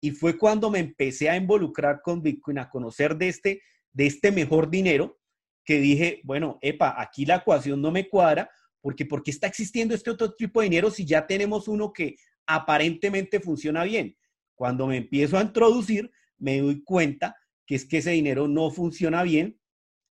Y 0.00 0.12
fue 0.12 0.38
cuando 0.38 0.70
me 0.70 0.78
empecé 0.78 1.28
a 1.28 1.36
involucrar 1.36 2.00
con 2.02 2.22
Bitcoin, 2.22 2.58
a 2.58 2.70
conocer 2.70 3.16
de 3.16 3.28
este, 3.28 3.62
de 3.92 4.06
este 4.06 4.32
mejor 4.32 4.70
dinero, 4.70 5.18
que 5.64 5.78
dije, 5.78 6.20
bueno, 6.24 6.58
epa, 6.62 7.00
aquí 7.00 7.26
la 7.26 7.36
ecuación 7.36 7.82
no 7.82 7.90
me 7.90 8.08
cuadra, 8.08 8.50
porque 8.80 9.04
¿por 9.04 9.22
qué 9.22 9.30
está 9.30 9.46
existiendo 9.46 9.94
este 9.94 10.10
otro 10.10 10.32
tipo 10.32 10.60
de 10.60 10.68
dinero 10.68 10.90
si 10.90 11.04
ya 11.04 11.26
tenemos 11.26 11.68
uno 11.68 11.92
que 11.92 12.16
aparentemente 12.54 13.40
funciona 13.40 13.84
bien? 13.84 14.16
Cuando 14.54 14.86
me 14.86 14.96
empiezo 14.96 15.38
a 15.38 15.42
introducir, 15.42 16.10
me 16.38 16.60
doy 16.60 16.82
cuenta 16.82 17.36
que 17.66 17.74
es 17.76 17.84
que 17.84 17.98
ese 17.98 18.10
dinero 18.10 18.48
no 18.48 18.70
funciona 18.70 19.22
bien, 19.22 19.60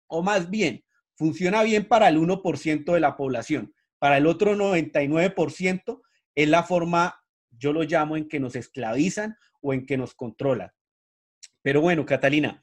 o 0.08 0.22
más 0.22 0.50
bien, 0.50 0.84
funciona 1.16 1.62
bien 1.62 1.88
para 1.88 2.08
el 2.08 2.18
1% 2.18 2.92
de 2.92 3.00
la 3.00 3.16
población. 3.16 3.74
Para 3.98 4.18
el 4.18 4.26
otro 4.26 4.54
99% 4.54 6.02
es 6.34 6.48
la 6.48 6.62
forma, 6.62 7.18
yo 7.50 7.72
lo 7.72 7.82
llamo, 7.82 8.16
en 8.16 8.28
que 8.28 8.38
nos 8.38 8.56
esclavizan 8.56 9.36
o 9.60 9.72
en 9.72 9.86
que 9.86 9.96
nos 9.96 10.14
controlan. 10.14 10.70
Pero 11.62 11.80
bueno, 11.80 12.04
Catalina, 12.04 12.62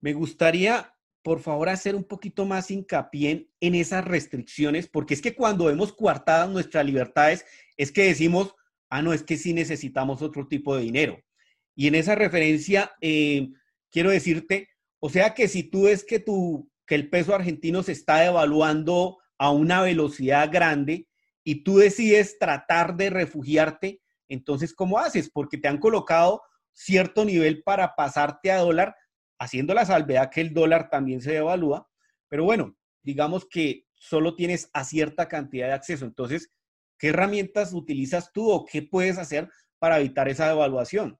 me 0.00 0.12
gustaría, 0.12 0.94
por 1.22 1.40
favor, 1.40 1.68
hacer 1.68 1.94
un 1.96 2.04
poquito 2.04 2.46
más 2.46 2.70
hincapié 2.70 3.50
en 3.60 3.74
esas 3.74 4.04
restricciones, 4.04 4.86
porque 4.86 5.14
es 5.14 5.20
que 5.20 5.34
cuando 5.34 5.66
vemos 5.66 5.92
coartadas 5.92 6.48
nuestras 6.48 6.86
libertades, 6.86 7.44
es 7.76 7.90
que 7.90 8.04
decimos, 8.04 8.54
ah, 8.90 9.02
no, 9.02 9.12
es 9.12 9.22
que 9.22 9.36
sí 9.36 9.52
necesitamos 9.52 10.22
otro 10.22 10.46
tipo 10.46 10.76
de 10.76 10.82
dinero. 10.82 11.18
Y 11.74 11.86
en 11.86 11.94
esa 11.94 12.14
referencia, 12.14 12.92
eh, 13.00 13.48
quiero 13.90 14.10
decirte, 14.10 14.68
o 15.00 15.10
sea 15.10 15.34
que 15.34 15.48
si 15.48 15.62
tú 15.62 15.84
ves 15.84 16.04
que, 16.04 16.18
tu, 16.18 16.70
que 16.86 16.94
el 16.94 17.08
peso 17.08 17.34
argentino 17.34 17.82
se 17.82 17.92
está 17.92 18.20
devaluando 18.20 19.18
a 19.38 19.50
una 19.50 19.82
velocidad 19.82 20.50
grande 20.52 21.06
y 21.44 21.62
tú 21.62 21.78
decides 21.78 22.38
tratar 22.38 22.96
de 22.96 23.10
refugiarte, 23.10 24.00
entonces, 24.28 24.74
¿cómo 24.74 24.98
haces? 24.98 25.30
Porque 25.30 25.56
te 25.56 25.68
han 25.68 25.78
colocado 25.78 26.42
cierto 26.72 27.24
nivel 27.24 27.62
para 27.62 27.94
pasarte 27.94 28.52
a 28.52 28.58
dólar, 28.58 28.94
haciendo 29.38 29.74
la 29.74 29.86
salvedad 29.86 30.30
que 30.30 30.40
el 30.40 30.52
dólar 30.52 30.90
también 30.90 31.20
se 31.20 31.32
devalúa, 31.32 31.88
pero 32.28 32.44
bueno, 32.44 32.76
digamos 33.02 33.46
que 33.48 33.84
solo 33.94 34.34
tienes 34.34 34.68
a 34.72 34.84
cierta 34.84 35.28
cantidad 35.28 35.68
de 35.68 35.72
acceso. 35.72 36.04
Entonces, 36.04 36.50
¿qué 36.98 37.08
herramientas 37.08 37.72
utilizas 37.72 38.32
tú 38.32 38.50
o 38.50 38.64
qué 38.64 38.82
puedes 38.82 39.18
hacer 39.18 39.48
para 39.78 39.98
evitar 39.98 40.28
esa 40.28 40.48
devaluación? 40.48 41.18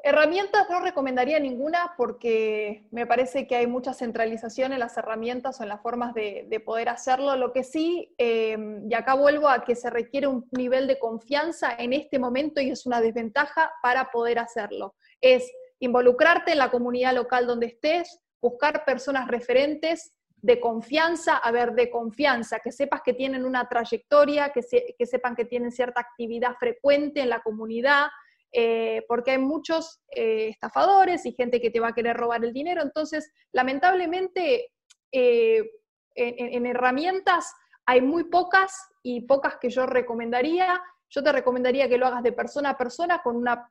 Herramientas 0.00 0.68
no 0.70 0.80
recomendaría 0.80 1.40
ninguna 1.40 1.94
porque 1.96 2.86
me 2.92 3.04
parece 3.04 3.48
que 3.48 3.56
hay 3.56 3.66
mucha 3.66 3.92
centralización 3.92 4.72
en 4.72 4.78
las 4.78 4.96
herramientas 4.96 5.58
o 5.58 5.64
en 5.64 5.68
las 5.70 5.82
formas 5.82 6.14
de, 6.14 6.62
poder 6.64 6.88
hacerlo. 6.88 7.34
Lo 7.36 7.52
que 7.52 7.64
sí, 7.64 8.14
em, 8.16 8.88
y 8.88 8.94
acá 8.94 9.14
vuelvo 9.14 9.48
a 9.48 9.64
que 9.64 9.74
se 9.74 9.90
requiere 9.90 10.28
un 10.28 10.48
nivel 10.52 10.86
de 10.86 11.00
confianza 11.00 11.74
en 11.76 11.92
este 11.92 12.20
momento 12.20 12.60
y 12.60 12.70
es 12.70 12.86
una 12.86 13.00
desventaja 13.00 13.72
para 13.82 14.10
poder 14.12 14.38
hacerlo. 14.38 14.94
Es 15.20 15.50
involucrarte 15.80 16.52
en 16.52 16.58
la 16.58 16.70
comunidad 16.70 17.14
local 17.14 17.46
donde 17.46 17.66
estés, 17.66 18.20
buscar 18.40 18.84
personas 18.84 19.26
referentes 19.26 20.14
de 20.40 20.60
confianza, 20.60 21.36
a 21.36 21.50
ver, 21.50 21.72
de 21.72 21.90
confianza, 21.90 22.60
que 22.60 22.72
sepas 22.72 23.02
que 23.02 23.14
tienen 23.14 23.44
una 23.44 23.68
trayectoria, 23.68 24.50
que, 24.50 24.60
que 24.96 25.06
sepan 25.06 25.34
que 25.34 25.44
tienen 25.44 25.72
cierta 25.72 26.00
actividad 26.00 26.54
frecuente 26.58 27.20
en 27.20 27.28
la 27.28 27.40
comunidad, 27.40 28.08
eh, 28.50 29.04
porque 29.08 29.32
hay 29.32 29.38
muchos 29.38 30.00
eh, 30.10 30.48
estafadores 30.48 31.26
y 31.26 31.32
gente 31.32 31.60
que 31.60 31.70
te 31.70 31.80
va 31.80 31.88
a 31.88 31.94
querer 31.94 32.16
robar 32.16 32.44
el 32.44 32.52
dinero. 32.52 32.82
Entonces, 32.82 33.30
lamentablemente, 33.52 34.72
eh, 35.12 35.70
en, 36.14 36.66
herramientas 36.66 37.54
hay 37.86 38.00
muy 38.00 38.24
pocas 38.24 38.74
y 39.02 39.22
pocas 39.22 39.56
que 39.58 39.70
yo 39.70 39.86
recomendaría. 39.86 40.80
Yo 41.10 41.22
te 41.22 41.32
recomendaría 41.32 41.88
que 41.88 41.98
lo 41.98 42.06
hagas 42.06 42.22
de 42.22 42.32
persona 42.32 42.70
a 42.70 42.78
persona 42.78 43.20
con 43.22 43.36
una 43.36 43.70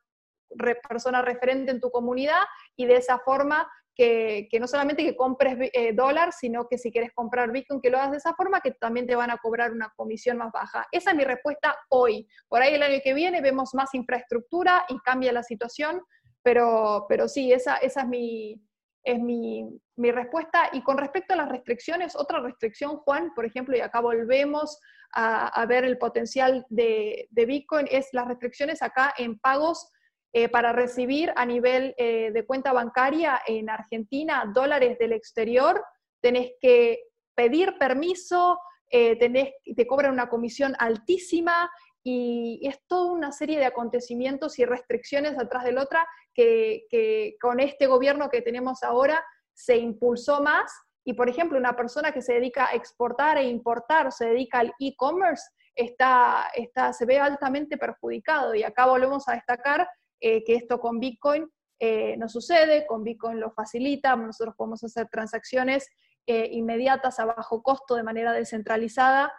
persona 0.88 1.22
referente 1.22 1.72
en 1.72 1.82
tu 1.82 1.91
comunidad 1.91 2.41
y 2.76 2.86
de 2.86 2.95
esa 2.95 3.20
forma 3.20 3.70
que, 3.97 4.59
no 4.59 4.67
solamente 4.67 5.03
que 5.03 5.15
compres 5.15 5.57
eh, 5.73 5.91
dólar, 5.93 6.31
sino 6.31 6.67
que 6.67 6.77
si 6.77 6.91
quieres 6.91 7.11
comprar 7.13 7.51
Bitcoin, 7.51 7.81
que 7.81 7.89
lo 7.89 7.97
hagas 7.97 8.11
de 8.11 8.17
esa 8.17 8.35
forma, 8.35 8.61
que 8.61 8.71
también 8.71 9.07
te 9.07 9.15
van 9.15 9.31
a 9.31 9.37
cobrar 9.37 9.71
una 9.71 9.91
comisión 9.95 10.37
más 10.37 10.51
baja. 10.51 10.87
Esa 10.91 11.11
es 11.11 11.17
mi 11.17 11.23
respuesta 11.23 11.75
hoy. 11.89 12.27
Por 12.47 12.61
ahí 12.61 12.75
el 12.75 12.83
año 12.83 12.99
que 13.03 13.15
viene 13.15 13.41
vemos 13.41 13.73
más 13.73 13.95
infraestructura 13.95 14.85
y 14.89 14.99
cambia 14.99 15.33
la 15.33 15.41
situación, 15.41 16.03
pero, 16.43 17.07
pero 17.09 17.27
sí, 17.27 17.51
esa, 17.51 17.77
esa 17.77 18.01
es, 18.01 18.07
mi, 18.07 18.61
es 19.03 19.19
mi, 19.19 19.67
mi 19.95 20.11
respuesta. 20.11 20.69
Y 20.73 20.83
con 20.83 20.99
respecto 20.99 21.33
a 21.33 21.37
las 21.37 21.49
restricciones, 21.49 22.15
otra 22.15 22.39
restricción, 22.39 22.97
Juan, 22.97 23.33
por 23.33 23.45
ejemplo, 23.45 23.75
y 23.75 23.81
acá 23.81 23.99
volvemos 23.99 24.79
a, 25.13 25.47
a 25.47 25.65
ver 25.65 25.83
el 25.85 25.97
potencial 25.97 26.67
de, 26.69 27.27
de 27.31 27.45
Bitcoin, 27.47 27.87
es 27.89 28.09
las 28.11 28.27
restricciones 28.27 28.83
acá 28.83 29.11
en 29.17 29.39
pagos 29.39 29.91
eh, 30.38 30.49
para 30.49 30.71
recibir 30.71 31.33
a 31.35 31.47
nivel 31.47 31.95
eh, 31.97 32.29
de 32.31 32.45
cuenta 32.45 32.71
bancaria 32.71 33.41
en 33.47 33.71
Argentina 33.71 34.47
dólares 34.53 34.99
del 34.99 35.13
exterior, 35.13 35.83
tenés 36.21 36.51
que 36.61 37.05
pedir 37.33 37.73
permiso, 37.79 38.59
eh, 38.91 39.15
tenés, 39.15 39.55
te 39.75 39.88
cobran 39.88 40.13
una 40.13 40.29
comisión 40.29 40.75
altísima 40.77 41.71
y 42.03 42.59
es 42.61 42.77
toda 42.85 43.13
una 43.13 43.31
serie 43.31 43.57
de 43.57 43.65
acontecimientos 43.65 44.59
y 44.59 44.65
restricciones 44.65 45.39
atrás 45.39 45.63
de 45.63 45.71
la 45.71 45.81
otra 45.81 46.07
que, 46.35 46.85
que 46.91 47.35
con 47.41 47.59
este 47.59 47.88
gobierno 47.88 48.29
que 48.29 48.43
tenemos 48.43 48.83
ahora 48.83 49.25
se 49.55 49.77
impulsó 49.77 50.43
más 50.43 50.71
y, 51.03 51.13
por 51.13 51.29
ejemplo, 51.29 51.57
una 51.57 51.75
persona 51.75 52.11
que 52.11 52.21
se 52.21 52.33
dedica 52.33 52.67
a 52.67 52.75
exportar 52.75 53.39
e 53.39 53.47
importar 53.47 54.11
se 54.11 54.27
dedica 54.27 54.59
al 54.59 54.71
e-commerce 54.79 55.45
está, 55.73 56.51
está, 56.53 56.93
se 56.93 57.05
ve 57.05 57.17
altamente 57.17 57.75
perjudicado. 57.75 58.53
Y 58.53 58.61
acá 58.61 58.85
volvemos 58.85 59.27
a 59.27 59.33
destacar 59.33 59.89
eh, 60.20 60.43
que 60.43 60.55
esto 60.55 60.80
con 60.80 60.99
Bitcoin 60.99 61.47
eh, 61.80 62.18
no 62.18 62.28
sucede, 62.28 62.86
con 62.88 63.03
Bitcoin 63.03 63.39
lo 63.39 63.51
facilita, 63.51 64.15
nosotros 64.15 64.55
podemos 64.57 64.84
hacer 64.84 65.07
transacciones 65.11 65.88
eh, 66.26 66.49
inmediatas 66.51 67.20
a 67.20 67.26
bajo 67.26 67.61
costo 67.61 67.95
de 67.95 68.03
manera 68.03 68.34
descentralizada, 68.34 69.32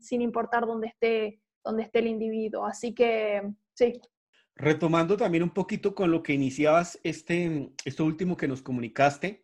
sin 0.00 0.22
importar 0.22 0.64
dónde 0.64 0.88
esté, 0.88 1.40
dónde 1.64 1.82
esté 1.82 1.98
el 1.98 2.06
individuo. 2.06 2.66
Así 2.66 2.94
que, 2.94 3.42
sí. 3.72 4.00
Retomando 4.54 5.16
también 5.16 5.42
un 5.42 5.50
poquito 5.50 5.94
con 5.94 6.12
lo 6.12 6.22
que 6.22 6.34
iniciabas, 6.34 7.00
este, 7.02 7.72
esto 7.84 8.04
último 8.04 8.36
que 8.36 8.46
nos 8.46 8.62
comunicaste, 8.62 9.42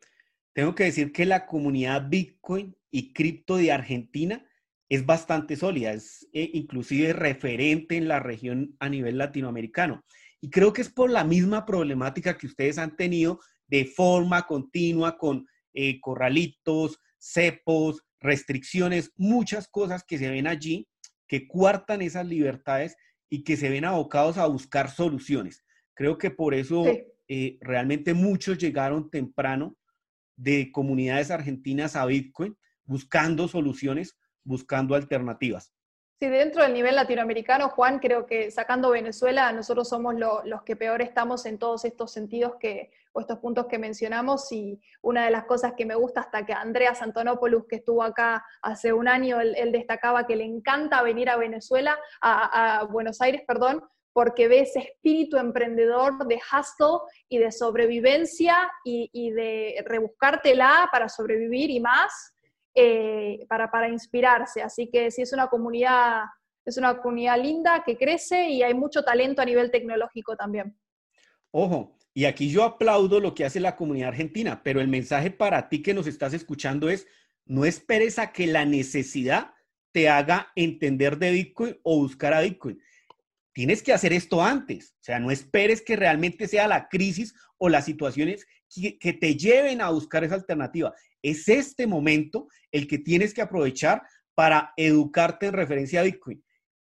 tengo 0.52 0.74
que 0.74 0.84
decir 0.84 1.12
que 1.12 1.26
la 1.26 1.46
comunidad 1.46 2.08
Bitcoin 2.08 2.76
y 2.90 3.12
cripto 3.12 3.56
de 3.56 3.72
Argentina 3.72 4.46
es 4.88 5.06
bastante 5.06 5.56
sólida, 5.56 5.92
es 5.92 6.28
inclusive 6.32 7.12
referente 7.12 7.96
en 7.96 8.08
la 8.08 8.20
región 8.20 8.76
a 8.80 8.88
nivel 8.88 9.18
latinoamericano. 9.18 10.04
Y 10.40 10.50
creo 10.50 10.72
que 10.72 10.82
es 10.82 10.88
por 10.88 11.10
la 11.10 11.24
misma 11.24 11.66
problemática 11.66 12.36
que 12.36 12.46
ustedes 12.46 12.78
han 12.78 12.96
tenido 12.96 13.40
de 13.66 13.84
forma 13.84 14.46
continua 14.46 15.18
con 15.18 15.46
eh, 15.74 16.00
corralitos, 16.00 16.98
cepos, 17.18 18.02
restricciones, 18.20 19.12
muchas 19.16 19.68
cosas 19.68 20.04
que 20.04 20.18
se 20.18 20.30
ven 20.30 20.46
allí 20.46 20.88
que 21.30 21.46
cuartan 21.46 22.02
esas 22.02 22.26
libertades 22.26 22.96
y 23.28 23.44
que 23.44 23.56
se 23.56 23.70
ven 23.70 23.84
abocados 23.84 24.36
a 24.36 24.46
buscar 24.46 24.90
soluciones. 24.90 25.64
Creo 25.94 26.18
que 26.18 26.32
por 26.32 26.54
eso 26.54 26.84
eh, 27.28 27.56
realmente 27.60 28.14
muchos 28.14 28.58
llegaron 28.58 29.10
temprano 29.10 29.76
de 30.36 30.72
comunidades 30.72 31.30
argentinas 31.30 31.94
a 31.94 32.04
Bitcoin 32.04 32.56
buscando 32.82 33.46
soluciones, 33.46 34.18
buscando 34.42 34.96
alternativas. 34.96 35.72
Sí, 36.22 36.28
dentro 36.28 36.62
del 36.62 36.74
nivel 36.74 36.96
latinoamericano, 36.96 37.70
Juan, 37.70 37.98
creo 37.98 38.26
que 38.26 38.50
sacando 38.50 38.90
Venezuela, 38.90 39.50
nosotros 39.52 39.88
somos 39.88 40.14
los 40.44 40.62
que 40.64 40.76
peor 40.76 41.00
estamos 41.00 41.46
en 41.46 41.58
todos 41.58 41.86
estos 41.86 42.12
sentidos 42.12 42.56
que, 42.60 42.90
o 43.12 43.22
estos 43.22 43.38
puntos 43.38 43.68
que 43.68 43.78
mencionamos. 43.78 44.52
Y 44.52 44.78
una 45.00 45.24
de 45.24 45.30
las 45.30 45.46
cosas 45.46 45.72
que 45.78 45.86
me 45.86 45.94
gusta, 45.94 46.20
hasta 46.20 46.44
que 46.44 46.52
Andreas 46.52 47.00
Antonopoulos, 47.00 47.64
que 47.66 47.76
estuvo 47.76 48.02
acá 48.02 48.44
hace 48.60 48.92
un 48.92 49.08
año, 49.08 49.40
él, 49.40 49.72
destacaba 49.72 50.26
que 50.26 50.36
le 50.36 50.44
encanta 50.44 51.02
venir 51.02 51.30
a 51.30 51.38
Venezuela, 51.38 51.98
a, 52.20 52.86
Buenos 52.90 53.22
Aires, 53.22 53.40
perdón, 53.48 53.82
porque 54.12 54.46
ve 54.46 54.60
ese 54.60 54.80
espíritu 54.80 55.38
emprendedor 55.38 56.26
de 56.26 56.34
hustle 56.34 56.98
y 57.30 57.38
de 57.38 57.50
sobrevivencia 57.50 58.70
y, 58.84 59.08
y 59.14 59.30
de 59.30 59.82
rebuscártela 59.86 60.90
para 60.92 61.08
sobrevivir 61.08 61.70
y 61.70 61.80
más 61.80 62.34
eh, 62.82 63.46
para, 63.48 63.70
para 63.70 63.88
inspirarse. 63.88 64.62
Así 64.62 64.88
que 64.90 65.10
sí 65.10 65.22
es 65.22 65.32
una 65.32 65.48
comunidad, 65.48 66.22
es 66.64 66.78
una 66.78 67.00
comunidad 67.00 67.38
linda 67.40 67.82
que 67.84 67.98
crece 67.98 68.48
y 68.48 68.62
hay 68.62 68.72
mucho 68.74 69.02
talento 69.02 69.42
a 69.42 69.44
nivel 69.44 69.70
tecnológico 69.70 70.36
también. 70.36 70.76
Ojo, 71.50 71.98
y 72.14 72.24
aquí 72.24 72.50
yo 72.50 72.64
aplaudo 72.64 73.20
lo 73.20 73.34
que 73.34 73.44
hace 73.44 73.60
la 73.60 73.76
comunidad 73.76 74.08
argentina, 74.08 74.62
pero 74.62 74.80
el 74.80 74.88
mensaje 74.88 75.30
para 75.30 75.68
ti 75.68 75.82
que 75.82 75.94
nos 75.94 76.06
estás 76.06 76.32
escuchando 76.32 76.88
es, 76.88 77.06
no 77.44 77.64
esperes 77.64 78.18
a 78.18 78.32
que 78.32 78.46
la 78.46 78.64
necesidad 78.64 79.52
te 79.92 80.08
haga 80.08 80.50
entender 80.54 81.18
de 81.18 81.32
Bitcoin 81.32 81.78
o 81.82 81.98
buscar 81.98 82.32
a 82.32 82.40
Bitcoin. 82.40 82.80
Tienes 83.52 83.82
que 83.82 83.92
hacer 83.92 84.12
esto 84.12 84.42
antes, 84.42 84.94
o 85.00 85.02
sea, 85.02 85.18
no 85.18 85.30
esperes 85.30 85.82
que 85.82 85.96
realmente 85.96 86.48
sea 86.48 86.68
la 86.68 86.88
crisis 86.88 87.34
o 87.58 87.68
las 87.68 87.84
situaciones 87.84 88.46
que, 88.70 89.12
te 89.12 89.36
lleven 89.36 89.80
a 89.80 89.90
buscar 89.90 90.24
esa 90.24 90.36
alternativa. 90.36 90.94
Es 91.22 91.48
este 91.48 91.86
momento 91.86 92.48
el 92.70 92.86
que 92.86 92.98
tienes 92.98 93.34
que 93.34 93.42
aprovechar 93.42 94.02
para 94.34 94.72
educarte 94.76 95.46
en 95.46 95.52
referencia 95.52 96.00
a 96.00 96.04
Bitcoin. 96.04 96.42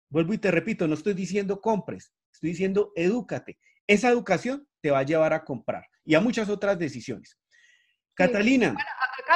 Vuelvo 0.09 0.33
y 0.33 0.37
te 0.37 0.51
repito, 0.51 0.87
no 0.87 0.95
estoy 0.95 1.13
diciendo 1.13 1.61
compres, 1.61 2.11
estoy 2.31 2.49
diciendo 2.49 2.91
edúcate. 2.95 3.57
Esa 3.87 4.09
educación 4.09 4.67
te 4.81 4.91
va 4.91 4.99
a 4.99 5.03
llevar 5.03 5.33
a 5.33 5.43
comprar 5.43 5.85
y 6.03 6.15
a 6.15 6.19
muchas 6.19 6.49
otras 6.49 6.77
decisiones. 6.77 7.37
Catalina. 8.13 8.75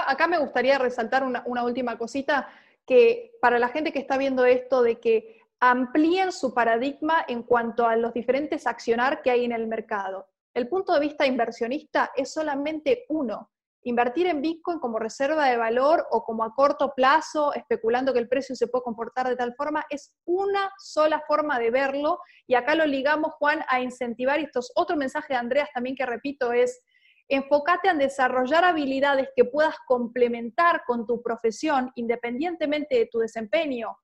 acá, 0.08 0.28
me 0.28 0.38
gustaría 0.38 0.78
resaltar 0.78 1.24
una, 1.24 1.44
una 1.46 1.64
última 1.64 1.98
cosita, 1.98 2.50
que 2.86 3.32
para 3.42 3.58
la 3.60 3.70
gente 3.70 3.94
que 3.94 4.00
está 4.00 4.18
viendo 4.18 4.44
esto 4.46 4.84
de 4.84 5.00
que 5.00 5.40
amplíen 5.62 6.34
su 6.34 6.54
paradigma 6.54 7.24
en 7.28 7.44
cuanto 7.44 7.88
a 7.88 7.96
los 7.96 8.14
diferentes 8.14 8.68
accionar 8.68 9.22
que 9.22 9.32
hay 9.32 9.46
en 9.46 9.54
el 9.54 9.68
mercado. 9.68 10.28
El 10.54 10.68
punto 10.68 10.94
de 10.94 11.00
vista 11.00 11.26
inversionista 11.26 12.12
es 12.16 12.32
solamente 12.32 13.06
uno. 13.10 13.50
Invertir 13.86 14.28
en 14.28 14.42
Bitcoin 14.42 14.80
como 14.80 15.00
reserva 15.00 15.48
de 15.48 15.58
valor 15.58 16.06
o 16.12 16.24
como 16.24 16.44
a 16.44 16.54
corto 16.54 16.94
plazo, 16.96 17.54
especulando 17.54 18.14
que 18.14 18.20
el 18.20 18.30
precio 18.30 18.56
se 18.56 18.68
puede 18.68 18.84
comportar 18.84 19.28
de 19.28 19.36
tal 19.36 19.56
forma, 19.56 19.84
es 19.90 20.16
una 20.26 20.72
sola 20.78 21.22
forma 21.28 21.60
de 21.60 21.72
verlo. 21.72 22.20
Y 22.48 22.56
acá 22.56 22.76
lo 22.76 22.86
ligamos, 22.86 23.34
Juan, 23.40 23.62
a 23.68 23.82
incentivar. 23.82 24.40
Y 24.40 24.44
esto 24.44 24.60
es 24.60 24.72
otro 24.76 24.96
mensaje 24.96 25.34
de 25.34 25.40
Andreas 25.40 25.70
también 25.74 25.96
que 25.96 26.06
repito, 26.06 26.54
es 26.54 26.82
enfócate 27.28 27.90
en 27.90 27.98
desarrollar 27.98 28.64
habilidades 28.64 29.30
que 29.36 29.46
puedas 29.46 29.76
complementar 29.88 30.84
con 30.86 31.08
tu 31.08 31.22
profesión, 31.22 31.92
independientemente 31.96 32.96
de 32.96 33.08
tu 33.08 33.20
desempeño 33.20 33.98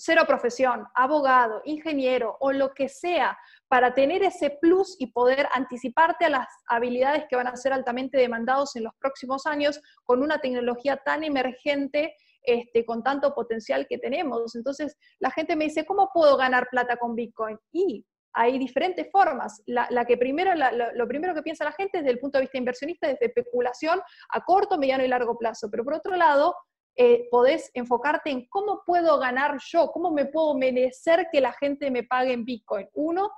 cero 0.00 0.22
profesión, 0.26 0.86
abogado, 0.94 1.60
ingeniero 1.64 2.36
o 2.40 2.52
lo 2.52 2.72
que 2.72 2.88
sea, 2.88 3.38
para 3.68 3.94
tener 3.94 4.22
ese 4.22 4.56
plus 4.60 4.96
y 4.98 5.12
poder 5.12 5.46
anticiparte 5.52 6.24
a 6.24 6.30
las 6.30 6.46
habilidades 6.66 7.24
que 7.28 7.36
van 7.36 7.46
a 7.46 7.56
ser 7.56 7.72
altamente 7.74 8.16
demandados 8.16 8.74
en 8.76 8.84
los 8.84 8.94
próximos 8.98 9.46
años 9.46 9.80
con 10.04 10.22
una 10.22 10.38
tecnología 10.38 10.96
tan 10.96 11.22
emergente, 11.22 12.14
este, 12.42 12.86
con 12.86 13.02
tanto 13.02 13.34
potencial 13.34 13.86
que 13.88 13.98
tenemos. 13.98 14.56
Entonces, 14.56 14.96
la 15.18 15.30
gente 15.30 15.54
me 15.54 15.66
dice, 15.66 15.84
¿cómo 15.84 16.10
puedo 16.14 16.38
ganar 16.38 16.68
plata 16.70 16.96
con 16.96 17.14
Bitcoin? 17.14 17.58
Y 17.70 18.06
hay 18.32 18.58
diferentes 18.58 19.06
formas. 19.10 19.62
La, 19.66 20.04
que 20.06 20.16
primero, 20.16 20.52
lo 20.94 21.08
primero 21.08 21.34
que 21.34 21.42
piensa 21.42 21.64
la 21.64 21.72
gente 21.72 21.98
desde 21.98 22.10
el 22.10 22.20
punto 22.20 22.38
de 22.38 22.42
vista 22.42 22.58
inversionista, 22.58 23.08
desde 23.08 23.26
especulación 23.26 24.00
a 24.30 24.44
corto, 24.44 24.78
mediano 24.78 25.04
y 25.04 25.08
largo 25.08 25.36
plazo. 25.36 25.68
Pero 25.70 25.84
por 25.84 25.94
otro 25.94 26.16
lado, 26.16 26.54
eh, 26.96 27.28
podés 27.30 27.70
enfocarte 27.74 28.30
en 28.30 28.46
cómo 28.48 28.82
puedo 28.84 29.18
ganar 29.18 29.58
yo, 29.64 29.90
cómo 29.92 30.10
me 30.10 30.26
puedo 30.26 30.54
merecer 30.54 31.28
que 31.32 31.40
la 31.40 31.52
gente 31.52 31.90
me 31.90 32.02
pague 32.02 32.32
en 32.32 32.44
Bitcoin. 32.44 32.88
Uno, 32.94 33.30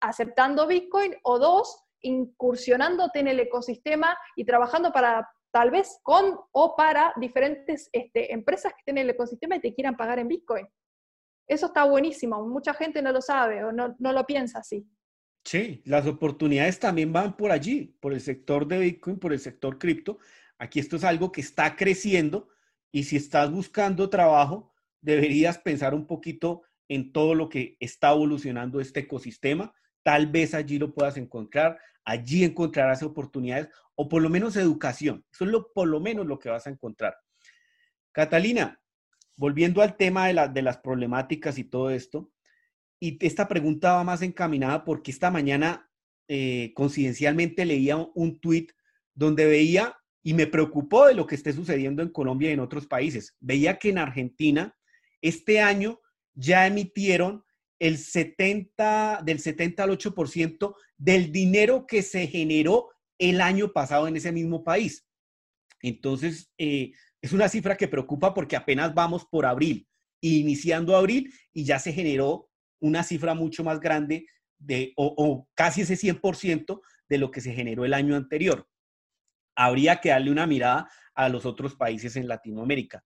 aceptando 0.00 0.66
Bitcoin 0.66 1.14
o 1.22 1.38
dos, 1.38 1.84
incursionándote 2.00 3.20
en 3.20 3.28
el 3.28 3.40
ecosistema 3.40 4.16
y 4.36 4.44
trabajando 4.44 4.92
para 4.92 5.28
tal 5.52 5.70
vez 5.70 6.00
con 6.02 6.36
o 6.52 6.74
para 6.76 7.12
diferentes 7.16 7.88
este, 7.92 8.32
empresas 8.32 8.72
que 8.72 8.78
estén 8.80 8.98
en 8.98 9.04
el 9.04 9.10
ecosistema 9.10 9.56
y 9.56 9.60
te 9.60 9.72
quieran 9.74 9.96
pagar 9.96 10.18
en 10.18 10.28
Bitcoin. 10.28 10.66
Eso 11.46 11.66
está 11.66 11.84
buenísimo, 11.84 12.44
mucha 12.46 12.74
gente 12.74 13.02
no 13.02 13.12
lo 13.12 13.20
sabe 13.20 13.62
o 13.64 13.70
no, 13.70 13.94
no 13.98 14.12
lo 14.12 14.24
piensa 14.24 14.58
así. 14.58 14.86
Sí, 15.44 15.82
las 15.84 16.06
oportunidades 16.06 16.80
también 16.80 17.12
van 17.12 17.36
por 17.36 17.52
allí, 17.52 17.96
por 18.00 18.14
el 18.14 18.20
sector 18.20 18.66
de 18.66 18.78
Bitcoin, 18.78 19.18
por 19.18 19.32
el 19.32 19.38
sector 19.38 19.78
cripto. 19.78 20.18
Aquí 20.58 20.80
esto 20.80 20.96
es 20.96 21.04
algo 21.04 21.30
que 21.30 21.42
está 21.42 21.76
creciendo 21.76 22.48
y 22.94 23.02
si 23.02 23.16
estás 23.16 23.50
buscando 23.50 24.08
trabajo, 24.08 24.72
deberías 25.00 25.58
pensar 25.58 25.94
un 25.94 26.06
poquito 26.06 26.62
en 26.86 27.10
todo 27.10 27.34
lo 27.34 27.48
que 27.48 27.76
está 27.80 28.12
evolucionando 28.12 28.80
este 28.80 29.00
ecosistema. 29.00 29.74
Tal 30.04 30.28
vez 30.28 30.54
allí 30.54 30.78
lo 30.78 30.94
puedas 30.94 31.16
encontrar, 31.16 31.76
allí 32.04 32.44
encontrarás 32.44 33.02
oportunidades 33.02 33.68
o 33.96 34.08
por 34.08 34.22
lo 34.22 34.30
menos 34.30 34.54
educación. 34.54 35.24
Eso 35.32 35.44
es 35.44 35.50
lo, 35.50 35.72
por 35.72 35.88
lo 35.88 35.98
menos 35.98 36.24
lo 36.24 36.38
que 36.38 36.50
vas 36.50 36.68
a 36.68 36.70
encontrar. 36.70 37.16
Catalina, 38.12 38.80
volviendo 39.34 39.82
al 39.82 39.96
tema 39.96 40.28
de, 40.28 40.48
de 40.52 40.62
las 40.62 40.78
problemáticas 40.78 41.58
y 41.58 41.64
todo 41.64 41.90
esto, 41.90 42.30
y 43.00 43.18
esta 43.26 43.48
pregunta 43.48 43.94
va 43.94 44.04
más 44.04 44.22
encaminada 44.22 44.84
porque 44.84 45.10
esta 45.10 45.32
mañana 45.32 45.90
eh, 46.28 46.72
coincidencialmente 46.76 47.64
leía 47.64 47.96
un, 47.96 48.38
tuit 48.38 48.70
donde 49.14 49.46
veía 49.46 49.98
y 50.26 50.32
me 50.32 50.46
preocupó 50.46 51.06
de 51.06 51.14
lo 51.14 51.26
que 51.26 51.34
esté 51.34 51.52
sucediendo 51.52 52.02
en 52.02 52.08
Colombia 52.08 52.48
y 52.48 52.54
en 52.54 52.60
otros 52.60 52.86
países. 52.86 53.36
Veía 53.40 53.78
que 53.78 53.90
en 53.90 53.98
Argentina 53.98 54.74
este 55.20 55.60
año 55.60 56.00
ya 56.32 56.66
emitieron 56.66 57.44
el 57.78 57.98
70, 57.98 59.20
del 59.22 59.38
70 59.38 59.82
al 59.84 59.90
8% 59.90 60.74
del 60.96 61.30
dinero 61.30 61.86
que 61.86 62.02
se 62.02 62.26
generó 62.26 62.88
el 63.18 63.42
año 63.42 63.72
pasado 63.72 64.08
en 64.08 64.16
ese 64.16 64.32
mismo 64.32 64.64
país. 64.64 65.06
Entonces, 65.82 66.50
eh, 66.56 66.92
es 67.20 67.32
una 67.34 67.50
cifra 67.50 67.76
que 67.76 67.88
preocupa 67.88 68.32
porque 68.32 68.56
apenas 68.56 68.94
vamos 68.94 69.26
por 69.26 69.44
abril, 69.44 69.86
iniciando 70.22 70.96
abril, 70.96 71.30
y 71.52 71.64
ya 71.64 71.78
se 71.78 71.92
generó 71.92 72.48
una 72.80 73.02
cifra 73.02 73.34
mucho 73.34 73.62
más 73.62 73.78
grande 73.78 74.26
de, 74.58 74.94
o, 74.96 75.14
o 75.18 75.48
casi 75.54 75.82
ese 75.82 75.96
100% 75.96 76.80
de 77.10 77.18
lo 77.18 77.30
que 77.30 77.42
se 77.42 77.52
generó 77.52 77.84
el 77.84 77.92
año 77.92 78.16
anterior 78.16 78.66
habría 79.54 80.00
que 80.00 80.10
darle 80.10 80.30
una 80.30 80.46
mirada 80.46 80.90
a 81.14 81.28
los 81.28 81.46
otros 81.46 81.74
países 81.74 82.16
en 82.16 82.28
Latinoamérica. 82.28 83.04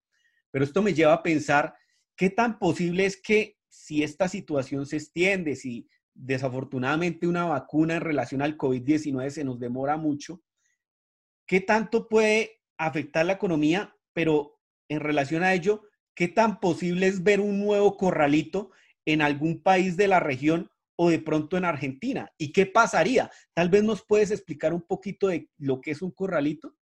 Pero 0.51 0.65
esto 0.65 0.81
me 0.81 0.93
lleva 0.93 1.13
a 1.13 1.23
pensar 1.23 1.75
qué 2.15 2.29
tan 2.29 2.59
posible 2.59 3.05
es 3.05 3.21
que 3.21 3.57
si 3.67 4.03
esta 4.03 4.27
situación 4.27 4.85
se 4.85 4.97
extiende, 4.97 5.55
si 5.55 5.87
desafortunadamente 6.13 7.27
una 7.27 7.45
vacuna 7.45 7.95
en 7.95 8.01
relación 8.01 8.41
al 8.41 8.57
COVID-19 8.57 9.29
se 9.29 9.43
nos 9.43 9.59
demora 9.59 9.95
mucho, 9.95 10.41
¿qué 11.45 11.61
tanto 11.61 12.07
puede 12.09 12.61
afectar 12.77 13.25
la 13.25 13.33
economía? 13.33 13.95
Pero 14.13 14.59
en 14.89 14.99
relación 14.99 15.43
a 15.43 15.53
ello, 15.53 15.83
¿qué 16.15 16.27
tan 16.27 16.59
posible 16.59 17.07
es 17.07 17.23
ver 17.23 17.39
un 17.39 17.59
nuevo 17.59 17.95
corralito 17.95 18.71
en 19.05 19.21
algún 19.21 19.61
país 19.61 19.95
de 19.97 20.07
la 20.07 20.19
región 20.19 20.69
o 21.01 21.09
de 21.09 21.19
pronto 21.19 21.55
en 21.55 21.63
Argentina? 21.63 22.29
¿Y 22.37 22.51
qué 22.51 22.65
pasaría? 22.65 23.31
Tal 23.53 23.69
vez 23.69 23.83
nos 23.83 24.05
puedes 24.05 24.31
explicar 24.31 24.73
un 24.73 24.81
poquito 24.81 25.27
de 25.27 25.49
lo 25.57 25.79
que 25.79 25.91
es 25.91 26.01
un 26.01 26.11
corralito. 26.11 26.75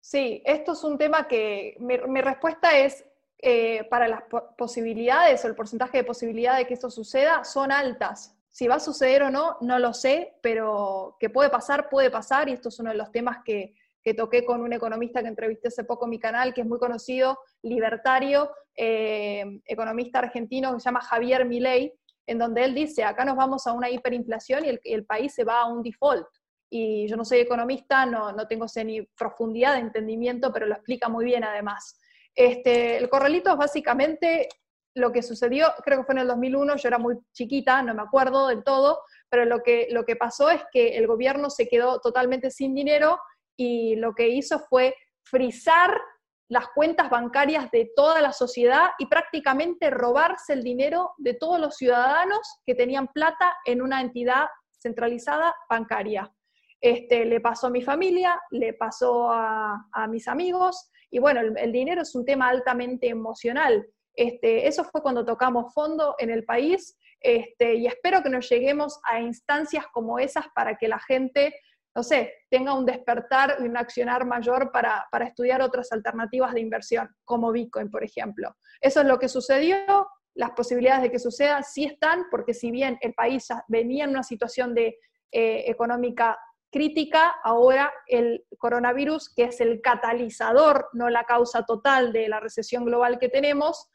Sí, 0.00 0.42
esto 0.44 0.72
es 0.72 0.82
un 0.82 0.98
tema 0.98 1.28
que 1.28 1.76
mi, 1.78 2.20
respuesta 2.20 2.76
es, 2.76 3.04
eh, 3.38 3.84
para 3.88 4.08
las 4.08 4.22
posibilidades 4.58 5.44
o 5.44 5.48
el 5.48 5.54
porcentaje 5.54 5.98
de 5.98 6.04
posibilidad 6.04 6.56
de 6.56 6.66
que 6.66 6.74
esto 6.74 6.90
suceda 6.90 7.44
son 7.44 7.70
altas. 7.70 8.36
Si 8.50 8.66
va 8.66 8.74
a 8.74 8.80
suceder 8.80 9.22
o 9.22 9.30
no, 9.30 9.58
no 9.60 9.78
lo 9.78 9.94
sé, 9.94 10.34
pero 10.42 11.16
que 11.20 11.30
puede 11.30 11.48
pasar, 11.48 11.88
puede 11.88 12.10
pasar, 12.10 12.48
y 12.48 12.54
esto 12.54 12.68
es 12.68 12.80
uno 12.80 12.90
de 12.90 12.96
los 12.96 13.12
temas 13.12 13.44
que, 13.44 13.76
que 14.02 14.12
toqué 14.12 14.44
con 14.44 14.60
un 14.60 14.72
economista 14.72 15.22
que 15.22 15.28
entrevisté 15.28 15.68
hace 15.68 15.84
poco 15.84 16.06
en 16.06 16.10
mi 16.10 16.18
canal, 16.18 16.52
que 16.52 16.62
es 16.62 16.66
muy 16.66 16.80
conocido, 16.80 17.38
libertario, 17.62 18.50
eh, 18.74 19.60
economista 19.66 20.18
argentino 20.18 20.74
que 20.74 20.80
se 20.80 20.86
llama 20.86 21.00
Javier 21.00 21.44
Milei, 21.44 21.92
en 22.26 22.38
donde 22.38 22.64
él 22.64 22.74
dice, 22.74 23.04
acá 23.04 23.24
nos 23.24 23.36
vamos 23.36 23.66
a 23.66 23.72
una 23.72 23.90
hiperinflación 23.90 24.64
y 24.64 24.80
el, 24.84 25.04
país 25.04 25.34
se 25.34 25.44
va 25.44 25.62
a 25.62 25.66
un 25.66 25.82
default. 25.82 26.26
Y 26.70 27.06
yo 27.08 27.16
no 27.16 27.24
soy 27.24 27.38
economista, 27.38 28.06
no, 28.06 28.32
no 28.32 28.46
tengo 28.46 28.66
ni 28.84 29.02
profundidad 29.02 29.74
de 29.74 29.80
entendimiento, 29.80 30.52
pero 30.52 30.66
lo 30.66 30.74
explica 30.74 31.08
muy 31.08 31.24
bien 31.24 31.44
además. 31.44 31.98
Este, 32.34 32.96
el 32.96 33.08
corralito 33.10 33.50
es 33.50 33.56
básicamente 33.58 34.48
lo 34.94 35.12
que 35.12 35.22
sucedió, 35.22 35.66
creo 35.84 35.98
que 35.98 36.04
fue 36.04 36.14
en 36.14 36.20
el 36.20 36.28
2001, 36.28 36.76
yo 36.76 36.88
era 36.88 36.98
muy 36.98 37.16
chiquita, 37.32 37.82
no 37.82 37.94
me 37.94 38.02
acuerdo 38.02 38.48
del 38.48 38.62
todo, 38.62 39.00
pero 39.28 39.44
lo 39.44 39.62
que, 39.62 39.88
lo 39.90 40.04
que 40.04 40.16
pasó 40.16 40.50
es 40.50 40.62
que 40.70 40.96
el 40.96 41.06
gobierno 41.06 41.48
se 41.50 41.66
quedó 41.68 42.00
totalmente 42.00 42.50
sin 42.50 42.74
dinero 42.74 43.18
y 43.56 43.96
lo 43.96 44.14
que 44.14 44.28
hizo 44.28 44.58
fue 44.60 44.94
frizar 45.22 45.98
las 46.52 46.68
cuentas 46.68 47.08
bancarias 47.08 47.70
de 47.70 47.90
toda 47.96 48.20
la 48.20 48.30
sociedad 48.30 48.90
y 48.98 49.06
prácticamente 49.06 49.88
robarse 49.88 50.52
el 50.52 50.62
dinero 50.62 51.12
de 51.16 51.32
todos 51.32 51.58
los 51.58 51.78
ciudadanos 51.78 52.40
que 52.66 52.74
tenían 52.74 53.08
plata 53.08 53.56
en 53.64 53.80
una 53.80 54.02
entidad 54.02 54.48
centralizada 54.78 55.54
bancaria. 55.70 56.30
Este, 56.78 57.24
le 57.24 57.40
pasó 57.40 57.68
a 57.68 57.70
mi 57.70 57.80
familia, 57.80 58.38
le 58.50 58.74
pasó 58.74 59.30
a, 59.32 60.06
mis 60.10 60.28
amigos, 60.28 60.90
y 61.10 61.20
bueno, 61.20 61.40
el, 61.40 61.72
dinero 61.72 62.02
es 62.02 62.14
un 62.14 62.26
tema 62.26 62.50
altamente 62.50 63.08
emocional. 63.08 63.86
Este, 64.14 64.68
eso 64.68 64.84
fue 64.84 65.00
cuando 65.00 65.24
tocamos 65.24 65.72
fondo 65.72 66.16
en 66.18 66.28
el 66.28 66.44
país, 66.44 66.98
este, 67.20 67.76
y 67.76 67.86
espero 67.86 68.22
que 68.22 68.28
nos 68.28 68.46
lleguemos 68.50 69.00
a 69.04 69.22
instancias 69.22 69.86
como 69.90 70.18
esas 70.18 70.44
para 70.54 70.76
que 70.76 70.88
la 70.88 70.98
gente 70.98 71.54
no 71.94 72.02
sé, 72.02 72.32
tenga 72.48 72.74
un 72.74 72.86
despertar 72.86 73.56
y 73.60 73.64
un 73.64 73.76
accionar 73.76 74.24
mayor 74.24 74.72
para, 74.72 75.06
estudiar 75.26 75.60
otras 75.60 75.92
alternativas 75.92 76.54
de 76.54 76.60
inversión, 76.60 77.14
como 77.24 77.52
Bitcoin, 77.52 77.90
por 77.90 78.02
ejemplo. 78.02 78.56
Eso 78.80 79.00
es 79.00 79.06
lo 79.06 79.18
que 79.18 79.28
sucedió, 79.28 80.08
las 80.34 80.52
posibilidades 80.52 81.02
de 81.02 81.10
que 81.10 81.18
suceda 81.18 81.62
sí 81.62 81.84
están, 81.84 82.24
porque 82.30 82.54
si 82.54 82.70
bien 82.70 82.98
el 83.02 83.12
país 83.12 83.48
venía 83.68 84.04
en 84.04 84.10
una 84.10 84.22
situación 84.22 84.74
de, 84.74 84.98
eh, 85.30 85.64
económica 85.66 86.38
crítica, 86.70 87.34
ahora 87.44 87.92
el 88.06 88.46
coronavirus, 88.56 89.34
que 89.34 89.44
es 89.44 89.60
el 89.60 89.82
catalizador, 89.82 90.88
no 90.94 91.10
la 91.10 91.24
causa 91.24 91.64
total 91.66 92.12
de 92.14 92.28
la 92.28 92.40
recesión 92.40 92.86
global 92.86 93.18
que 93.18 93.28
tenemos, 93.28 93.90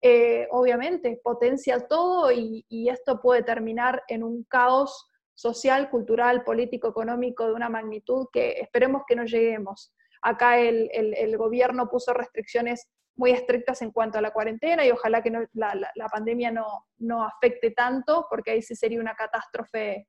eh, 0.00 0.48
obviamente 0.50 1.20
potencia 1.22 1.86
todo 1.86 2.30
y 2.32 2.88
esto 2.88 3.20
puede 3.20 3.42
terminar 3.42 4.02
en 4.08 4.22
un 4.22 4.44
caos 4.44 5.10
social, 5.34 5.90
cultural, 5.90 6.44
político, 6.44 6.88
económico 6.88 7.46
de 7.46 7.54
una 7.54 7.68
magnitud 7.68 8.26
que 8.32 8.60
esperemos 8.60 9.02
que 9.06 9.16
no 9.16 9.24
lleguemos. 9.24 9.92
Acá 10.22 10.58
el, 10.58 11.36
gobierno 11.36 11.88
puso 11.88 12.14
restricciones 12.14 12.88
muy 13.16 13.30
estrictas 13.30 13.82
en 13.82 13.90
cuanto 13.90 14.18
a 14.18 14.22
la 14.22 14.32
cuarentena 14.32 14.84
y 14.84 14.90
ojalá 14.90 15.22
que 15.22 15.30
la, 15.52 16.08
pandemia 16.10 16.50
no, 16.50 16.86
no 16.98 17.24
afecte 17.24 17.72
tanto, 17.72 18.26
porque 18.30 18.52
ahí 18.52 18.62
sí 18.62 18.74
sería 18.74 19.00
una 19.00 19.14
catástrofe, 19.14 20.08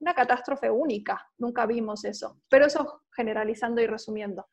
una 0.00 0.14
catástrofe 0.14 0.70
única. 0.70 1.28
Nunca 1.38 1.66
vimos 1.66 2.04
eso. 2.04 2.38
Pero 2.48 2.66
eso 2.66 3.02
generalizando 3.14 3.80
y 3.80 3.86
resumiendo. 3.86 4.46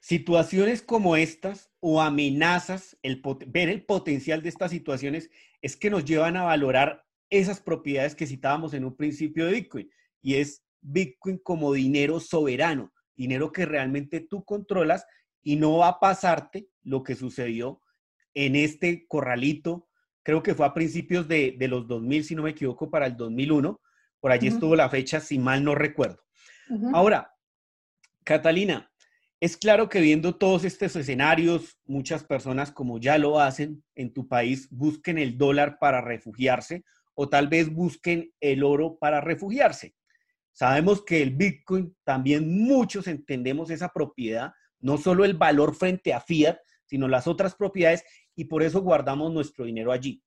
Situaciones 0.00 0.82
como 0.82 1.14
estas 1.14 1.70
o 1.78 2.00
amenazas, 2.00 2.98
el, 3.02 3.22
ver 3.46 3.68
el 3.68 3.86
potencial 3.86 4.42
de 4.42 4.48
estas 4.48 4.72
situaciones 4.72 5.30
es 5.60 5.76
que 5.76 5.90
nos 5.90 6.04
llevan 6.04 6.36
a 6.36 6.42
valorar 6.42 7.04
esas 7.32 7.60
propiedades 7.60 8.14
que 8.14 8.26
citábamos 8.26 8.74
en 8.74 8.84
un 8.84 8.94
principio 8.94 9.46
de 9.46 9.52
Bitcoin 9.52 9.90
y 10.20 10.34
es 10.34 10.62
Bitcoin 10.82 11.38
como 11.38 11.72
dinero 11.72 12.20
soberano, 12.20 12.92
dinero 13.16 13.50
que 13.52 13.64
realmente 13.64 14.20
tú 14.20 14.44
controlas 14.44 15.06
y 15.42 15.56
no 15.56 15.78
va 15.78 15.88
a 15.88 15.98
pasarte 15.98 16.68
lo 16.82 17.02
que 17.02 17.14
sucedió 17.14 17.80
en 18.34 18.54
este 18.54 19.06
corralito, 19.08 19.88
creo 20.22 20.42
que 20.42 20.54
fue 20.54 20.66
a 20.66 20.74
principios 20.74 21.26
de, 21.26 21.56
los 21.58 21.88
2000, 21.88 22.24
si 22.24 22.34
no 22.34 22.42
me 22.42 22.50
equivoco, 22.50 22.90
para 22.90 23.06
el 23.06 23.16
2001, 23.16 23.80
por 24.20 24.30
allí 24.30 24.48
estuvo 24.48 24.76
la 24.76 24.90
fecha, 24.90 25.18
si 25.18 25.38
mal 25.38 25.64
no 25.64 25.74
recuerdo. 25.74 26.22
Ahora, 26.92 27.34
Catalina, 28.24 28.90
es 29.40 29.56
claro 29.56 29.88
que 29.88 30.00
viendo 30.00 30.36
todos 30.36 30.64
estos 30.64 30.94
escenarios, 30.96 31.78
muchas 31.86 32.24
personas 32.24 32.70
como 32.70 32.98
ya 32.98 33.16
lo 33.16 33.40
hacen 33.40 33.82
en 33.94 34.12
tu 34.12 34.28
país, 34.28 34.68
busquen 34.70 35.18
el 35.18 35.38
dólar 35.38 35.78
para 35.78 36.00
refugiarse 36.02 36.84
o 37.14 37.28
tal 37.28 37.48
vez 37.48 37.72
busquen 37.72 38.32
el 38.40 38.64
oro 38.64 38.98
para 38.98 39.20
refugiarse. 39.20 39.94
Sabemos 40.52 41.04
que 41.04 41.22
el 41.22 41.30
Bitcoin 41.30 41.96
también 42.04 42.64
muchos 42.64 43.06
entendemos 43.06 43.70
esa 43.70 43.88
propiedad, 43.88 44.52
no 44.80 44.98
solo 44.98 45.24
el 45.24 45.34
valor 45.34 45.74
frente 45.74 46.12
a 46.12 46.20
fiat, 46.20 46.58
sino 46.86 47.08
las 47.08 47.26
otras 47.26 47.54
propiedades 47.54 48.04
y 48.34 48.44
por 48.44 48.62
eso 48.62 48.82
guardamos 48.82 49.32
nuestro 49.32 49.64
dinero 49.64 49.92
allí. 49.92 50.22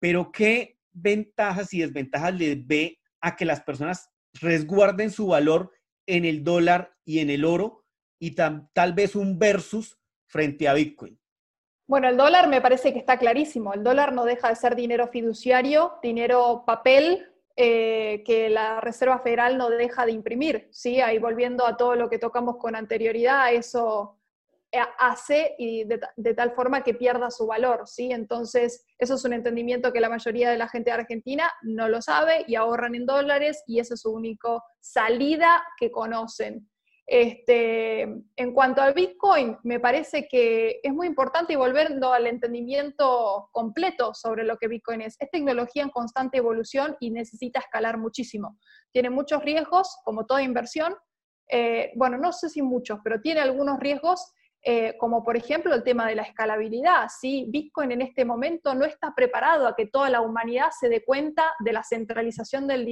Pero 0.00 0.32
¿qué 0.32 0.78
ventajas 0.92 1.72
y 1.74 1.80
desventajas 1.80 2.34
les 2.34 2.66
ve 2.66 2.98
a 3.20 3.36
que 3.36 3.44
las 3.44 3.60
personas 3.60 4.10
resguarden 4.34 5.10
su 5.10 5.28
valor 5.28 5.72
en 6.06 6.24
el 6.24 6.42
dólar 6.42 6.92
y 7.04 7.20
en 7.20 7.30
el 7.30 7.44
oro 7.44 7.84
y 8.18 8.32
tal 8.32 8.92
vez 8.94 9.14
un 9.14 9.38
versus 9.38 9.96
frente 10.26 10.66
a 10.66 10.74
Bitcoin? 10.74 11.18
Bueno, 11.88 12.10
el 12.10 12.18
dólar 12.18 12.48
me 12.48 12.60
parece 12.60 12.92
que 12.92 12.98
está 12.98 13.18
clarísimo. 13.18 13.72
El 13.72 13.82
dólar 13.82 14.12
no 14.12 14.26
deja 14.26 14.50
de 14.50 14.56
ser 14.56 14.76
dinero 14.76 15.08
fiduciario, 15.08 15.94
dinero 16.02 16.64
papel, 16.66 17.26
eh, 17.56 18.22
que 18.26 18.50
la 18.50 18.78
Reserva 18.82 19.20
Federal 19.20 19.56
no 19.56 19.70
deja 19.70 20.04
de 20.04 20.12
imprimir, 20.12 20.68
¿sí? 20.70 21.00
Ahí 21.00 21.18
volviendo 21.18 21.66
a 21.66 21.78
todo 21.78 21.94
lo 21.94 22.10
que 22.10 22.18
tocamos 22.18 22.58
con 22.58 22.76
anterioridad, 22.76 23.54
eso 23.54 24.18
eh, 24.70 24.80
hace 24.98 25.54
y 25.56 25.84
de, 25.84 26.34
tal 26.34 26.52
forma 26.52 26.84
que 26.84 26.92
pierda 26.92 27.30
su 27.30 27.46
valor, 27.46 27.88
¿sí? 27.88 28.12
Entonces, 28.12 28.84
eso 28.98 29.14
es 29.14 29.24
un 29.24 29.32
entendimiento 29.32 29.90
que 29.90 30.00
la 30.00 30.10
mayoría 30.10 30.50
de 30.50 30.58
la 30.58 30.68
gente 30.68 30.90
de 30.90 30.96
Argentina 30.96 31.50
no 31.62 31.88
lo 31.88 32.02
sabe 32.02 32.44
y 32.46 32.54
ahorran 32.54 32.96
en 32.96 33.06
dólares 33.06 33.64
y 33.66 33.80
esa 33.80 33.94
es 33.94 34.02
su 34.02 34.12
única 34.12 34.62
salida 34.78 35.64
que 35.78 35.90
conocen. 35.90 36.68
Este, 37.10 38.02
en 38.02 38.52
cuanto 38.52 38.82
al 38.82 38.92
Bitcoin, 38.92 39.56
me 39.62 39.80
parece 39.80 40.28
que 40.28 40.78
es 40.82 40.92
muy 40.92 41.06
importante 41.06 41.54
y 41.54 41.56
volviendo 41.56 42.12
al 42.12 42.26
entendimiento 42.26 43.48
completo 43.50 44.12
sobre 44.12 44.44
lo 44.44 44.58
que 44.58 44.68
Bitcoin 44.68 45.00
es. 45.00 45.16
Es 45.18 45.30
tecnología 45.30 45.82
en 45.82 45.88
constante 45.88 46.36
evolución 46.36 46.98
y 47.00 47.10
necesita 47.10 47.60
escalar 47.60 47.96
muchísimo. 47.96 48.58
Tiene 48.92 49.08
muchos 49.08 49.42
riesgos, 49.42 49.96
como 50.04 50.26
toda 50.26 50.42
inversión. 50.42 50.94
Eh, 51.50 51.92
bueno, 51.96 52.18
no 52.18 52.30
sé 52.30 52.50
si 52.50 52.60
muchos, 52.60 52.98
pero 53.02 53.22
tiene 53.22 53.40
algunos 53.40 53.80
riesgos, 53.80 54.34
eh, 54.62 54.94
como 54.98 55.24
por 55.24 55.38
ejemplo 55.38 55.74
el 55.74 55.84
tema 55.84 56.06
de 56.06 56.14
la 56.14 56.24
escalabilidad. 56.24 57.08
¿sí? 57.08 57.46
Bitcoin 57.48 57.90
en 57.90 58.02
este 58.02 58.26
momento 58.26 58.74
no 58.74 58.84
está 58.84 59.14
preparado 59.16 59.66
a 59.66 59.74
que 59.74 59.86
toda 59.86 60.10
la 60.10 60.20
humanidad 60.20 60.68
se 60.78 60.90
dé 60.90 61.02
cuenta 61.06 61.54
de 61.60 61.72
la 61.72 61.82
centralización 61.82 62.66
del, 62.66 62.84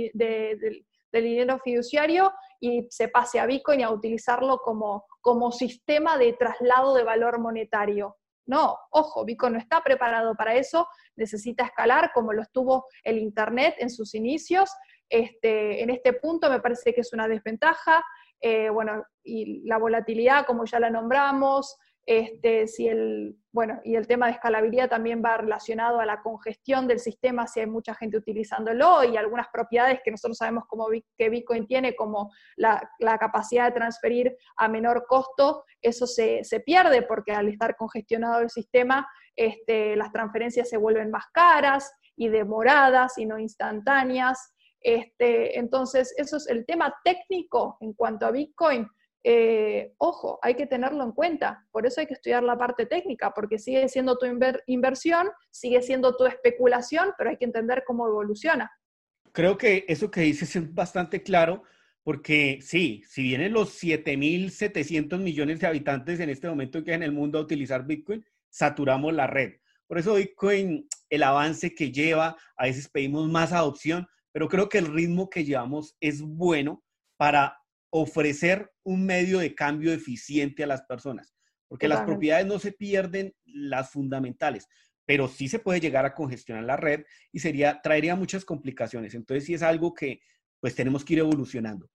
dinero 1.12 1.58
fiduciario 1.62 2.32
y 2.60 2.86
se 2.90 3.08
pase 3.08 3.38
a 3.38 3.46
Bitcoin 3.46 3.80
y 3.80 3.82
a 3.82 3.90
utilizarlo 3.90 4.58
como, 4.58 5.04
como 5.20 5.52
sistema 5.52 6.18
de 6.18 6.32
traslado 6.32 6.94
de 6.94 7.04
valor 7.04 7.38
monetario. 7.40 8.16
No, 8.46 8.78
ojo, 8.90 9.24
Bitcoin 9.24 9.54
no 9.54 9.58
está 9.58 9.82
preparado 9.82 10.34
para 10.36 10.54
eso, 10.54 10.86
necesita 11.16 11.64
escalar 11.64 12.12
como 12.14 12.32
lo 12.32 12.42
estuvo 12.42 12.86
el 13.02 13.18
Internet 13.18 13.74
en 13.78 13.90
sus 13.90 14.14
inicios. 14.14 14.70
Este, 15.08 15.82
en 15.82 15.90
este 15.90 16.12
punto 16.12 16.48
me 16.48 16.60
parece 16.60 16.94
que 16.94 17.00
es 17.00 17.12
una 17.12 17.26
desventaja. 17.26 18.04
Eh, 18.40 18.68
bueno, 18.70 19.04
y 19.24 19.66
la 19.66 19.78
volatilidad, 19.78 20.46
como 20.46 20.64
ya 20.64 20.78
la 20.78 20.90
nombramos, 20.90 21.76
este, 22.06 22.68
si 22.68 22.86
el, 22.86 23.36
bueno, 23.50 23.80
y 23.82 23.96
el 23.96 24.06
tema 24.06 24.26
de 24.26 24.32
escalabilidad 24.32 24.88
también 24.88 25.20
va 25.24 25.38
relacionado 25.38 25.98
a 25.98 26.06
la 26.06 26.22
congestión 26.22 26.86
del 26.86 27.00
sistema, 27.00 27.48
si 27.48 27.58
hay 27.58 27.66
mucha 27.66 27.96
gente 27.96 28.16
utilizándolo 28.16 29.02
y 29.02 29.16
algunas 29.16 29.48
propiedades 29.52 30.00
que 30.04 30.12
nosotros 30.12 30.38
sabemos 30.38 30.66
como 30.68 30.86
que 31.18 31.28
Bitcoin 31.28 31.66
tiene, 31.66 31.96
como 31.96 32.30
la, 32.56 32.88
capacidad 33.18 33.66
de 33.66 33.72
transferir 33.72 34.36
a 34.56 34.68
menor 34.68 35.04
costo, 35.08 35.64
eso 35.82 36.06
se, 36.06 36.44
pierde 36.64 37.02
porque 37.02 37.32
al 37.32 37.48
estar 37.48 37.74
congestionado 37.76 38.40
el 38.40 38.50
sistema, 38.50 39.08
este, 39.34 39.96
las 39.96 40.12
transferencias 40.12 40.68
se 40.68 40.76
vuelven 40.76 41.10
más 41.10 41.24
caras 41.32 41.92
y 42.14 42.28
demoradas 42.28 43.18
y 43.18 43.26
no 43.26 43.36
instantáneas. 43.36 44.54
Este, 44.80 45.58
entonces, 45.58 46.14
eso 46.16 46.36
es 46.36 46.46
el 46.46 46.64
tema 46.66 46.94
técnico 47.02 47.78
en 47.80 47.94
cuanto 47.94 48.26
a 48.26 48.30
Bitcoin 48.30 48.88
eh, 49.28 49.92
ojo, 49.98 50.38
hay 50.40 50.54
que 50.54 50.68
tenerlo 50.68 51.02
en 51.02 51.10
cuenta. 51.10 51.66
Por 51.72 51.84
eso 51.84 52.00
hay 52.00 52.06
que 52.06 52.14
estudiar 52.14 52.44
la 52.44 52.56
parte 52.56 52.86
técnica, 52.86 53.32
porque 53.34 53.58
sigue 53.58 53.88
siendo 53.88 54.16
tu 54.18 54.26
inversión, 54.68 55.30
sigue 55.50 55.82
siendo 55.82 56.16
tu 56.16 56.26
especulación, 56.26 57.08
pero 57.18 57.30
hay 57.30 57.36
que 57.36 57.44
entender 57.44 57.82
cómo 57.84 58.06
evoluciona. 58.06 58.70
Creo 59.32 59.58
que 59.58 59.84
eso 59.88 60.12
que 60.12 60.20
dices 60.20 60.54
es 60.54 60.72
bastante 60.72 61.24
claro, 61.24 61.64
porque 62.04 62.60
sí, 62.62 63.02
si 63.08 63.24
vienen 63.24 63.52
los 63.52 63.82
7.700 63.82 65.18
millones 65.18 65.58
de 65.58 65.66
habitantes 65.66 66.20
en 66.20 66.30
este 66.30 66.48
momento 66.48 66.84
que 66.84 66.94
en 66.94 67.02
el 67.02 67.10
mundo 67.10 67.40
a 67.40 67.42
utilizar 67.42 67.84
Bitcoin, 67.84 68.24
saturamos 68.48 69.12
la 69.12 69.26
red. 69.26 69.54
Por 69.88 69.98
eso 69.98 70.14
Bitcoin, 70.14 70.86
el 71.10 71.22
avance 71.24 71.74
que 71.74 71.90
lleva, 71.90 72.36
a 72.56 72.66
veces 72.66 72.88
pedimos 72.88 73.28
más 73.28 73.52
adopción, 73.52 74.06
pero 74.30 74.46
creo 74.48 74.68
que 74.68 74.78
el 74.78 74.86
ritmo 74.86 75.28
que 75.28 75.44
llevamos 75.44 75.96
es 75.98 76.22
bueno 76.22 76.84
para 77.16 77.58
ofrecer 78.00 78.70
un 78.82 79.06
medio 79.06 79.38
de 79.38 79.54
cambio 79.54 79.92
eficiente 79.92 80.64
a 80.64 80.66
las 80.66 80.82
personas, 80.82 81.34
porque 81.66 81.88
las 81.88 82.02
propiedades 82.02 82.46
no 82.46 82.58
se 82.58 82.72
pierden 82.72 83.34
las 83.46 83.90
fundamentales, 83.90 84.68
pero 85.06 85.28
sí 85.28 85.48
se 85.48 85.60
puede 85.60 85.80
llegar 85.80 86.04
a 86.04 86.14
congestionar 86.14 86.64
la 86.64 86.76
red 86.76 87.04
y 87.32 87.38
sería, 87.38 87.80
traería 87.80 88.14
muchas 88.14 88.44
complicaciones. 88.44 89.14
Entonces 89.14 89.44
sí 89.44 89.54
es 89.54 89.62
algo 89.62 89.94
que 89.94 90.20
pues 90.60 90.74
tenemos 90.74 91.04
que 91.04 91.14
ir 91.14 91.20
evolucionando. 91.20 91.90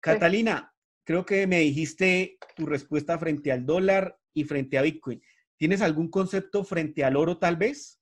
Catalina, 0.00 0.72
creo 1.04 1.26
que 1.26 1.46
me 1.46 1.60
dijiste 1.60 2.38
tu 2.56 2.64
respuesta 2.64 3.18
frente 3.18 3.52
al 3.52 3.66
dólar 3.66 4.18
y 4.32 4.44
frente 4.44 4.78
a 4.78 4.82
Bitcoin. 4.82 5.20
¿Tienes 5.58 5.82
algún 5.82 6.10
concepto 6.10 6.64
frente 6.64 7.04
al 7.04 7.16
oro 7.16 7.38
tal 7.38 7.56
vez? 7.56 8.00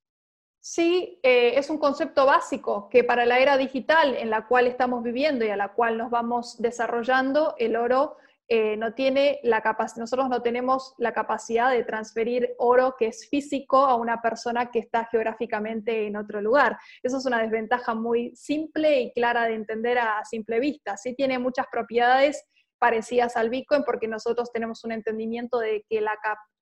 Sí, 0.64 1.18
eh, 1.24 1.54
es 1.58 1.70
un 1.70 1.78
concepto 1.78 2.24
básico 2.24 2.88
que 2.88 3.02
para 3.02 3.26
la 3.26 3.40
era 3.40 3.56
digital 3.56 4.14
en 4.14 4.30
la 4.30 4.46
cual 4.46 4.68
estamos 4.68 5.02
viviendo 5.02 5.44
y 5.44 5.48
a 5.48 5.56
la 5.56 5.72
cual 5.72 5.98
nos 5.98 6.08
vamos 6.08 6.62
desarrollando, 6.62 7.56
el 7.58 7.74
oro 7.74 8.16
eh, 8.46 8.76
no 8.76 8.94
tiene 8.94 9.40
la 9.42 9.60
capacidad, 9.60 10.02
nosotros 10.02 10.28
no 10.28 10.40
tenemos 10.40 10.94
la 10.98 11.12
capacidad 11.12 11.72
de 11.72 11.82
transferir 11.82 12.54
oro 12.58 12.94
que 12.96 13.06
es 13.06 13.28
físico 13.28 13.78
a 13.78 13.96
una 13.96 14.22
persona 14.22 14.70
que 14.70 14.78
está 14.78 15.04
geográficamente 15.06 16.06
en 16.06 16.14
otro 16.14 16.40
lugar. 16.40 16.78
Eso 17.02 17.16
es 17.16 17.26
una 17.26 17.42
desventaja 17.42 17.96
muy 17.96 18.30
simple 18.36 19.00
y 19.00 19.12
clara 19.14 19.46
de 19.46 19.54
entender 19.54 19.98
a 19.98 20.24
simple 20.24 20.60
vista. 20.60 20.96
Sí 20.96 21.16
tiene 21.16 21.40
muchas 21.40 21.66
propiedades 21.72 22.44
parecidas 22.78 23.36
al 23.36 23.50
Bitcoin 23.50 23.82
porque 23.82 24.06
nosotros 24.06 24.52
tenemos 24.52 24.84
un 24.84 24.92
entendimiento 24.92 25.58
de 25.58 25.84
que 25.88 26.00
la 26.00 26.16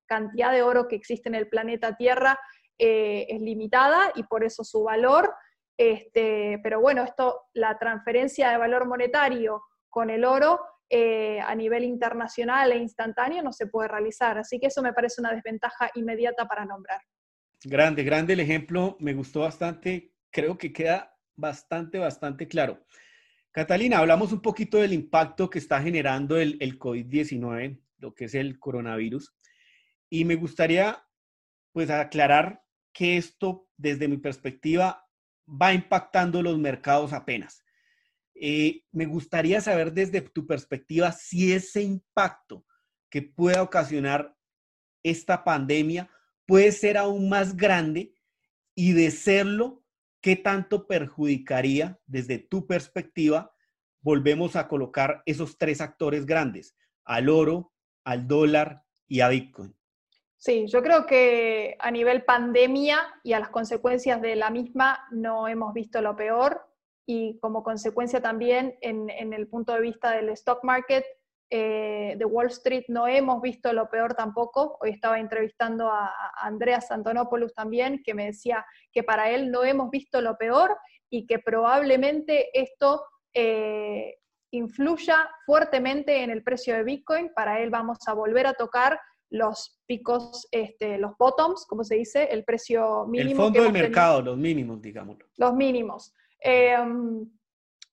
cantidad 0.07 0.51
de 0.51 0.63
oro 0.63 0.87
que 0.87 0.95
existe 0.95 1.29
en 1.29 1.35
el 1.35 1.49
planeta 1.49 1.95
Tierra 1.97 2.39
eh, 2.83 3.27
es 3.29 3.39
limitada 3.39 4.11
y 4.15 4.23
por 4.23 4.43
eso 4.43 4.63
su 4.63 4.81
valor. 4.81 5.31
Este, 5.77 6.59
pero 6.63 6.81
bueno, 6.81 7.03
esto, 7.03 7.41
la 7.53 7.77
transferencia 7.77 8.49
de 8.49 8.57
valor 8.57 8.87
monetario 8.87 9.61
con 9.87 10.09
el 10.09 10.25
oro 10.25 10.59
eh, 10.89 11.39
a 11.39 11.53
nivel 11.53 11.83
internacional 11.83 12.71
e 12.71 12.77
instantáneo 12.77 13.43
no 13.43 13.53
se 13.53 13.67
puede 13.67 13.87
realizar. 13.87 14.39
Así 14.39 14.59
que 14.59 14.67
eso 14.67 14.81
me 14.81 14.93
parece 14.93 15.21
una 15.21 15.31
desventaja 15.31 15.91
inmediata 15.93 16.47
para 16.47 16.65
nombrar. 16.65 17.01
Grande, 17.63 18.03
grande 18.03 18.33
el 18.33 18.39
ejemplo, 18.39 18.97
me 18.99 19.13
gustó 19.13 19.41
bastante, 19.41 20.15
creo 20.31 20.57
que 20.57 20.73
queda 20.73 21.15
bastante, 21.35 21.99
bastante 21.99 22.47
claro. 22.47 22.83
Catalina, 23.51 23.99
hablamos 23.99 24.31
un 24.31 24.41
poquito 24.41 24.79
del 24.79 24.93
impacto 24.93 25.51
que 25.51 25.59
está 25.59 25.79
generando 25.83 26.39
el, 26.39 26.57
el 26.59 26.79
COVID-19, 26.79 27.79
lo 27.99 28.15
que 28.15 28.25
es 28.25 28.33
el 28.33 28.57
coronavirus, 28.57 29.35
y 30.09 30.25
me 30.25 30.33
gustaría 30.35 31.03
pues 31.73 31.89
aclarar 31.89 32.60
que 32.93 33.17
esto, 33.17 33.67
desde 33.77 34.07
mi 34.07 34.17
perspectiva, 34.17 35.07
va 35.47 35.73
impactando 35.73 36.41
los 36.41 36.57
mercados 36.57 37.13
apenas. 37.13 37.63
Eh, 38.35 38.83
me 38.91 39.05
gustaría 39.05 39.61
saber 39.61 39.93
desde 39.93 40.21
tu 40.21 40.47
perspectiva 40.47 41.11
si 41.11 41.53
ese 41.53 41.81
impacto 41.83 42.65
que 43.09 43.21
pueda 43.21 43.61
ocasionar 43.61 44.35
esta 45.03 45.43
pandemia 45.43 46.09
puede 46.45 46.71
ser 46.71 46.97
aún 46.97 47.29
más 47.29 47.55
grande 47.55 48.13
y 48.73 48.93
de 48.93 49.11
serlo, 49.11 49.83
¿qué 50.21 50.35
tanto 50.35 50.87
perjudicaría 50.87 51.99
desde 52.05 52.39
tu 52.39 52.65
perspectiva? 52.65 53.53
Volvemos 54.01 54.55
a 54.55 54.67
colocar 54.67 55.21
esos 55.25 55.57
tres 55.57 55.81
actores 55.81 56.25
grandes, 56.25 56.75
al 57.03 57.29
oro, 57.29 57.73
al 58.03 58.27
dólar 58.27 58.83
y 59.07 59.19
a 59.19 59.29
Bitcoin. 59.29 59.75
Sí, 60.43 60.65
yo 60.65 60.81
creo 60.81 61.05
que 61.05 61.75
a 61.77 61.91
nivel 61.91 62.23
pandemia 62.23 62.97
y 63.21 63.33
a 63.33 63.39
las 63.39 63.49
consecuencias 63.49 64.19
de 64.23 64.35
la 64.35 64.49
misma 64.49 65.05
no 65.11 65.47
hemos 65.47 65.71
visto 65.71 66.01
lo 66.01 66.15
peor 66.15 66.65
y 67.05 67.37
como 67.37 67.61
consecuencia 67.61 68.23
también 68.23 68.75
en, 68.81 69.11
el 69.33 69.47
punto 69.47 69.71
de 69.71 69.81
vista 69.81 70.09
del 70.09 70.29
stock 70.29 70.63
market 70.63 71.05
eh, 71.51 72.15
de 72.17 72.25
Wall 72.25 72.47
Street 72.47 72.85
no 72.87 73.05
hemos 73.05 73.39
visto 73.39 73.71
lo 73.71 73.87
peor 73.91 74.15
tampoco. 74.15 74.79
Hoy 74.81 74.89
estaba 74.89 75.19
entrevistando 75.19 75.91
a, 75.91 76.11
Andreas 76.37 76.89
Antonopoulos 76.89 77.53
también, 77.53 78.01
que 78.03 78.15
me 78.15 78.25
decía 78.25 78.65
que 78.91 79.03
para 79.03 79.29
él 79.29 79.51
no 79.51 79.63
hemos 79.63 79.91
visto 79.91 80.21
lo 80.21 80.37
peor 80.37 80.75
y 81.11 81.27
que 81.27 81.37
probablemente 81.37 82.49
esto 82.59 83.05
eh, 83.31 84.15
influya 84.49 85.29
fuertemente 85.45 86.23
en 86.23 86.31
el 86.31 86.41
precio 86.41 86.73
de 86.73 86.83
Bitcoin. 86.83 87.31
Para 87.35 87.59
él 87.59 87.69
vamos 87.69 87.99
a 88.07 88.13
volver 88.13 88.47
a 88.47 88.53
tocar 88.53 88.99
los 89.31 89.81
picos, 89.87 90.47
este, 90.51 90.97
los 90.97 91.17
bottoms, 91.17 91.65
como 91.65 91.83
se 91.83 91.95
dice, 91.95 92.25
el 92.25 92.43
precio 92.43 93.05
mínimo. 93.07 93.31
El 93.31 93.37
fondo 93.37 93.63
del 93.63 93.71
mercado, 93.73 94.21
los 94.21 94.37
mínimos, 94.37 94.81
digamos. 94.81 95.17
Los 95.37 95.53
mínimos. 95.53 96.13
Em, 96.39 97.25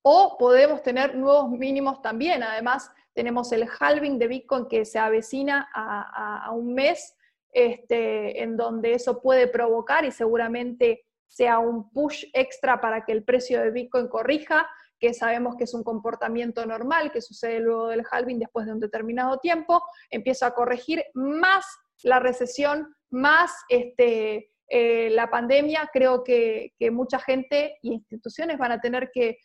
o 0.02 0.36
podemos 0.38 0.82
tener 0.82 1.14
nuevos 1.14 1.48
mínimos 1.50 2.02
también. 2.02 2.42
Además, 2.42 2.90
tenemos 3.14 3.52
el 3.52 3.68
halving 3.78 4.18
de 4.18 4.26
Bitcoin 4.26 4.66
que 4.66 4.84
se 4.84 4.98
avecina 4.98 5.68
a, 5.72 6.50
un 6.52 6.74
mes, 6.74 7.16
este, 7.52 8.42
en 8.42 8.56
donde 8.56 8.94
eso 8.94 9.20
puede 9.22 9.46
provocar 9.46 10.04
y 10.04 10.10
seguramente 10.10 11.04
sea 11.26 11.58
un 11.60 11.90
push 11.90 12.24
extra 12.32 12.80
para 12.80 13.04
que 13.04 13.12
el 13.12 13.22
precio 13.22 13.60
de 13.60 13.70
Bitcoin 13.70 14.08
corrija, 14.08 14.68
que 14.98 15.14
sabemos 15.14 15.56
que 15.56 15.64
es 15.64 15.74
un 15.74 15.84
comportamiento 15.84 16.64
normal 16.66 17.12
que 17.12 17.20
sucede 17.20 17.60
luego 17.60 17.88
del 17.88 18.04
halving 18.10 18.38
después 18.38 18.66
de 18.66 18.72
un 18.72 18.80
determinado 18.80 19.38
tiempo, 19.38 19.82
empieza 20.10 20.46
a 20.46 20.54
corregir 20.54 21.04
más 21.14 21.64
la 22.02 22.20
recesión, 22.20 22.94
más 23.10 23.52
este, 23.68 24.50
eh, 24.68 25.08
la 25.10 25.30
pandemia, 25.30 25.88
creo 25.92 26.22
que, 26.22 26.72
mucha 26.92 27.18
gente 27.18 27.78
y 27.82 27.92
instituciones 27.92 28.58
van 28.58 28.72
a 28.72 28.80
tener 28.80 29.10
que, 29.12 29.38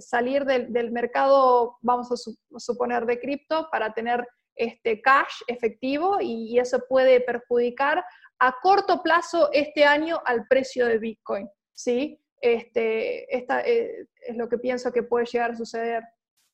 salir 0.00 0.44
del, 0.44 0.92
mercado, 0.92 1.78
vamos 1.80 2.12
a, 2.12 2.58
suponer, 2.58 3.06
de 3.06 3.18
cripto 3.18 3.66
para 3.72 3.94
tener 3.94 4.22
este 4.54 5.00
cash 5.00 5.40
efectivo 5.46 6.18
y, 6.20 6.58
eso 6.58 6.80
puede 6.86 7.22
perjudicar 7.22 8.04
a 8.38 8.54
corto 8.60 9.02
plazo 9.02 9.48
este 9.52 9.86
año 9.86 10.20
al 10.26 10.46
precio 10.48 10.86
de 10.86 10.98
Bitcoin. 10.98 11.48
¿sí? 11.72 12.20
Este, 12.40 13.36
esta, 13.36 13.60
eh, 13.60 14.06
es 14.20 14.36
lo 14.36 14.48
que 14.48 14.58
pienso 14.58 14.92
que 14.92 15.02
puede 15.02 15.26
llegar 15.26 15.52
a 15.52 15.56
suceder. 15.56 16.02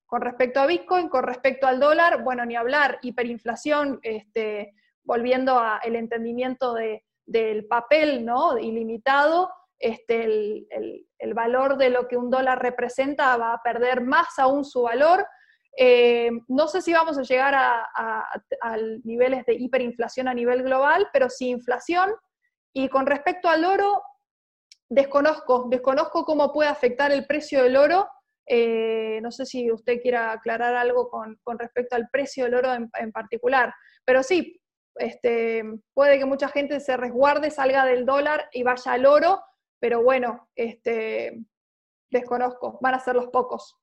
Con 0.07 0.21
respecto 0.21 0.61
a 0.61 0.67
Bitcoin, 0.67 1.09
con 1.09 1.25
respecto 1.25 1.67
al 1.67 1.81
dólar, 1.81 2.23
bueno, 2.23 2.45
ni 2.45 2.57
hablar, 2.57 2.99
hiperinflación, 3.03 4.01
este, 4.03 4.75
volviendo 5.03 5.59
al 5.59 5.97
entendimiento 5.97 6.75
de, 6.75 7.05
del 7.27 7.67
papel 7.67 8.25
¿no? 8.25 8.59
ilimitado, 8.59 9.51
este, 9.79 10.25
el, 10.25 11.35
valor 11.35 11.77
de 11.77 11.91
lo 11.91 12.07
que 12.07 12.17
un 12.17 12.31
dólar 12.31 12.63
representa 12.63 13.37
va 13.37 13.55
a 13.55 13.63
perder 13.63 14.03
más 14.03 14.39
aún 14.39 14.65
su 14.65 14.83
valor. 14.83 15.27
Eh, 15.77 16.31
no 16.47 16.69
sé 16.69 16.81
si 16.81 16.93
vamos 16.93 17.19
a 17.19 17.23
llegar 17.23 17.55
a, 17.57 18.29
niveles 19.03 19.45
de 19.47 19.55
hiperinflación 19.55 20.29
a 20.29 20.35
nivel 20.35 20.63
global, 20.63 21.09
pero 21.13 21.29
sí 21.29 21.49
inflación. 21.49 22.13
Y 22.73 22.89
con 22.89 23.07
respecto 23.07 23.49
al 23.49 23.65
oro, 23.65 24.01
desconozco, 24.89 25.67
desconozco 25.71 26.25
cómo 26.25 26.53
puede 26.53 26.69
afectar 26.69 27.13
el 27.13 27.27
precio 27.27 27.63
del 27.63 27.77
oro. 27.77 28.09
Eh, 28.47 29.21
no 29.23 29.31
sé 29.31 29.47
si 29.47 29.71
usted 29.73 30.01
quiera 30.03 30.33
aclarar 30.33 30.77
algo 30.77 31.09
con, 31.09 31.39
respecto 31.59 31.97
al 31.97 32.09
precio 32.11 32.45
del 32.45 32.55
oro 32.55 32.75
en, 32.75 33.13
particular, 33.13 33.73
pero 34.05 34.23
sí, 34.23 34.61
este, 34.97 35.65
puede 35.95 36.19
que 36.19 36.27
mucha 36.27 36.49
gente 36.49 36.79
se 36.81 36.97
resguarde, 36.97 37.51
salga 37.51 37.87
del 37.87 38.05
dólar 38.05 38.49
y 38.53 38.63
vaya 38.63 38.93
al 38.93 39.07
oro, 39.07 39.41
pero 39.81 40.03
bueno, 40.03 40.49
este, 40.55 41.43
desconozco, 42.11 42.79
van 42.83 42.95
a 42.95 43.01
ser 43.01 43.15
los 43.15 43.29
pocos. 43.29 43.77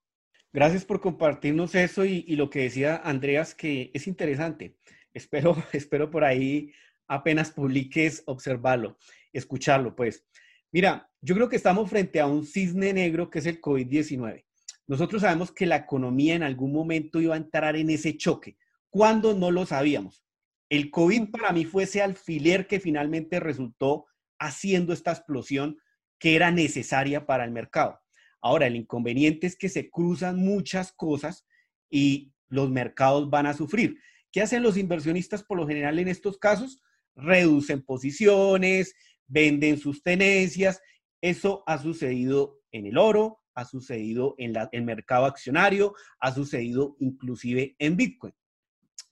Gracias 0.54 0.84
por 0.84 1.00
compartirnos 1.00 1.76
eso 1.76 2.04
y, 2.04 2.24
lo 2.36 2.50
que 2.50 2.64
decía 2.64 3.02
Andreas, 3.04 3.56
que 3.56 3.90
es 3.94 4.06
interesante. 4.06 4.76
Espero, 5.14 5.56
espero 5.72 6.12
por 6.12 6.24
ahí 6.24 6.72
apenas 7.08 7.52
publiques 7.52 8.24
observarlo, 8.26 8.98
escucharlo, 9.34 9.96
pues. 9.96 10.26
Mira, 10.72 11.10
yo 11.22 11.36
creo 11.36 11.50
que 11.50 11.58
estamos 11.58 11.90
frente 11.90 12.20
a 12.20 12.28
un 12.28 12.46
cisne 12.46 12.94
negro 12.94 13.30
que 13.30 13.40
es 13.40 13.46
el 13.46 13.60
COVID-19. 13.60 14.46
Nosotros 14.88 15.22
sabemos 15.22 15.52
que 15.52 15.66
la 15.66 15.78
economía 15.78 16.36
en 16.36 16.44
algún 16.44 16.72
momento 16.72 17.22
iba 17.22 17.36
a 17.36 17.38
entrar 17.38 17.76
en 17.76 17.90
ese 17.90 18.18
choque. 18.18 18.58
¿Cuándo? 18.90 19.34
No 19.34 19.52
lo 19.52 19.66
sabíamos. 19.66 20.24
El 20.70 20.90
COVID 20.90 21.32
para 21.32 21.52
mí 21.52 21.66
fue 21.66 21.84
ese 21.84 22.02
alfiler 22.02 22.68
que 22.68 22.80
finalmente 22.80 23.40
resultó 23.40 24.06
haciendo 24.40 24.94
esta 24.94 25.12
explosión 25.12 25.78
que 26.18 26.36
era 26.36 26.52
necesaria 26.52 27.26
para 27.26 27.44
el 27.44 27.52
mercado. 27.52 28.00
Ahora, 28.42 28.68
el 28.68 28.76
inconveniente 28.76 29.48
es 29.48 29.56
que 29.56 29.70
se 29.70 29.90
cruzan 29.90 30.38
muchas 30.38 30.92
cosas 30.94 31.46
y 31.90 32.34
los 32.48 32.70
mercados 32.70 33.30
van 33.30 33.46
a 33.46 33.54
sufrir. 33.54 34.00
¿Qué 34.32 34.42
hacen 34.42 34.64
los 34.64 34.78
inversionistas 34.78 35.44
por 35.44 35.58
lo 35.58 35.68
general 35.68 36.00
en 36.00 36.08
estos 36.08 36.38
casos? 36.38 36.82
Reducen 37.16 37.84
posiciones, 37.84 38.96
venden 39.32 39.78
sus 39.78 40.04
tenencias. 40.04 40.82
Eso 41.22 41.64
ha 41.68 41.78
sucedido 41.78 42.60
en 42.72 42.86
el 42.86 42.98
oro, 42.98 43.40
ha 43.54 43.66
sucedido 43.66 44.36
en 44.38 44.54
el 44.72 44.84
mercado 44.84 45.26
accionario, 45.26 45.94
ha 46.20 46.34
sucedido 46.34 46.96
inclusive 47.00 47.76
en 47.80 47.98
Bitcoin. 47.98 48.34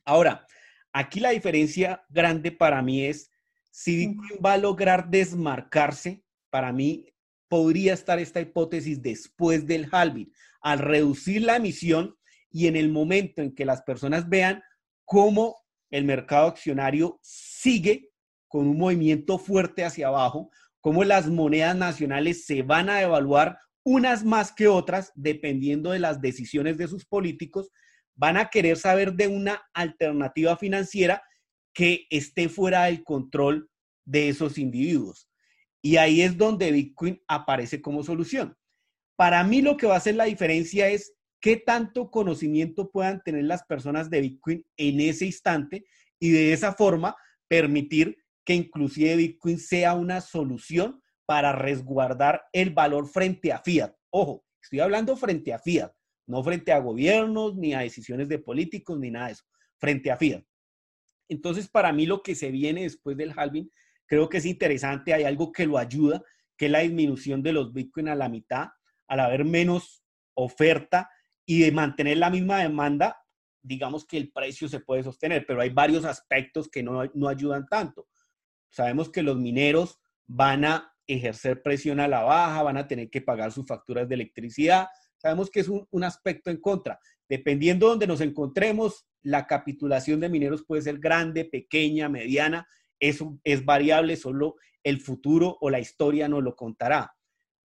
Ahora, 0.06 0.46
Aquí 0.92 1.20
la 1.20 1.30
diferencia 1.30 2.04
grande 2.10 2.52
para 2.52 2.82
mí 2.82 3.06
es 3.06 3.32
si 3.70 3.96
Bitcoin 3.96 4.40
va 4.44 4.54
a 4.54 4.58
lograr 4.58 5.10
desmarcarse, 5.10 6.24
para 6.50 6.74
mí 6.74 7.14
podría 7.48 7.94
estar 7.94 8.20
esta 8.20 8.42
hipótesis 8.42 9.02
después 9.02 9.68
del 9.68 9.88
halving, 9.92 10.32
al 10.62 10.80
reducir 10.80 11.44
la 11.44 11.58
emisión 11.58 12.18
y 12.52 12.68
en 12.68 12.76
el 12.76 12.90
momento 12.90 13.42
en 13.42 13.54
que 13.54 13.66
las 13.66 13.84
personas 13.84 14.28
vean 14.28 14.64
cómo 15.06 15.56
el 15.92 16.06
mercado 16.06 16.48
accionario 16.48 17.20
sigue 17.22 18.09
con 18.50 18.68
un 18.68 18.78
movimiento 18.78 19.38
fuerte 19.38 19.86
hacia 19.86 20.08
abajo, 20.08 20.52
cómo 20.82 21.06
las 21.06 21.28
monedas 21.28 21.76
nacionales 21.76 22.46
se 22.46 22.64
van 22.64 22.90
a 22.90 23.02
evaluar 23.02 23.58
unas 23.84 24.26
más 24.26 24.52
que 24.52 24.68
otras 24.68 25.12
dependiendo 25.16 25.92
de 25.92 26.00
las 26.00 26.20
decisiones 26.20 26.78
de 26.78 26.88
sus 26.88 27.06
políticos, 27.06 27.72
van 28.16 28.36
a 28.36 28.50
querer 28.50 28.76
saber 28.76 29.14
de 29.14 29.28
una 29.28 29.62
alternativa 29.74 30.58
financiera 30.58 31.24
que 31.74 32.06
esté 32.10 32.50
fuera 32.50 32.86
del 32.86 33.04
control 33.04 33.70
de 34.06 34.30
esos 34.30 34.58
individuos. 34.58 35.30
Y 35.82 35.96
ahí 35.96 36.22
es 36.22 36.38
donde 36.38 36.72
Bitcoin 36.72 37.22
aparece 37.28 37.82
como 37.82 38.04
solución. 38.04 38.58
Para 39.16 39.44
mí 39.44 39.62
lo 39.62 39.78
que 39.78 39.88
va 39.88 39.94
a 39.94 39.98
hacer 39.98 40.16
la 40.16 40.26
diferencia 40.26 40.90
es 40.90 41.14
qué 41.40 41.56
tanto 41.56 42.12
conocimiento 42.12 42.90
puedan 42.92 43.22
tener 43.24 43.46
las 43.46 43.64
personas 43.64 44.10
de 44.10 44.22
Bitcoin 44.22 44.66
en 44.76 45.00
ese 45.00 45.26
instante 45.26 45.86
y 46.20 46.32
de 46.32 46.52
esa 46.52 46.74
forma 46.74 47.16
permitir 47.48 48.18
que 48.50 48.56
inclusive 48.56 49.16
Bitcoin 49.16 49.60
sea 49.60 49.94
una 49.94 50.22
solución 50.22 51.04
para 51.28 51.52
resguardar 51.52 52.42
el 52.52 52.72
valor 52.72 53.08
frente 53.08 53.54
a 53.54 53.60
fiat. 53.60 53.94
Ojo, 54.10 54.44
estoy 54.60 54.80
hablando 54.80 55.16
frente 55.16 55.54
a 55.54 55.60
fiat 55.60 55.92
no 56.30 56.44
frente 56.44 56.72
a 56.72 56.78
gobiernos, 56.78 57.56
ni 57.56 57.74
a 57.74 57.80
decisiones 57.80 58.30
de 58.30 58.38
políticos, 58.38 59.00
ni 59.00 59.10
nada 59.10 59.28
de 59.28 59.34
eso, 59.34 59.44
frente 59.80 60.12
a 60.12 60.18
FIAT. 60.18 60.46
Entonces, 61.28 61.68
para 61.68 61.92
mí 61.92 62.06
lo 62.06 62.22
que 62.22 62.36
se 62.36 62.52
viene 62.52 62.84
después 62.84 63.18
del 63.18 63.34
halving, 63.36 63.72
creo 64.06 64.30
que 64.30 64.38
es 64.38 64.46
interesante, 64.46 65.12
hay 65.12 65.24
algo 65.24 65.52
que 65.52 65.66
lo 65.66 65.80
ayuda, 65.80 66.22
que 66.56 66.68
es 66.68 66.72
la 66.72 66.80
disminución 66.80 67.42
de 67.42 67.54
los 67.54 67.74
Bitcoin 67.74 68.10
a 68.10 68.16
la 68.16 68.30
mitad, 68.30 68.68
al 69.08 69.22
haber 69.22 69.44
menos 69.44 70.04
oferta 70.36 71.10
y 71.48 71.62
de 71.62 71.72
mantener 71.72 72.18
la 72.18 72.30
misma 72.30 72.60
demanda, 72.60 73.18
digamos 73.64 74.06
que 74.06 74.18
el 74.18 74.32
precio 74.32 74.70
se 74.70 74.82
puede 74.82 75.02
sostener, 75.02 75.46
pero 75.48 75.62
hay 75.62 75.72
varios 75.72 76.06
aspectos 76.06 76.70
que 76.70 76.84
no, 76.84 77.06
no 77.16 77.28
ayudan 77.28 77.66
tanto. 77.66 78.08
Sabemos 78.70 79.10
que 79.10 79.24
los 79.24 79.38
mineros 79.38 80.00
van 80.28 80.66
a 80.66 80.94
ejercer 81.08 81.62
presión 81.64 82.00
a 82.00 82.08
la 82.08 82.22
baja, 82.22 82.64
van 82.64 82.78
a 82.78 82.88
tener 82.88 83.10
que 83.10 83.22
pagar 83.22 83.52
sus 83.52 83.66
facturas 83.66 84.08
de 84.08 84.16
electricidad, 84.16 84.88
sabemos 85.18 85.50
que 85.50 85.60
es 85.60 85.68
un, 85.68 86.04
aspecto 86.04 86.50
en 86.50 86.58
contra. 86.58 87.00
Dependiendo 87.28 87.86
de 87.86 87.90
donde 87.92 88.08
nos 88.08 88.22
encontremos, 88.22 89.08
la 89.22 89.46
capitulación 89.46 90.20
de 90.20 90.30
mineros 90.30 90.64
puede 90.66 90.82
ser 90.82 91.00
grande, 91.00 91.46
pequeña, 91.46 92.10
mediana. 92.10 92.68
Eso 93.00 93.38
es 93.44 93.64
variable, 93.66 94.16
solo 94.16 94.56
el 94.84 95.02
futuro 95.02 95.58
o 95.62 95.70
la 95.70 95.80
historia 95.80 96.28
nos 96.28 96.44
lo 96.44 96.56
contará. 96.56 97.14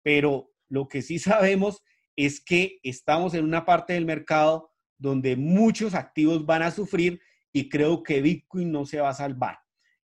Pero 0.01 0.51
lo 0.67 0.87
que 0.87 1.01
sí 1.01 1.19
sabemos 1.19 1.83
es 2.15 2.43
que 2.43 2.79
estamos 2.83 3.33
en 3.33 3.45
una 3.45 3.65
parte 3.65 3.93
del 3.93 4.05
mercado 4.05 4.71
donde 4.97 5.35
muchos 5.35 5.93
activos 5.93 6.45
van 6.45 6.63
a 6.63 6.71
sufrir 6.71 7.21
y 7.51 7.69
creo 7.69 8.03
que 8.03 8.21
Bitcoin 8.21 8.71
no 8.71 8.85
se 8.85 8.99
va 8.99 9.09
a 9.09 9.13
salvar. 9.13 9.62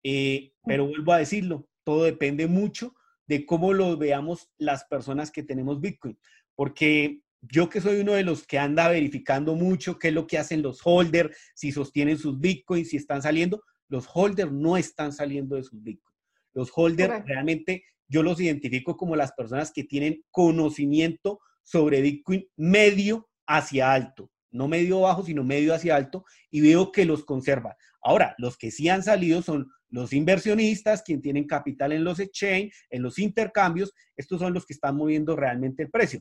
Eh, 0.04 0.54
pero 0.66 0.88
vuelvo 0.88 1.14
a 1.14 1.20
decirlo, 1.20 1.68
todo 1.84 2.04
depende 2.04 2.48
mucho 2.48 2.96
de 3.28 3.46
cómo 3.46 3.74
lo 3.74 3.98
veamos 3.98 4.52
las 4.58 4.84
personas 4.86 5.32
que 5.32 5.44
tenemos 5.44 5.80
Bitcoin, 5.80 6.18
porque 6.56 7.24
yo 7.52 7.70
que 7.70 7.82
soy 7.82 8.00
uno 8.00 8.14
de 8.14 8.24
los 8.24 8.46
que 8.48 8.58
anda 8.58 8.88
verificando 8.88 9.56
mucho 9.56 10.00
qué 10.00 10.10
es 10.10 10.14
lo 10.14 10.28
que 10.28 10.38
hacen 10.38 10.62
los 10.62 10.80
holders, 10.84 11.36
si 11.56 11.72
sostienen 11.72 12.18
sus 12.18 12.40
bitcoins, 12.40 12.90
si 12.90 12.98
están 12.98 13.22
saliendo, 13.22 13.64
los 13.90 14.08
holders 14.14 14.52
no 14.52 14.78
están 14.78 15.12
saliendo 15.12 15.56
de 15.56 15.64
sus 15.64 15.82
bitcoins. 15.84 16.18
Los 16.54 16.72
holders 16.74 17.26
realmente 17.26 17.84
yo 18.08 18.24
los 18.24 18.40
identifico 18.40 18.96
como 18.96 19.16
las 19.16 19.34
personas 19.34 19.72
que 19.72 19.84
tienen 19.84 20.24
conocimiento 20.32 21.40
sobre 21.64 22.02
bitcoin 22.02 22.48
medio 22.56 23.30
hacia 23.48 23.92
alto, 23.92 24.32
no 24.52 24.68
medio 24.68 25.02
bajo, 25.02 25.24
sino 25.24 25.44
medio 25.44 25.74
hacia 25.74 25.96
alto, 25.96 26.24
y 26.50 26.62
veo 26.62 26.92
que 26.92 27.06
los 27.06 27.26
conservan. 27.26 27.74
Ahora, 28.02 28.36
los 28.38 28.58
que 28.58 28.72
sí 28.72 28.88
han 28.90 29.04
salido 29.04 29.42
son 29.42 29.70
los 29.94 30.12
inversionistas, 30.12 31.04
quienes 31.04 31.22
tienen 31.22 31.46
capital 31.46 31.92
en 31.92 32.04
los 32.04 32.20
exchange, 32.20 32.74
en 32.90 33.04
los 33.04 33.20
intercambios, 33.20 33.94
estos 34.18 34.40
son 34.40 34.52
los 34.52 34.66
que 34.66 34.74
están 34.74 34.98
moviendo 34.98 35.36
realmente 35.36 35.84
el 35.84 35.92
precio. 35.92 36.20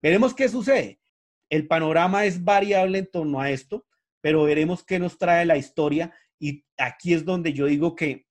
Veremos 0.00 0.32
qué 0.34 0.48
sucede. 0.48 0.98
El 1.50 1.66
panorama 1.66 2.24
es 2.24 2.42
variable 2.42 3.00
en 3.00 3.10
torno 3.10 3.38
a 3.38 3.50
esto, 3.50 3.84
pero 4.22 4.44
veremos 4.44 4.82
qué 4.82 4.98
nos 4.98 5.18
trae 5.18 5.44
la 5.44 5.58
historia 5.58 6.14
y 6.38 6.64
aquí 6.78 7.12
es 7.12 7.26
donde 7.26 7.52
yo 7.52 7.66
digo 7.66 7.94
que 7.94 8.24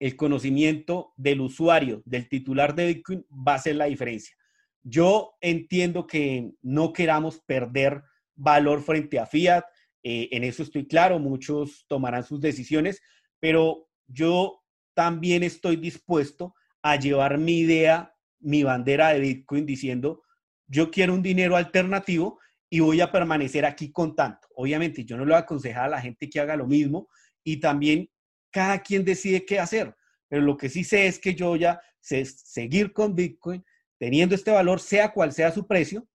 el 0.00 0.16
conocimiento 0.16 1.12
del 1.16 1.40
usuario, 1.40 2.02
del 2.04 2.28
titular 2.28 2.74
de 2.74 2.88
Bitcoin, 2.88 3.24
va 3.30 3.54
a 3.54 3.60
ser 3.60 3.76
la 3.76 3.84
diferencia. 3.84 4.34
Yo 4.82 5.34
entiendo 5.40 6.08
que 6.08 6.50
no 6.60 6.92
queramos 6.92 7.40
perder 7.46 8.02
valor 8.34 8.82
frente 8.82 9.20
a 9.20 9.26
Fiat, 9.26 9.62
eh, 10.02 10.28
en 10.32 10.42
eso 10.42 10.64
estoy 10.64 10.88
claro, 10.88 11.20
muchos 11.20 11.86
tomarán 11.86 12.24
sus 12.24 12.40
decisiones, 12.40 13.00
pero 13.38 13.88
yo 14.12 14.62
también 14.94 15.42
estoy 15.42 15.76
dispuesto 15.76 16.54
a 16.82 16.96
llevar 16.96 17.38
mi 17.38 17.60
idea, 17.60 18.14
mi 18.40 18.62
bandera 18.62 19.08
de 19.10 19.20
Bitcoin 19.20 19.66
diciendo, 19.66 20.22
yo 20.66 20.90
quiero 20.90 21.14
un 21.14 21.22
dinero 21.22 21.56
alternativo 21.56 22.40
y 22.68 22.80
voy 22.80 23.00
a 23.00 23.12
permanecer 23.12 23.64
aquí 23.64 23.92
con 23.92 24.16
tanto. 24.16 24.48
Obviamente, 24.54 25.04
yo 25.04 25.16
no 25.16 25.24
le 25.24 25.32
voy 25.32 25.36
a 25.36 25.44
aconsejar 25.44 25.84
a 25.84 25.90
la 25.90 26.00
gente 26.00 26.28
que 26.28 26.40
haga 26.40 26.56
lo 26.56 26.66
mismo 26.66 27.08
y 27.44 27.58
también 27.58 28.10
cada 28.50 28.80
quien 28.82 29.04
decide 29.04 29.44
qué 29.44 29.60
hacer. 29.60 29.94
Pero 30.28 30.42
lo 30.42 30.56
que 30.56 30.68
sí 30.68 30.82
sé 30.84 31.06
es 31.06 31.18
que 31.18 31.34
yo 31.34 31.56
ya 31.56 31.80
sé 32.00 32.24
seguir 32.24 32.92
con 32.92 33.14
Bitcoin 33.14 33.64
teniendo 33.98 34.34
este 34.34 34.50
valor, 34.50 34.80
sea 34.80 35.12
cual 35.12 35.32
sea 35.32 35.52
su 35.52 35.66
precio, 35.66 36.08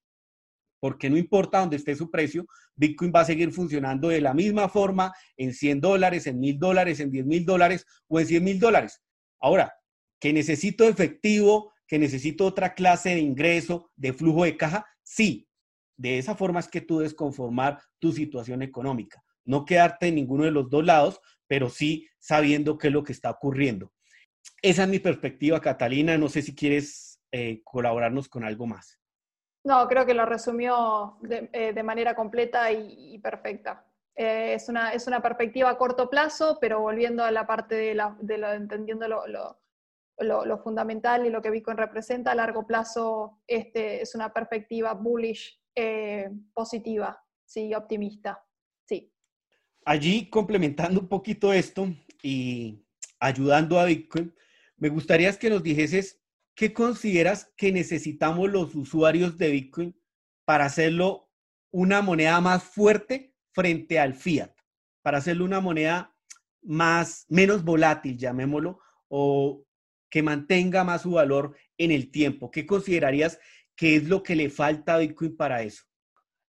porque 0.79 1.09
no 1.09 1.17
importa 1.17 1.59
dónde 1.59 1.77
esté 1.77 1.95
su 1.95 2.09
precio, 2.11 2.45
Bitcoin 2.75 3.11
va 3.15 3.21
a 3.21 3.25
seguir 3.25 3.51
funcionando 3.51 4.09
de 4.09 4.21
la 4.21 4.33
misma 4.33 4.69
forma 4.69 5.13
en 5.35 5.53
100 5.53 5.81
dólares, 5.81 6.27
en 6.27 6.39
1000 6.39 6.59
dólares, 6.59 6.99
en 6.99 7.11
10 7.11 7.25
mil 7.25 7.45
dólares 7.45 7.85
o 8.07 8.19
en 8.19 8.27
100 8.27 8.43
mil 8.43 8.59
dólares. 8.59 9.01
Ahora, 9.39 9.73
que 10.19 10.33
necesito 10.33 10.87
efectivo 10.87 11.71
que 11.87 11.97
necesito 11.97 12.45
otra 12.45 12.73
clase 12.73 13.09
de 13.09 13.21
ingreso, 13.21 13.91
de 13.95 14.13
flujo 14.13 14.43
de 14.43 14.57
caja, 14.57 14.85
sí. 15.01 15.47
De 15.95 16.19
esa 16.19 16.35
forma 16.35 16.59
es 16.59 16.67
que 16.67 16.81
tú 16.81 16.99
debes 16.99 17.13
conformar 17.13 17.81
tu 17.97 18.11
situación 18.11 18.61
económica. 18.61 19.23
No 19.45 19.65
quedarte 19.65 20.07
en 20.07 20.15
ninguno 20.15 20.43
de 20.43 20.51
los 20.51 20.69
dos 20.69 20.85
lados, 20.85 21.19
pero 21.47 21.69
sí 21.69 22.07
sabiendo 22.19 22.77
qué 22.77 22.87
es 22.87 22.93
lo 22.93 23.03
que 23.03 23.13
está 23.13 23.31
ocurriendo. 23.31 23.93
Esa 24.61 24.83
es 24.83 24.89
mi 24.89 24.99
perspectiva, 24.99 25.61
Catalina. 25.61 26.17
No 26.17 26.29
sé 26.29 26.41
si 26.41 26.53
quieres 26.53 27.21
eh, 27.31 27.61
colaborarnos 27.63 28.27
con 28.27 28.43
algo 28.43 28.67
más. 28.67 28.99
No, 29.67 29.85
creo 29.89 30.05
que 30.05 30.13
lo 30.13 30.25
resumió 30.25 31.17
de, 31.19 31.49
eh, 31.51 31.83
manera 31.83 32.15
completa 32.15 32.71
y, 32.71 33.19
perfecta. 33.19 33.85
Eh, 34.15 34.53
es, 34.53 34.69
una, 34.69 34.93
es 34.93 35.07
una 35.07 35.21
perspectiva 35.21 35.69
a 35.69 35.77
corto 35.77 36.09
plazo, 36.09 36.57
pero 36.61 36.79
volviendo 36.79 37.21
a 37.21 37.31
la 37.31 37.45
parte 37.45 37.75
de, 37.75 37.93
la, 37.93 38.15
de 38.21 38.37
lo, 38.37 38.53
entendiendo 38.53 39.09
lo, 39.09 39.27
lo, 39.27 40.57
fundamental 40.59 41.25
y 41.25 41.29
lo 41.29 41.41
que 41.41 41.49
Bitcoin 41.49 41.75
representa 41.75 42.31
a 42.31 42.35
largo 42.35 42.65
plazo 42.65 43.41
este, 43.45 44.01
es 44.01 44.15
una 44.15 44.31
perspectiva 44.31 44.93
bullish, 44.93 45.61
eh, 45.75 46.29
positiva, 46.53 47.21
sí, 47.43 47.75
optimista. 47.75 48.41
Sí. 48.85 49.11
Allí, 49.83 50.29
complementando 50.29 51.01
un 51.01 51.09
poquito 51.09 51.51
esto 51.51 51.89
y 52.23 52.85
ayudando 53.19 53.81
a 53.81 53.83
Bitcoin, 53.83 54.33
me 54.77 54.87
gustaría 54.87 55.37
que 55.37 55.49
nos 55.49 55.61
dijeses 55.61 56.16
qué 56.57 56.73
consideras 56.73 57.53
que 57.55 57.71
necesitamos 57.71 58.49
los 58.49 58.73
usuarios 58.73 59.37
de 59.37 59.51
Bitcoin 59.51 59.95
para 60.43 60.65
hacerlo 60.65 61.29
una 61.71 62.01
moneda 62.01 62.41
más 62.41 62.63
fuerte 62.63 63.35
frente 63.53 63.99
al 63.99 64.15
fiat, 64.15 64.51
para 65.03 65.19
hacerlo 65.19 65.45
una 65.45 65.61
moneda 65.61 66.15
más, 66.63 67.25
menos 67.29 67.63
volátil, 67.63 68.17
llamémoslo, 68.17 68.79
o 69.07 69.63
que 70.09 70.23
mantenga 70.23 70.83
más 70.83 71.03
su 71.03 71.11
valor 71.11 71.55
en 71.77 71.91
el 71.91 72.09
tiempo? 72.09 72.49
¿Qué 72.49 72.65
considerarías 72.65 73.39
que 73.75 73.95
es 73.95 74.05
lo 74.05 74.23
que 74.23 74.35
le 74.35 74.49
falta 74.49 74.95
a 74.95 74.97
Bitcoin 74.97 75.37
para 75.37 75.61
eso? 75.61 75.83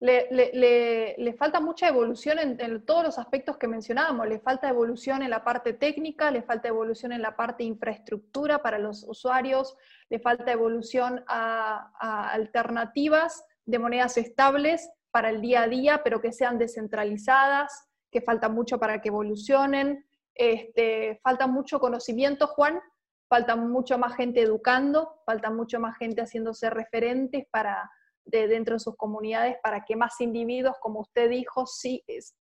Le, 0.01 1.34
falta 1.36 1.61
mucha 1.61 1.88
evolución 1.88 2.38
en, 2.38 2.84
todos 2.84 3.03
los 3.05 3.18
aspectos 3.18 3.57
que 3.57 3.66
mencionábamos. 3.66 4.28
Le 4.28 4.38
falta 4.38 4.68
evolución 4.68 5.22
en 5.22 5.30
la 5.30 5.42
parte 5.42 5.72
técnica, 5.72 6.30
le 6.30 6.42
falta 6.42 6.68
evolución 6.68 7.12
en 7.12 7.22
la 7.22 7.36
parte 7.36 7.64
infraestructura 7.64 8.62
para 8.62 8.78
los 8.78 9.05
usuarios, 9.05 9.76
le 10.09 10.20
falta 10.20 10.53
evolución 10.53 11.24
a, 11.26 11.90
a 11.99 12.30
alternativas 12.30 13.44
de 13.66 13.78
monedas 13.78 14.16
estables 14.16 14.88
para 15.11 15.30
el 15.30 15.40
día 15.40 15.62
a 15.62 15.68
día, 15.68 16.03
pero 16.05 16.20
que 16.20 16.32
sean 16.32 16.59
descentralizadas, 16.59 17.88
que 18.11 18.20
falta 18.20 18.49
mucho 18.49 18.78
para 18.78 19.01
que 19.01 19.09
evolucionen. 19.09 20.07
Este, 20.34 21.18
falta 21.24 21.49
mucho 21.49 21.80
conocimiento, 21.80 22.46
Juan, 22.46 22.80
falta 23.28 23.57
mucho 23.57 23.99
más 23.99 24.14
gente 24.14 24.40
educando, 24.40 25.20
falta 25.26 25.51
mucho 25.51 25.80
más 25.80 25.96
gente 25.99 26.22
haciéndose 26.22 26.70
referentes 26.70 27.46
para, 27.51 27.90
de, 28.29 28.49
dentro 28.49 28.74
de 28.74 28.81
sus 28.81 28.97
comunidades 28.97 29.57
para 29.62 29.85
que 29.85 29.97
más 29.97 30.20
individuos, 30.20 30.76
como 30.81 31.01
usted 31.01 31.31
dijo, 31.31 31.66
sí, 31.66 32.05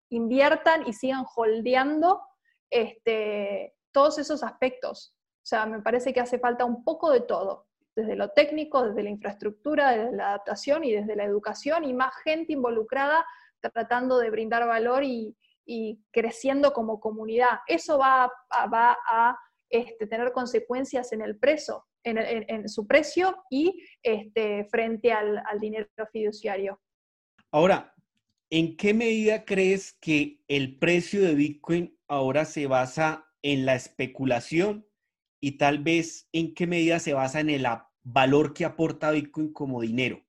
inviertan 0.09 0.87
y 0.87 0.93
sigan 0.93 1.25
holdeando 1.35 2.21
este, 2.69 3.75
todos 3.91 4.17
esos 4.19 4.43
aspectos. 4.43 5.15
O 5.37 5.47
sea, 5.49 5.65
me 5.65 5.81
parece 5.81 6.13
que 6.13 6.19
hace 6.19 6.39
falta 6.39 6.65
un 6.65 6.83
poco 6.83 7.11
de 7.11 7.21
todo, 7.21 7.67
desde 7.95 8.15
lo 8.15 8.29
técnico, 8.29 8.83
desde 8.83 9.03
la 9.03 9.09
infraestructura, 9.09 9.91
desde 9.91 10.15
la 10.15 10.29
adaptación 10.29 10.83
y 10.83 10.91
desde 10.91 11.15
la 11.15 11.23
educación 11.23 11.83
y 11.83 11.93
más 11.93 12.13
gente 12.23 12.53
involucrada 12.53 13.25
tratando 13.61 14.19
de 14.19 14.29
brindar 14.29 14.65
valor 14.67 15.03
y, 15.03 15.35
creciendo 16.11 16.73
como 16.73 16.99
comunidad. 16.99 17.59
Eso 17.67 17.99
va 17.99 18.31
va 18.73 18.97
a 19.07 19.37
este, 19.69 20.07
tener 20.07 20.31
consecuencias 20.31 21.11
en 21.11 21.21
el 21.21 21.37
precio, 21.37 21.85
en, 22.03 22.69
su 22.69 22.87
precio 22.87 23.43
y 23.49 23.83
este, 24.03 24.65
frente 24.65 25.11
al, 25.11 25.41
dinero 25.59 25.87
fiduciario. 26.11 26.79
Ahora, 27.51 27.93
¿en 28.49 28.77
qué 28.77 28.93
medida 28.93 29.45
crees 29.45 29.93
que 29.93 30.41
el 30.47 30.77
precio 30.77 31.21
de 31.21 31.35
Bitcoin 31.35 31.97
ahora 32.07 32.45
se 32.45 32.67
basa 32.67 33.25
en 33.41 33.65
la 33.65 33.75
especulación 33.75 34.85
y 35.41 35.57
tal 35.57 35.79
vez 35.79 36.27
en 36.33 36.53
qué 36.53 36.67
medida 36.67 36.99
se 36.99 37.13
basa 37.13 37.39
en 37.39 37.49
el 37.49 37.65
valor 38.03 38.53
que 38.53 38.65
aporta 38.65 39.11
Bitcoin 39.11 39.53
como 39.53 39.81
dinero? 39.81 40.21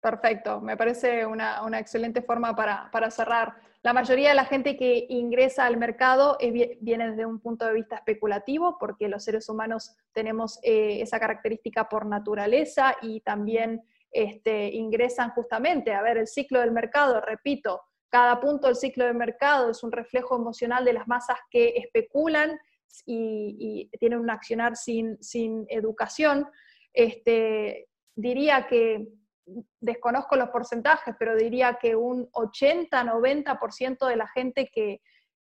Perfecto, 0.00 0.60
me 0.60 0.76
parece 0.76 1.26
una, 1.26 1.60
excelente 1.78 2.22
forma 2.22 2.54
para, 2.54 2.90
para 2.92 3.10
cerrar. 3.10 3.67
La 3.88 3.94
mayoría 3.94 4.28
de 4.28 4.34
la 4.34 4.44
gente 4.44 4.76
que 4.76 5.06
ingresa 5.08 5.64
al 5.64 5.78
mercado 5.78 6.36
viene 6.82 7.08
desde 7.08 7.24
un 7.24 7.40
punto 7.40 7.64
de 7.64 7.72
vista 7.72 7.96
especulativo, 7.96 8.76
porque 8.78 9.08
los 9.08 9.24
seres 9.24 9.48
humanos 9.48 9.96
tenemos 10.12 10.58
eh, 10.62 11.00
esa 11.00 11.18
característica 11.18 11.88
por 11.88 12.04
naturaleza 12.04 12.94
y 13.00 13.22
también 13.22 13.82
este, 14.10 14.66
ingresan 14.74 15.30
justamente 15.30 15.94
a 15.94 16.02
ver 16.02 16.18
el 16.18 16.26
ciclo 16.26 16.60
del 16.60 16.70
mercado, 16.70 17.22
repito, 17.22 17.80
cada 18.10 18.38
punto 18.40 18.66
del 18.66 18.76
ciclo 18.76 19.06
del 19.06 19.14
mercado 19.14 19.70
es 19.70 19.82
un 19.82 19.90
reflejo 19.90 20.36
emocional 20.36 20.84
de 20.84 20.92
las 20.92 21.08
masas 21.08 21.38
que 21.50 21.68
especulan 21.68 22.58
y, 23.06 23.88
tienen 23.98 24.18
un 24.18 24.28
accionar 24.28 24.76
sin, 24.76 25.16
sin 25.22 25.64
educación. 25.70 26.46
Este, 26.92 27.88
diría 28.14 28.66
que 28.66 29.08
desconozco 29.80 30.36
los 30.36 30.50
porcentajes, 30.50 31.14
pero 31.18 31.36
diría 31.36 31.78
que 31.80 31.96
un 31.96 32.30
80-90% 32.32 34.06
de 34.06 34.16
la 34.16 34.28
gente 34.28 34.70
que, 34.72 35.00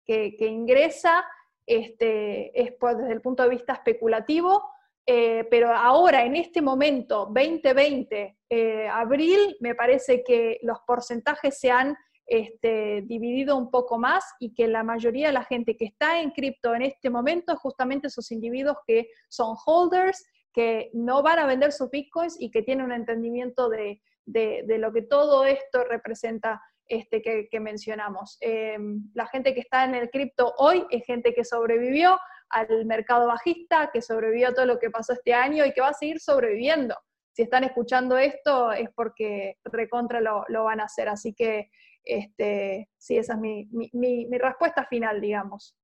ingresa 0.06 1.24
este, 1.66 2.60
es 2.60 2.74
desde 2.78 3.12
el 3.12 3.20
punto 3.20 3.42
de 3.42 3.48
vista 3.48 3.74
especulativo, 3.74 4.62
eh, 5.06 5.46
pero 5.50 5.74
ahora, 5.74 6.24
en 6.24 6.36
este 6.36 6.62
momento, 6.62 7.26
2020, 7.26 8.38
eh, 8.48 8.88
abril, 8.88 9.56
me 9.60 9.74
parece 9.74 10.22
que 10.24 10.58
los 10.62 10.78
porcentajes 10.86 11.58
se 11.58 11.70
han 11.70 11.94
este, 12.26 13.02
dividido 13.02 13.56
un 13.56 13.70
poco 13.70 13.98
más 13.98 14.24
y 14.38 14.54
que 14.54 14.66
la 14.66 14.82
mayoría 14.82 15.26
de 15.26 15.34
la 15.34 15.44
gente 15.44 15.76
que 15.76 15.84
está 15.84 16.20
en 16.20 16.30
cripto 16.30 16.74
en 16.74 16.82
este 16.82 17.10
momento 17.10 17.52
es 17.52 17.58
justamente 17.58 18.06
esos 18.06 18.30
individuos 18.32 18.78
que 18.86 19.08
son 19.28 19.54
holders 19.66 20.24
que 20.54 20.90
no 20.94 21.22
van 21.22 21.40
a 21.40 21.46
vender 21.46 21.72
sus 21.72 21.90
bitcoins 21.90 22.40
y 22.40 22.50
que 22.50 22.62
tienen 22.62 22.86
un 22.86 22.92
entendimiento 22.92 23.68
de, 23.68 24.00
lo 24.24 24.92
que 24.92 25.02
todo 25.02 25.44
esto 25.44 25.84
representa 25.84 26.62
este, 26.86 27.20
que, 27.22 27.60
mencionamos. 27.60 28.38
Eh, 28.40 28.78
la 29.14 29.26
gente 29.26 29.52
que 29.52 29.60
está 29.60 29.84
en 29.84 29.96
el 29.96 30.10
cripto 30.10 30.54
hoy 30.58 30.86
es 30.90 31.04
gente 31.04 31.34
que 31.34 31.44
sobrevivió 31.44 32.18
al 32.50 32.86
mercado 32.86 33.26
bajista, 33.26 33.90
que 33.92 34.00
sobrevivió 34.00 34.48
a 34.48 34.54
todo 34.54 34.66
lo 34.66 34.78
que 34.78 34.90
pasó 34.90 35.12
este 35.12 35.34
año 35.34 35.64
y 35.66 35.72
que 35.72 35.80
va 35.80 35.88
a 35.88 35.94
seguir 35.94 36.20
sobreviviendo. 36.20 36.94
Si 37.32 37.42
están 37.42 37.64
escuchando 37.64 38.16
esto 38.16 38.70
es 38.70 38.88
porque 38.94 39.56
recontra 39.64 40.20
lo, 40.20 40.44
van 40.64 40.80
a 40.80 40.84
hacer. 40.84 41.08
Así 41.08 41.34
que 41.34 41.68
este, 42.04 42.88
sí, 42.96 43.16
esa 43.16 43.34
es 43.34 43.40
mi, 43.40 43.68
mi, 43.92 44.38
respuesta 44.38 44.86
final, 44.86 45.20
digamos. 45.20 45.76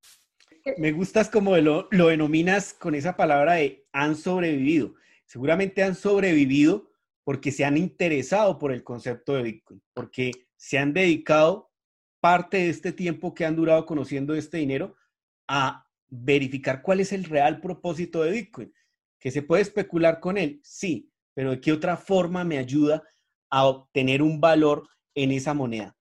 Me 0.76 0.92
gustas 0.92 1.28
como 1.28 1.56
lo, 1.56 1.88
lo 1.90 2.08
denominas 2.08 2.72
con 2.72 2.94
esa 2.94 3.16
palabra 3.16 3.54
de 3.54 3.86
han 3.92 4.16
sobrevivido. 4.16 4.94
Seguramente 5.26 5.82
han 5.82 5.94
sobrevivido 5.94 6.90
porque 7.24 7.52
se 7.52 7.64
han 7.64 7.76
interesado 7.76 8.58
por 8.58 8.72
el 8.72 8.82
concepto 8.82 9.34
de 9.34 9.42
Bitcoin, 9.42 9.82
porque 9.94 10.32
se 10.56 10.78
han 10.78 10.92
dedicado 10.92 11.70
parte 12.20 12.58
de 12.58 12.68
este 12.68 12.92
tiempo 12.92 13.34
que 13.34 13.44
han 13.44 13.56
durado 13.56 13.86
conociendo 13.86 14.34
este 14.34 14.58
dinero 14.58 14.96
a 15.48 15.86
verificar 16.08 16.82
cuál 16.82 17.00
es 17.00 17.12
el 17.12 17.24
real 17.24 17.60
propósito 17.60 18.22
de 18.22 18.32
Bitcoin. 18.32 18.74
¿Que 19.18 19.30
se 19.30 19.42
puede 19.42 19.62
especular 19.62 20.20
con 20.20 20.38
él? 20.38 20.60
Sí, 20.64 21.10
pero 21.34 21.50
¿de 21.52 21.60
qué 21.60 21.72
otra 21.72 21.96
forma 21.96 22.42
me 22.44 22.58
ayuda 22.58 23.02
a 23.50 23.66
obtener 23.66 24.22
un 24.22 24.40
valor 24.40 24.88
en 25.14 25.30
esa 25.32 25.54
moneda? 25.54 25.96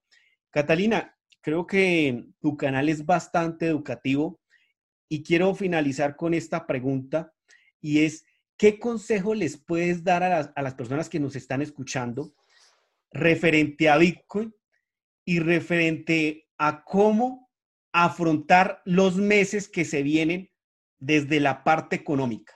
Catalina, 0.50 1.16
creo 1.42 1.68
que 1.68 2.26
tu 2.40 2.58
canal 2.58 2.90
es 2.90 3.06
bastante 3.06 3.68
educativo 3.68 4.39
y 5.10 5.24
quiero 5.24 5.54
finalizar 5.56 6.16
con 6.16 6.34
esta 6.34 6.68
pregunta 6.68 7.34
y 7.82 8.06
es, 8.06 8.26
¿qué 8.58 8.80
consejo 8.80 9.34
les 9.34 9.58
puedes 9.58 10.04
dar 10.04 10.24
a 10.24 10.62
las, 10.62 10.76
personas 10.76 11.10
que 11.10 11.20
nos 11.20 11.36
están 11.36 11.62
escuchando 11.62 12.34
referente 13.12 13.90
a 13.90 13.98
Bitcoin 13.98 14.54
y 15.26 15.40
referente 15.40 16.48
a 16.60 16.84
cómo 16.84 17.50
afrontar 17.92 18.82
los 18.86 19.16
meses 19.16 19.68
que 19.68 19.84
se 19.84 20.04
vienen 20.04 20.52
desde 21.00 21.40
la 21.40 21.64
parte 21.64 21.96
económica? 21.96 22.54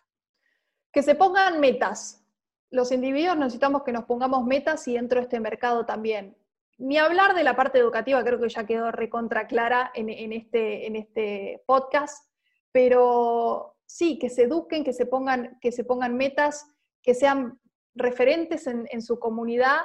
Que 0.91 1.01
se 1.01 1.15
pongan 1.15 1.59
metas. 1.59 2.23
Los 2.69 2.91
individuos 2.91 3.37
necesitamos 3.37 3.83
que 3.83 3.91
nos 3.91 4.05
pongamos 4.05 4.45
metas 4.45 4.87
y 4.87 4.93
dentro 4.93 5.19
de 5.19 5.23
este 5.23 5.39
mercado 5.39 5.85
también. 5.85 6.37
Ni 6.77 6.97
hablar 6.97 7.33
de 7.33 7.43
la 7.43 7.55
parte 7.55 7.79
educativa, 7.79 8.23
creo 8.23 8.39
que 8.39 8.49
ya 8.49 8.65
quedó 8.65 8.91
recontra 8.91 9.47
clara 9.47 9.91
en, 9.95 10.33
este, 10.33 10.87
en 10.87 10.95
este 10.95 11.63
podcast, 11.65 12.32
pero 12.73 13.77
sí, 13.85 14.19
que 14.19 14.29
se 14.29 14.43
eduquen, 14.43 14.83
que 14.83 14.91
se 14.91 15.05
pongan, 15.05 15.57
que 15.61 15.71
se 15.71 15.85
pongan 15.85 16.17
metas, 16.17 16.65
que 17.01 17.13
sean 17.13 17.59
referentes 17.95 18.65
en, 18.67 19.01
su 19.03 19.19
comunidad 19.19 19.81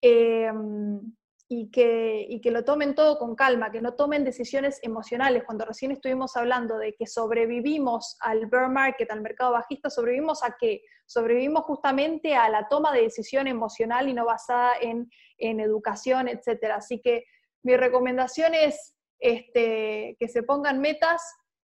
em, 0.00 0.98
y, 1.46 1.70
que, 1.70 2.40
que 2.42 2.50
lo 2.50 2.64
tomen 2.64 2.94
todo 2.94 3.18
con 3.18 3.34
calma, 3.34 3.70
que 3.70 3.82
no 3.82 3.92
tomen 3.92 4.24
decisiones 4.24 4.78
emocionales. 4.82 5.44
Cuando 5.44 5.66
recién 5.66 5.92
estuvimos 5.92 6.36
hablando 6.36 6.78
de 6.78 6.94
que 6.94 7.06
sobrevivimos 7.06 8.16
al 8.20 8.46
bear 8.46 8.70
market, 8.70 9.10
al 9.10 9.20
mercado 9.20 9.52
bajista, 9.52 9.90
sobrevivimos 9.90 10.42
a 10.42 10.56
qué? 10.58 10.82
Sobrevivimos 11.04 11.64
justamente 11.64 12.34
a 12.34 12.48
la 12.48 12.66
toma 12.68 12.92
de 12.94 13.02
decisión 13.02 13.46
emocional 13.46 14.08
y 14.08 14.14
no 14.14 14.24
basada 14.24 14.72
en, 14.80 15.10
educación, 15.38 16.28
etc. 16.28 16.72
Así 16.74 17.00
que 17.02 17.24
mi 17.62 17.76
recomendación 17.76 18.54
es 18.54 18.96
este, 19.18 20.16
que 20.18 20.28
se 20.28 20.42
pongan 20.42 20.80
metas, 20.80 21.20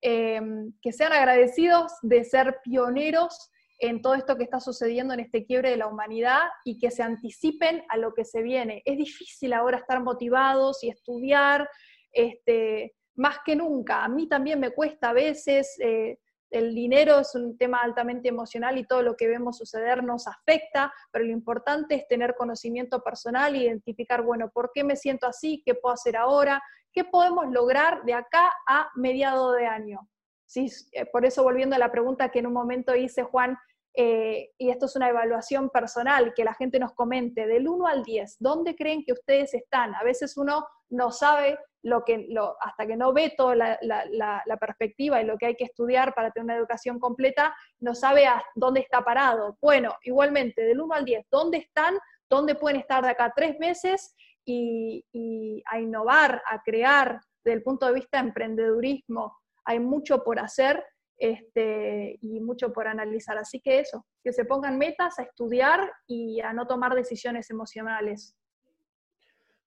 Em, 0.00 0.72
que 0.80 0.92
sean 0.92 1.12
agradecidos 1.12 1.92
de 2.02 2.22
ser 2.22 2.58
pioneros 2.62 3.50
en 3.80 4.00
todo 4.00 4.14
esto 4.14 4.36
que 4.36 4.44
está 4.44 4.60
sucediendo 4.60 5.12
en 5.12 5.20
este 5.20 5.44
quiebre 5.44 5.70
de 5.70 5.76
la 5.76 5.88
humanidad 5.88 6.42
y 6.64 6.78
que 6.78 6.92
se 6.92 7.02
anticipen 7.02 7.82
a 7.88 7.96
lo 7.96 8.14
que 8.14 8.24
se 8.24 8.42
viene. 8.42 8.82
Es 8.84 8.96
difícil 8.96 9.52
ahora 9.52 9.78
estar 9.78 10.00
motivados 10.00 10.84
y 10.84 10.90
estudiar, 10.90 11.68
este, 12.12 12.94
más 13.16 13.38
que 13.44 13.56
nunca. 13.56 14.04
A 14.04 14.08
mí 14.08 14.28
también 14.28 14.60
me 14.60 14.70
cuesta 14.70 15.10
a 15.10 15.12
veces, 15.12 15.76
eh, 15.80 16.18
el 16.50 16.74
dinero 16.74 17.18
es 17.18 17.34
un 17.34 17.56
tema 17.58 17.80
altamente 17.82 18.28
emocional 18.28 18.78
y 18.78 18.86
todo 18.86 19.02
lo 19.02 19.16
que 19.16 19.28
vemos 19.28 19.58
suceder 19.58 20.02
nos 20.02 20.26
afecta, 20.26 20.92
pero 21.10 21.24
lo 21.24 21.32
importante 21.32 21.94
es 21.94 22.08
tener 22.08 22.34
conocimiento 22.36 23.02
personal, 23.02 23.54
identificar, 23.54 24.22
bueno, 24.22 24.50
¿por 24.50 24.70
qué 24.72 24.84
me 24.84 24.96
siento 24.96 25.26
así? 25.26 25.62
¿Qué 25.64 25.74
puedo 25.74 25.94
hacer 25.94 26.16
ahora? 26.16 26.62
¿Qué 26.92 27.04
podemos 27.04 27.46
lograr 27.50 28.04
de 28.04 28.14
acá 28.14 28.52
a 28.66 28.88
mediado 28.94 29.52
de 29.52 29.66
año? 29.66 30.08
Sí, 30.46 30.70
eh, 30.92 31.04
por 31.06 31.26
eso 31.26 31.42
volviendo 31.42 31.76
a 31.76 31.78
la 31.78 31.92
pregunta 31.92 32.30
que 32.30 32.38
en 32.38 32.46
un 32.46 32.54
momento 32.54 32.94
hice 32.94 33.22
Juan, 33.22 33.56
eh, 33.94 34.52
y 34.56 34.70
esto 34.70 34.86
es 34.86 34.96
una 34.96 35.08
evaluación 35.08 35.70
personal, 35.70 36.32
que 36.34 36.44
la 36.44 36.54
gente 36.54 36.78
nos 36.78 36.94
comente 36.94 37.46
del 37.46 37.68
1 37.68 37.86
al 37.86 38.04
10, 38.04 38.36
¿dónde 38.38 38.74
creen 38.74 39.04
que 39.04 39.12
ustedes 39.12 39.52
están? 39.54 39.94
A 39.94 40.02
veces 40.04 40.36
uno 40.36 40.66
no 40.88 41.10
sabe 41.10 41.58
lo 41.82 42.04
que, 42.04 42.28
hasta 42.60 42.86
que 42.86 42.96
no 42.96 43.12
ve 43.12 43.34
toda 43.36 43.54
la, 43.54 44.58
perspectiva 44.60 45.20
y 45.20 45.24
lo 45.24 45.38
que 45.38 45.46
hay 45.46 45.54
que 45.54 45.64
estudiar 45.64 46.14
para 46.14 46.30
tener 46.30 46.44
una 46.44 46.56
educación 46.56 46.98
completa, 46.98 47.54
no 47.80 47.94
sabe 47.94 48.26
a 48.26 48.42
dónde 48.54 48.80
está 48.80 49.02
parado. 49.02 49.56
Bueno, 49.60 49.94
igualmente, 50.02 50.62
del 50.62 50.80
1 50.80 50.94
al 50.94 51.04
10, 51.04 51.26
¿dónde 51.30 51.58
están? 51.58 51.94
¿Dónde 52.28 52.54
pueden 52.54 52.80
estar 52.80 53.02
de 53.02 53.10
acá 53.10 53.32
tres 53.34 53.58
meses? 53.58 54.14
y, 54.48 55.62
a 55.66 55.80
innovar, 55.80 56.42
a 56.50 56.62
crear 56.62 57.20
desde 57.44 57.56
el 57.56 57.62
punto 57.62 57.86
de 57.86 57.94
vista 57.94 58.20
de 58.20 58.28
emprendedurismo. 58.28 59.36
Hay 59.64 59.80
mucho 59.80 60.22
por 60.24 60.38
hacer 60.38 60.82
este, 61.18 62.18
y 62.22 62.40
mucho 62.40 62.72
por 62.72 62.88
analizar. 62.88 63.36
Así 63.38 63.60
que 63.60 63.80
eso, 63.80 64.06
que 64.22 64.32
se 64.32 64.44
pongan 64.44 64.78
metas 64.78 65.18
a 65.18 65.22
estudiar 65.22 65.90
y 66.06 66.40
a 66.40 66.52
no 66.52 66.66
tomar 66.66 66.94
decisiones 66.94 67.50
emocionales. 67.50 68.34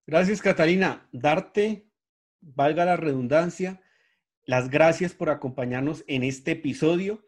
Gracias, 0.08 0.42
Catalina. 0.42 1.08
Darte, 1.12 1.88
valga 2.42 2.86
la 2.86 2.98
redundancia, 2.98 3.82
las 4.44 4.70
gracias 4.70 5.14
por 5.14 5.30
acompañarnos 5.30 6.04
en 6.08 6.24
este 6.24 6.52
episodio 6.52 7.24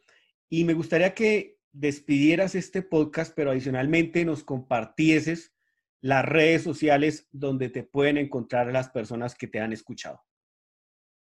y 0.50 0.66
me 0.66 0.74
gustaría 0.74 1.14
que 1.14 1.60
despidieras 1.72 2.56
este 2.56 2.82
podcast, 2.82 3.34
pero 3.36 3.52
adicionalmente 3.52 4.26
nos 4.26 4.44
compartieses 4.44 5.54
las 6.02 6.26
redes 6.26 6.64
sociales 6.64 7.28
donde 7.32 7.70
te 7.70 7.84
pueden 7.84 8.18
encontrar 8.18 8.68
las 8.68 8.90
personas 8.90 9.36
que 9.36 9.48
te 9.48 9.60
han 9.60 9.72
escuchado. 9.72 10.22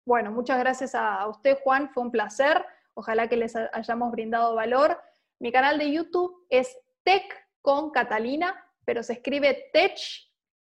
Bueno, 0.06 0.32
muchas 0.32 0.58
gracias 0.58 0.94
a 0.94 1.26
usted, 1.28 1.58
Juan. 1.62 1.90
Fue 1.90 2.02
un 2.02 2.10
placer. 2.10 2.64
Ojalá 2.94 3.28
que 3.28 3.36
les 3.36 3.54
hayamos 3.54 4.10
brindado 4.10 4.54
valor. 4.54 4.98
Mi 5.38 5.52
canal 5.52 5.78
de 5.78 5.92
YouTube 5.92 6.46
es 6.48 6.76
Tech 7.04 7.24
con 7.62 7.90
Catalina, 7.90 8.54
pero 8.84 9.02
se 9.02 9.12
escribe 9.12 9.70
Tech 9.72 9.98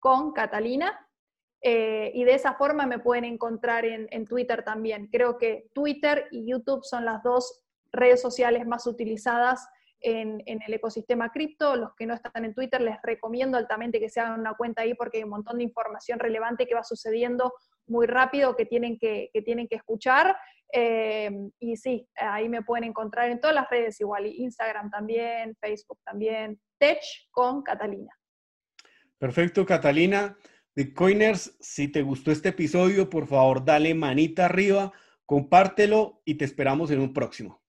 con 0.01 0.33
Catalina. 0.33 1.08
Eh, 1.61 2.13
y 2.15 2.25
de 2.25 2.35
esa 2.35 2.55
forma 2.55 2.87
me 2.87 2.99
pueden 2.99 3.25
encontrar 3.25 3.85
en, 3.85 4.07
en 4.11 4.27
Twitter 4.27 4.65
también. 4.65 5.09
Creo 5.09 5.39
que 5.39 5.67
Twitter 5.73 6.29
y 6.31 6.49
YouTube 6.49 6.85
son 6.85 7.05
las 7.05 7.23
dos 7.23 7.63
redes 7.93 8.21
sociales 8.21 8.67
más 8.67 8.87
utilizadas 8.87 9.69
en, 10.01 10.43
el 10.47 10.75
ecosistema 10.75 11.31
cripto. 11.31 11.77
Los 11.77 11.95
que 11.95 12.07
no 12.07 12.15
están 12.15 12.45
en 12.45 12.55
Twitter 12.55 12.81
les 12.81 12.97
recomiendo 13.03 13.59
altamente 13.59 14.01
que 14.01 14.09
se 14.09 14.21
hagan 14.21 14.41
una 14.41 14.55
cuenta 14.55 14.83
ahí 14.83 14.95
porque 14.95 15.19
hay 15.19 15.25
un 15.25 15.31
montón 15.31 15.59
de 15.59 15.65
información 15.65 16.19
relevante 16.19 16.67
que 16.67 16.75
va 16.75 16.85
sucediendo 16.85 17.53
muy 17.87 18.07
rápido 18.07 18.57
que 18.57 18.67
tienen 18.67 18.99
que, 18.99 19.31
tienen 19.45 19.69
que 19.69 19.77
escuchar. 19.77 20.37
Eh, 20.73 21.31
y 21.59 21.77
sí, 21.77 22.07
ahí 22.17 22.49
me 22.49 22.63
pueden 22.63 22.85
encontrar 22.85 23.31
en 23.31 23.41
todas 23.41 23.55
las 23.55 23.71
redes 23.71 24.01
igual, 24.01 24.27
Instagram 24.27 24.91
también, 24.91 25.57
Facebook 25.61 25.99
también, 26.05 26.61
Tech 26.79 27.01
con 27.31 27.63
Catalina. 27.63 28.13
Perfecto, 29.19 29.65
Catalina. 29.65 30.37
Bitcoiners, 30.79 31.57
si 31.59 31.89
te 31.89 32.03
gustó 32.03 32.31
este 32.31 32.51
episodio, 32.51 33.11
por 33.11 33.27
favor, 33.27 33.65
dale 33.65 33.97
manita 33.97 34.45
arriba, 34.45 34.93
compártelo 35.27 36.23
y 36.25 36.35
te 36.35 36.45
esperamos 36.45 36.93
en 36.93 37.01
un 37.01 37.13
próximo. 37.13 37.61